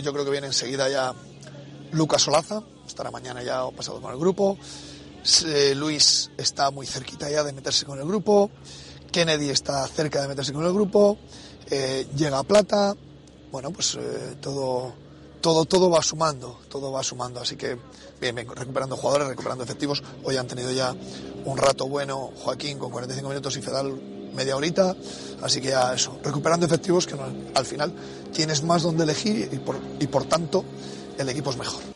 [0.00, 1.12] Yo creo que viene enseguida ya
[1.90, 4.56] Lucas Solaza, estará mañana ya o pasado con el grupo.
[5.74, 8.50] Luis está muy cerquita ya de meterse con el grupo,
[9.10, 11.18] Kennedy está cerca de meterse con el grupo,
[11.70, 12.94] eh, llega Plata,
[13.50, 14.92] bueno, pues eh, todo,
[15.40, 17.78] todo, todo va sumando, todo va sumando, así que
[18.20, 20.94] bien, bien, recuperando jugadores, recuperando efectivos, hoy han tenido ya
[21.44, 23.94] un rato bueno Joaquín con 45 minutos y Fedal
[24.34, 24.94] media horita,
[25.42, 27.14] así que ya eso, recuperando efectivos que
[27.54, 27.94] al final
[28.32, 30.64] tienes más donde elegir y por, y por tanto
[31.16, 31.93] el equipo es mejor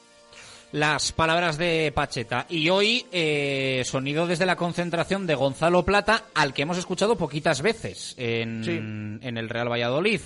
[0.73, 2.47] las palabras de Pacheta.
[2.49, 7.63] Y hoy, eh, sonido desde la concentración de Gonzalo Plata, al que hemos escuchado poquitas
[7.63, 10.21] veces en, en el Real Valladolid.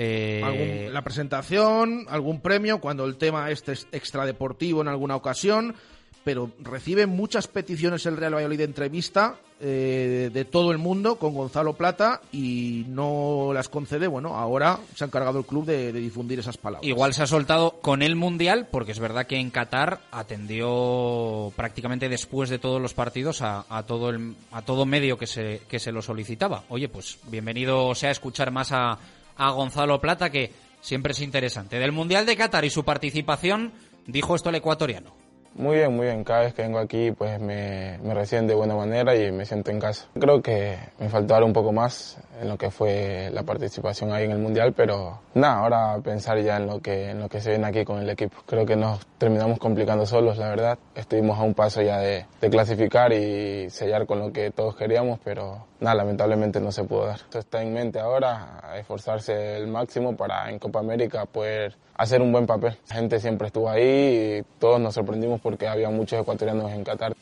[0.00, 0.88] Eh...
[0.92, 5.74] la presentación, algún premio, cuando el tema este es extradeportivo en alguna ocasión,
[6.22, 11.34] pero recibe muchas peticiones el Real Valladolid de entrevista eh, de todo el mundo con
[11.34, 14.06] Gonzalo Plata y no las concede.
[14.06, 16.88] Bueno, ahora se ha encargado el club de, difundir esas palabras.
[16.88, 22.08] Igual se ha soltado con el Mundial, porque es verdad que en Qatar atendió prácticamente
[22.08, 25.80] después de todos los partidos a, a todo el, a todo medio que se, que
[25.80, 26.62] se lo solicitaba.
[26.68, 28.98] Oye, pues bienvenido sea a escuchar más a,
[29.36, 31.78] a Gonzalo Plata, que siempre es interesante.
[31.78, 33.72] Del Mundial de Qatar y su participación,
[34.06, 35.17] dijo esto el ecuatoriano.
[35.54, 36.24] Muy bien, muy bien.
[36.24, 39.70] Cada vez que vengo aquí pues me, me reciben de buena manera y me siento
[39.70, 40.06] en casa.
[40.18, 44.24] Creo que me faltó ahora un poco más en lo que fue la participación ahí
[44.24, 47.50] en el Mundial, pero nada, ahora pensar ya en lo que, en lo que se
[47.50, 48.36] viene aquí con el equipo.
[48.46, 50.78] Creo que nos terminamos complicando solos, la verdad.
[50.94, 55.18] Estuvimos a un paso ya de, de clasificar y sellar con lo que todos queríamos,
[55.24, 57.16] pero nada, lamentablemente no se pudo dar.
[57.16, 62.32] Esto está en mente ahora, esforzarse el máximo para en Copa América poder hacer un
[62.32, 62.76] buen papel.
[62.88, 67.14] La gente siempre estuvo ahí y todos nos sorprendimos porque había muchos ecuatorianos en Qatar.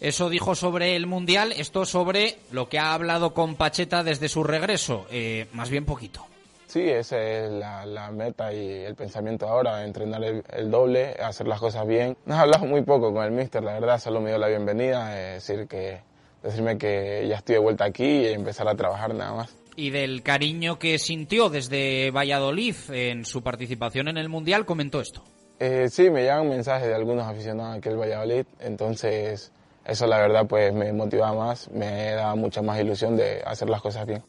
[0.00, 4.44] Eso dijo sobre el Mundial, esto sobre lo que ha hablado con Pacheta desde su
[4.44, 5.06] regreso.
[5.10, 6.26] Eh, más bien poquito.
[6.66, 11.46] Sí, esa es la, la, meta y el pensamiento ahora, entrenar el, el, doble, hacer
[11.46, 12.16] las cosas bien.
[12.26, 15.46] Nos hablado muy poco con el míster, la verdad, solo me dio la bienvenida, es
[15.46, 16.00] decir que,
[16.44, 20.22] decirme que ya estoy de vuelta aquí y empezar a trabajar nada más y del
[20.22, 25.22] cariño que sintió desde Valladolid en su participación en el Mundial, comentó esto.
[25.58, 29.52] Eh, sí, me llegan mensajes de algunos aficionados aquí al Valladolid, entonces
[29.84, 33.80] eso la verdad pues me motivaba más, me da mucha más ilusión de hacer las
[33.80, 34.22] cosas bien.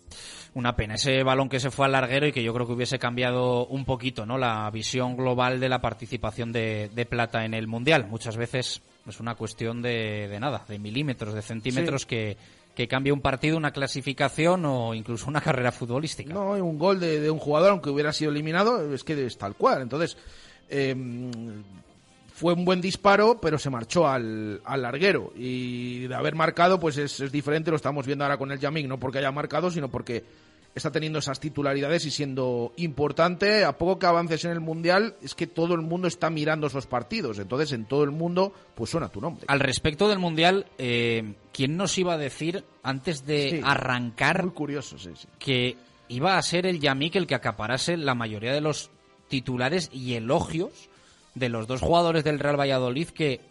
[0.55, 2.97] Una pena, ese balón que se fue al larguero y que yo creo que hubiese
[2.97, 4.37] cambiado un poquito ¿no?
[4.37, 8.07] la visión global de la participación de, de Plata en el Mundial.
[8.07, 12.07] Muchas veces es una cuestión de, de nada, de milímetros, de centímetros sí.
[12.07, 12.37] que
[12.75, 16.33] que cambie un partido, una clasificación o incluso una carrera futbolística.
[16.33, 19.55] No, un gol de, de un jugador, aunque hubiera sido eliminado, es que es tal
[19.55, 19.81] cual.
[19.81, 20.17] Entonces,
[20.69, 20.93] eh,
[22.33, 25.31] fue un buen disparo, pero se marchó al, al larguero.
[25.35, 28.87] Y de haber marcado, pues es, es, diferente, lo estamos viendo ahora con el Yamik,
[28.87, 30.23] no porque haya marcado, sino porque
[30.75, 33.63] está teniendo esas titularidades y siendo importante.
[33.63, 36.85] A poco que avances en el Mundial, es que todo el mundo está mirando esos
[36.85, 37.39] partidos.
[37.39, 39.45] Entonces, en todo el mundo, pues suena tu nombre.
[39.47, 44.53] Al respecto del Mundial, eh, ¿quién nos iba a decir antes de Sí, arrancar Muy
[44.53, 45.27] curioso, sí, sí.
[45.39, 45.77] que
[46.09, 48.91] iba a ser el Yamik el que acaparase la mayoría de los
[49.29, 50.89] titulares y elogios
[51.33, 53.41] de los dos jugadores del Real Valladolid que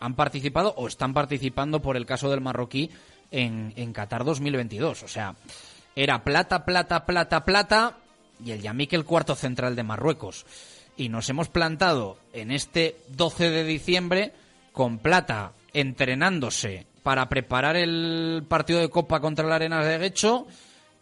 [0.00, 2.90] han participado o están participando por el caso del marroquí
[3.30, 5.02] en, en Qatar 2022.
[5.04, 5.36] O sea,
[5.96, 7.96] era plata, plata, plata, plata
[8.44, 10.46] y el Yamik el cuarto central de Marruecos.
[10.96, 14.32] Y nos hemos plantado en este 12 de diciembre
[14.72, 20.46] con plata entrenándose para preparar el partido de Copa contra la Arenas de Guecho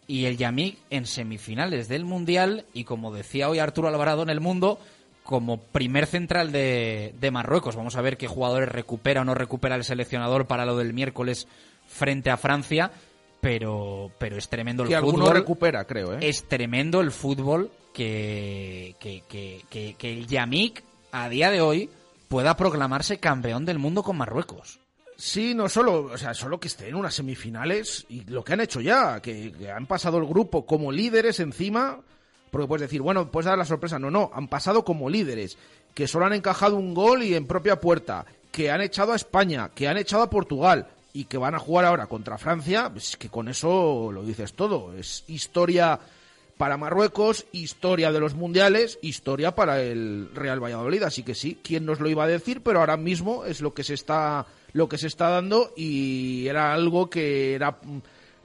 [0.07, 4.41] y el Yamik en semifinales del Mundial y como decía hoy Arturo Alvarado en El
[4.41, 4.79] Mundo,
[5.23, 7.75] como primer central de, de, Marruecos.
[7.75, 11.47] Vamos a ver qué jugadores recupera o no recupera el seleccionador para lo del miércoles
[11.87, 12.91] frente a Francia,
[13.41, 15.15] pero, pero es tremendo el que fútbol.
[15.15, 16.13] alguno recupera, creo.
[16.13, 16.19] ¿eh?
[16.21, 21.89] Es tremendo el fútbol que, que, que, que, que el Yamik a día de hoy
[22.27, 24.79] pueda proclamarse campeón del mundo con Marruecos.
[25.17, 28.61] Sí, no solo, o sea, solo que esté en unas semifinales y lo que han
[28.61, 31.99] hecho ya, que, que, han pasado el grupo como líderes encima,
[32.49, 33.99] porque puedes decir, bueno, puedes dar la sorpresa.
[33.99, 35.57] No, no, han pasado como líderes,
[35.93, 39.69] que solo han encajado un gol y en propia puerta, que han echado a España,
[39.75, 43.29] que han echado a Portugal y que van a jugar ahora contra Francia, pues que
[43.29, 44.93] con eso lo dices todo.
[44.93, 45.99] Es historia
[46.57, 51.03] para Marruecos, historia de los mundiales, historia para el Real Valladolid.
[51.03, 53.83] Así que sí, quién nos lo iba a decir, pero ahora mismo es lo que
[53.83, 57.79] se está, lo que se está dando y era algo que era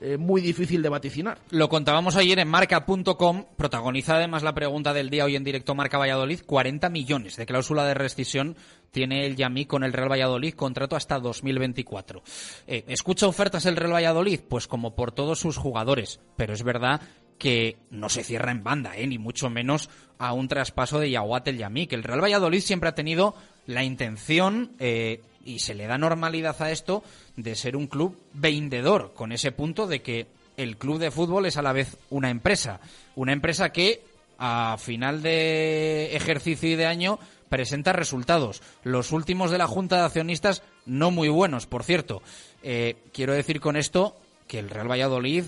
[0.00, 1.38] eh, muy difícil de vaticinar.
[1.50, 5.98] Lo contábamos ayer en marca.com, protagoniza además la pregunta del día hoy en directo Marca
[5.98, 8.56] Valladolid, 40 millones de cláusula de rescisión
[8.90, 12.22] tiene el Yamí con el Real Valladolid, contrato hasta 2024.
[12.66, 14.40] Eh, ¿Escucha ofertas el Real Valladolid?
[14.48, 17.00] Pues como por todos sus jugadores, pero es verdad
[17.38, 19.06] que no se cierra en banda, ¿eh?
[19.06, 22.88] ni mucho menos a un traspaso de Yaguat el Yamí, que el Real Valladolid siempre
[22.88, 23.34] ha tenido
[23.66, 27.02] la intención, eh, y se le da normalidad a esto,
[27.36, 31.56] de ser un club vendedor, con ese punto de que el club de fútbol es
[31.56, 32.80] a la vez una empresa.
[33.14, 34.02] Una empresa que
[34.38, 37.18] a final de ejercicio y de año
[37.48, 38.62] presenta resultados.
[38.82, 42.22] Los últimos de la Junta de Accionistas no muy buenos, por cierto.
[42.62, 44.16] Eh, quiero decir con esto
[44.48, 45.44] que el Real Valladolid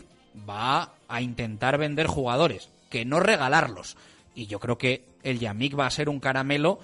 [0.49, 3.97] va a intentar vender jugadores, que no regalarlos.
[4.35, 6.79] Y yo creo que el Yamik va a ser un caramelo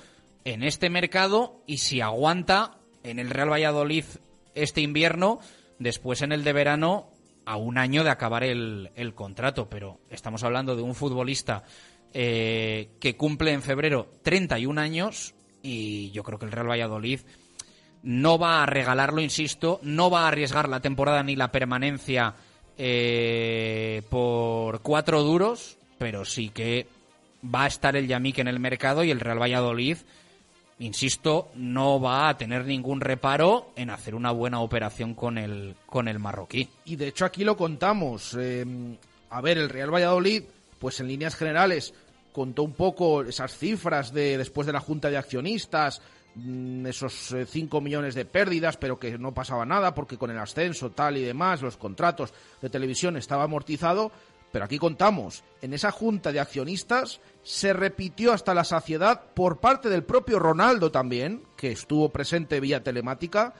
[0.44, 4.04] en este mercado y si aguanta en el Real Valladolid
[4.54, 5.38] este invierno,
[5.78, 7.10] después en el de verano,
[7.44, 9.68] a un año de acabar el, contrato.
[9.68, 11.62] Pero estamos hablando de un futbolista
[12.12, 17.20] eh, que cumple en febrero 31 años y yo creo que el Real Valladolid
[18.02, 22.34] no va a regalarlo, insisto, no va a arriesgar la temporada ni la permanencia
[22.76, 26.86] eh, por cuatro duros, pero sí que
[27.42, 29.98] va a estar el Yamik en el mercado y el Real Valladolid,
[30.84, 36.08] insisto, no va a tener ningún reparo en hacer una buena operación con el, con
[36.08, 36.68] el marroquí.
[36.84, 38.36] Y de hecho aquí lo contamos.
[38.38, 38.64] eh,
[39.30, 40.44] a ver, el Real Valladolid,
[40.78, 41.92] pues en líneas generales,
[42.32, 46.02] contó un poco esas cifras de después de la Junta de Accionistas,
[46.34, 50.90] mm, esos 5 millones de pérdidas, pero que no pasaba nada porque con el ascenso
[50.90, 54.12] tal y demás, los contratos de televisión estaba amortizado.
[54.52, 59.90] Pero aquí contamos, en esa junta de accionistas se repitió hasta la saciedad por parte
[59.90, 63.54] del propio Ronaldo también, que estuvo presente vía telemática,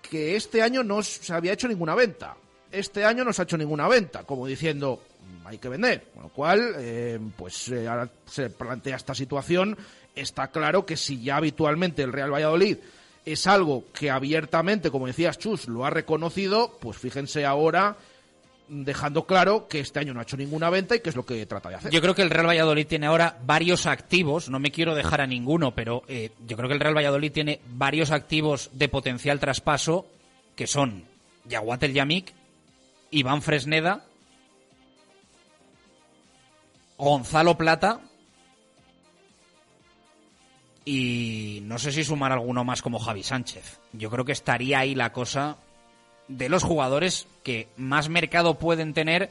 [0.00, 2.34] que este año no se había hecho ninguna venta.
[2.70, 6.06] Este año no se ha hecho ninguna venta, como diciendo, "Mm, hay que vender.
[6.14, 9.76] Con lo cual, eh, pues eh, ahora se plantea esta situación.
[10.16, 12.78] Está claro que si ya habitualmente el Real Valladolid
[13.26, 17.96] es algo que abiertamente, como decías Chus, lo ha reconocido, pues fíjense ahora
[18.68, 21.44] dejando claro que este año no ha hecho ninguna venta y que es lo que
[21.46, 21.92] trata de hacer.
[21.92, 25.26] Yo creo que el Real Valladolid tiene ahora varios activos, no me quiero dejar a
[25.26, 30.06] ninguno, pero eh, yo creo que el Real Valladolid tiene varios activos de potencial traspaso
[30.56, 31.04] que son
[31.44, 32.32] Yaguat el Yamik,
[33.10, 34.04] Iván Fresneda,
[36.96, 38.00] Gonzalo Plata
[40.84, 43.80] y no sé si sumar alguno más como Javi Sánchez.
[43.92, 45.56] Yo creo que estaría ahí la cosa
[46.36, 49.30] de los jugadores que más mercado pueden tener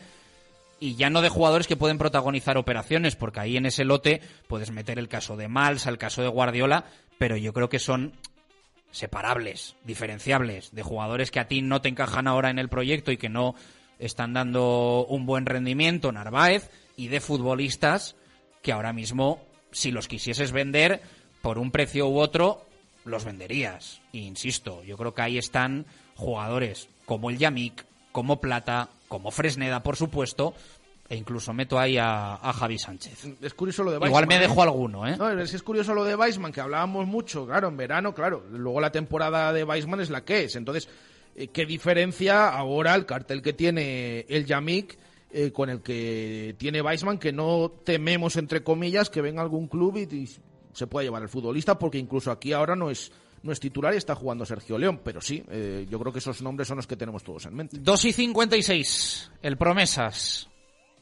[0.79, 4.71] y ya no de jugadores que pueden protagonizar operaciones, porque ahí en ese lote puedes
[4.71, 6.85] meter el caso de Malsa, el caso de Guardiola,
[7.19, 8.13] pero yo creo que son
[8.91, 13.17] separables, diferenciables, de jugadores que a ti no te encajan ahora en el proyecto y
[13.17, 13.55] que no
[13.99, 18.15] están dando un buen rendimiento, Narváez, y de futbolistas
[18.63, 21.01] que ahora mismo, si los quisieses vender
[21.43, 22.65] por un precio u otro,
[23.05, 24.01] los venderías.
[24.13, 25.85] E insisto, yo creo que ahí están
[26.15, 30.53] jugadores como el Yamik, como Plata, como Fresneda, por supuesto,
[31.09, 33.25] e incluso meto ahí a, a Javi Sánchez.
[33.41, 35.17] Es curioso lo de Igual me Weissman, dejo alguno, ¿eh?
[35.17, 38.45] No, es, es curioso lo de Weissman, que hablábamos mucho, claro, en verano, claro.
[38.51, 40.55] Luego la temporada de Weissman es la que es.
[40.55, 40.87] Entonces,
[41.35, 44.97] eh, ¿qué diferencia ahora el cartel que tiene el Yamik
[45.31, 47.17] eh, con el que tiene Weissman?
[47.17, 50.29] Que no tememos, entre comillas, que venga algún club y, y
[50.73, 53.11] se pueda llevar el futbolista, porque incluso aquí ahora no es
[53.43, 56.41] no es titular y está jugando Sergio León, pero sí, eh, yo creo que esos
[56.41, 57.77] nombres son los que tenemos todos en mente.
[57.79, 60.47] 2 y 56, el Promesas.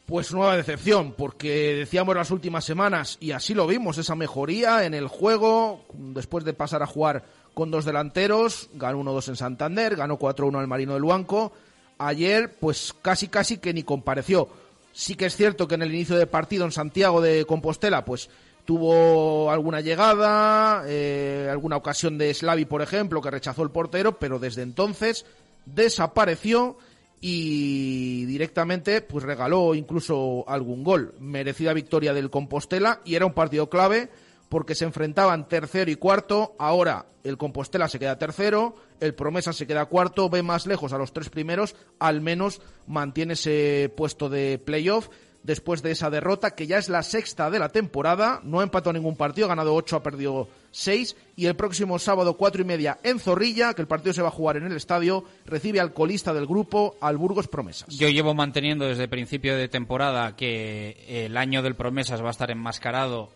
[0.06, 4.96] Pues nueva decepción, porque decíamos las últimas semanas, y así lo vimos, esa mejoría en
[4.96, 10.18] el juego, después de pasar a jugar con dos delanteros, ganó 1-2 en Santander, ganó
[10.18, 11.52] 4-1 al Marino del Luanco.
[12.00, 14.50] Ayer, pues casi casi que ni compareció.
[14.94, 18.30] Sí que es cierto que en el inicio de partido en Santiago de Compostela, pues
[18.70, 24.38] tuvo alguna llegada, eh, alguna ocasión de Slavi, por ejemplo, que rechazó el portero, pero
[24.38, 25.26] desde entonces
[25.66, 26.78] desapareció
[27.20, 31.16] y directamente pues regaló incluso algún gol.
[31.20, 34.12] Merecida victoria del Compostela y era un partido clave
[34.50, 36.56] porque se enfrentaban tercero y cuarto.
[36.60, 41.00] Ahora el Compostela se queda tercero, el Promesa se queda cuarto, ve más lejos a
[41.00, 45.10] los tres primeros, al menos mantiene ese puesto de playoff
[45.44, 48.42] después de esa derrota, que ya es la sexta de la temporada.
[48.44, 51.16] No ha empatado ningún partido, ha ganado ocho, ha perdido seis.
[51.36, 54.32] Y el próximo sábado, cuatro y media, en Zorrilla, que el partido se va a
[54.32, 57.96] jugar en el estadio, recibe al colista del grupo, al Burgos Promesas.
[57.96, 62.52] Yo llevo manteniendo desde principio de temporada que el año del Promesas va a estar
[62.52, 63.30] enmascarado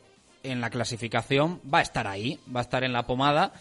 [0.44, 3.54] en la clasificación, va a estar ahí, va a estar en la pomada,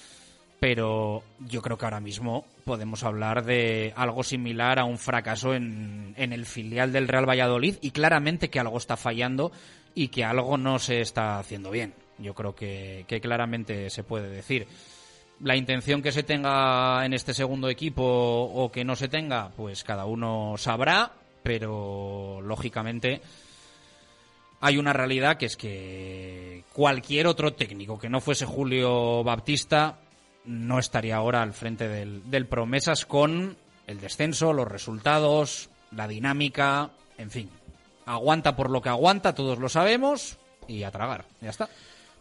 [0.63, 6.15] pero yo creo que ahora mismo podemos hablar de algo similar a un fracaso en,
[6.17, 9.51] en el filial del Real Valladolid y claramente que algo está fallando
[9.97, 11.95] y que algo no se está haciendo bien.
[12.17, 14.69] Yo creo que, que claramente se puede decir.
[15.41, 19.83] La intención que se tenga en este segundo equipo o que no se tenga, pues
[19.83, 21.11] cada uno sabrá,
[21.43, 23.21] pero lógicamente
[24.61, 29.99] hay una realidad que es que cualquier otro técnico que no fuese Julio Baptista
[30.45, 33.57] no estaría ahora al frente del, del Promesas con
[33.87, 37.51] el descenso, los resultados, la dinámica, en fin.
[38.07, 41.69] Aguanta por lo que aguanta, todos lo sabemos, y a tragar, ya está.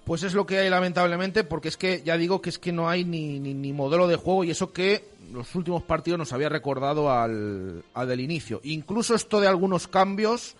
[0.03, 2.89] Pues es lo que hay lamentablemente, porque es que ya digo que es que no
[2.89, 6.49] hay ni, ni, ni modelo de juego y eso que los últimos partidos nos había
[6.49, 8.61] recordado al, al del inicio.
[8.63, 10.55] Incluso esto de algunos cambios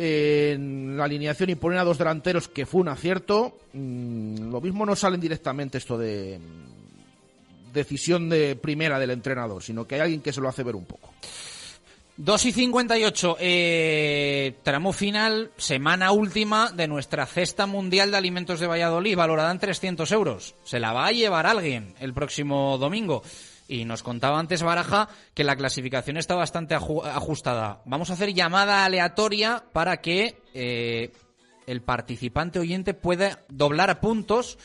[0.00, 4.86] en la alineación y poner a dos delanteros que fue un acierto, mmm, lo mismo
[4.86, 6.38] no salen directamente esto de
[7.72, 10.84] decisión de primera del entrenador, sino que hay alguien que se lo hace ver un
[10.84, 11.12] poco.
[12.16, 18.66] 2 y 58, eh, tramo final, semana última de nuestra cesta mundial de alimentos de
[18.66, 20.54] Valladolid, valorada en 300 euros.
[20.64, 23.22] Se la va a llevar alguien el próximo domingo.
[23.68, 27.82] Y nos contaba antes Baraja que la clasificación está bastante ajustada.
[27.84, 31.12] Vamos a hacer llamada aleatoria para que eh,
[31.66, 34.58] el participante oyente pueda doblar puntos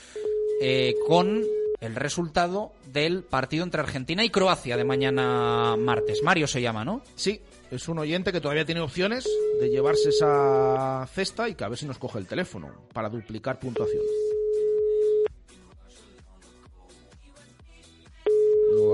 [0.61, 1.43] eh, con
[1.81, 6.23] el resultado del partido entre Argentina y Croacia de mañana martes.
[6.23, 7.03] Mario se llama, ¿no?
[7.15, 9.27] Sí, es un oyente que todavía tiene opciones
[9.59, 13.59] de llevarse esa cesta y que a ver si nos coge el teléfono para duplicar
[13.59, 14.01] puntuación.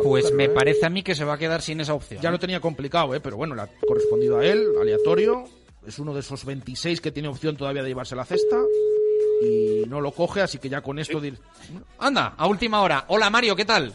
[0.03, 0.49] Pues me ¿eh?
[0.49, 2.21] parece a mí que se va a quedar sin esa opción.
[2.21, 3.19] Ya lo tenía complicado, ¿eh?
[3.19, 5.45] pero bueno, le ha correspondido a él, aleatorio.
[5.85, 8.57] Es uno de esos 26 que tiene opción todavía de llevarse la cesta
[9.41, 11.21] y no lo coge, así que ya con esto...
[11.97, 13.05] Anda, a última hora.
[13.07, 13.93] Hola Mario, ¿qué tal?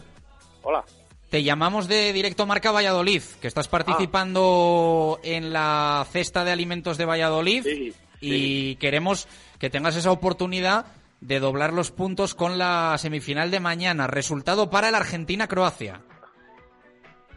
[0.63, 0.85] Hola.
[1.31, 7.05] Te llamamos de Directo Marca Valladolid, que estás participando en la cesta de alimentos de
[7.05, 9.27] Valladolid y queremos
[9.59, 10.87] que tengas esa oportunidad
[11.21, 14.07] de doblar los puntos con la semifinal de mañana.
[14.07, 16.01] Resultado para el Argentina-Croacia.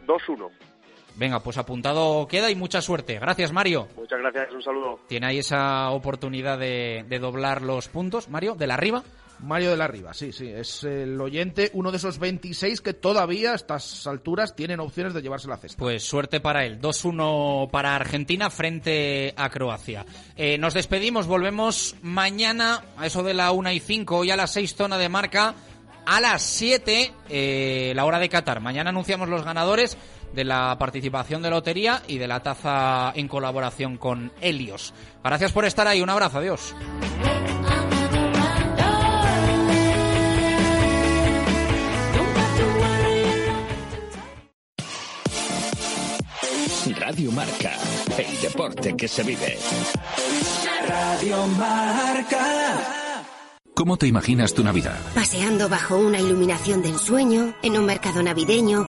[0.05, 0.49] 2-1.
[1.17, 3.17] Venga, pues apuntado queda y mucha suerte.
[3.19, 3.87] Gracias, Mario.
[3.95, 4.99] Muchas gracias, un saludo.
[5.07, 8.29] Tiene ahí esa oportunidad de, doblar los puntos.
[8.29, 9.03] Mario, de la arriba.
[9.39, 13.51] Mario de la Riva, sí, sí, es el oyente, uno de esos 26 que todavía
[13.51, 15.77] a estas alturas tienen opciones de llevarse la cesta.
[15.77, 20.05] Pues suerte para él, 2-1 para Argentina frente a Croacia.
[20.35, 24.51] Eh, nos despedimos, volvemos mañana a eso de la 1 y 5 y a las
[24.51, 25.53] 6 zona de marca,
[26.05, 28.61] a las 7 eh, la hora de Qatar.
[28.61, 29.97] Mañana anunciamos los ganadores
[30.33, 34.93] de la participación de lotería y de la taza en colaboración con Helios.
[35.23, 36.75] Gracias por estar ahí, un abrazo, adiós.
[46.93, 47.73] Radio Marca,
[48.17, 49.57] el deporte que se vive.
[50.87, 52.97] Radio Marca.
[53.73, 54.97] ¿Cómo te imaginas tu Navidad?
[55.13, 58.85] Paseando bajo una iluminación de ensueño, en un mercado navideño,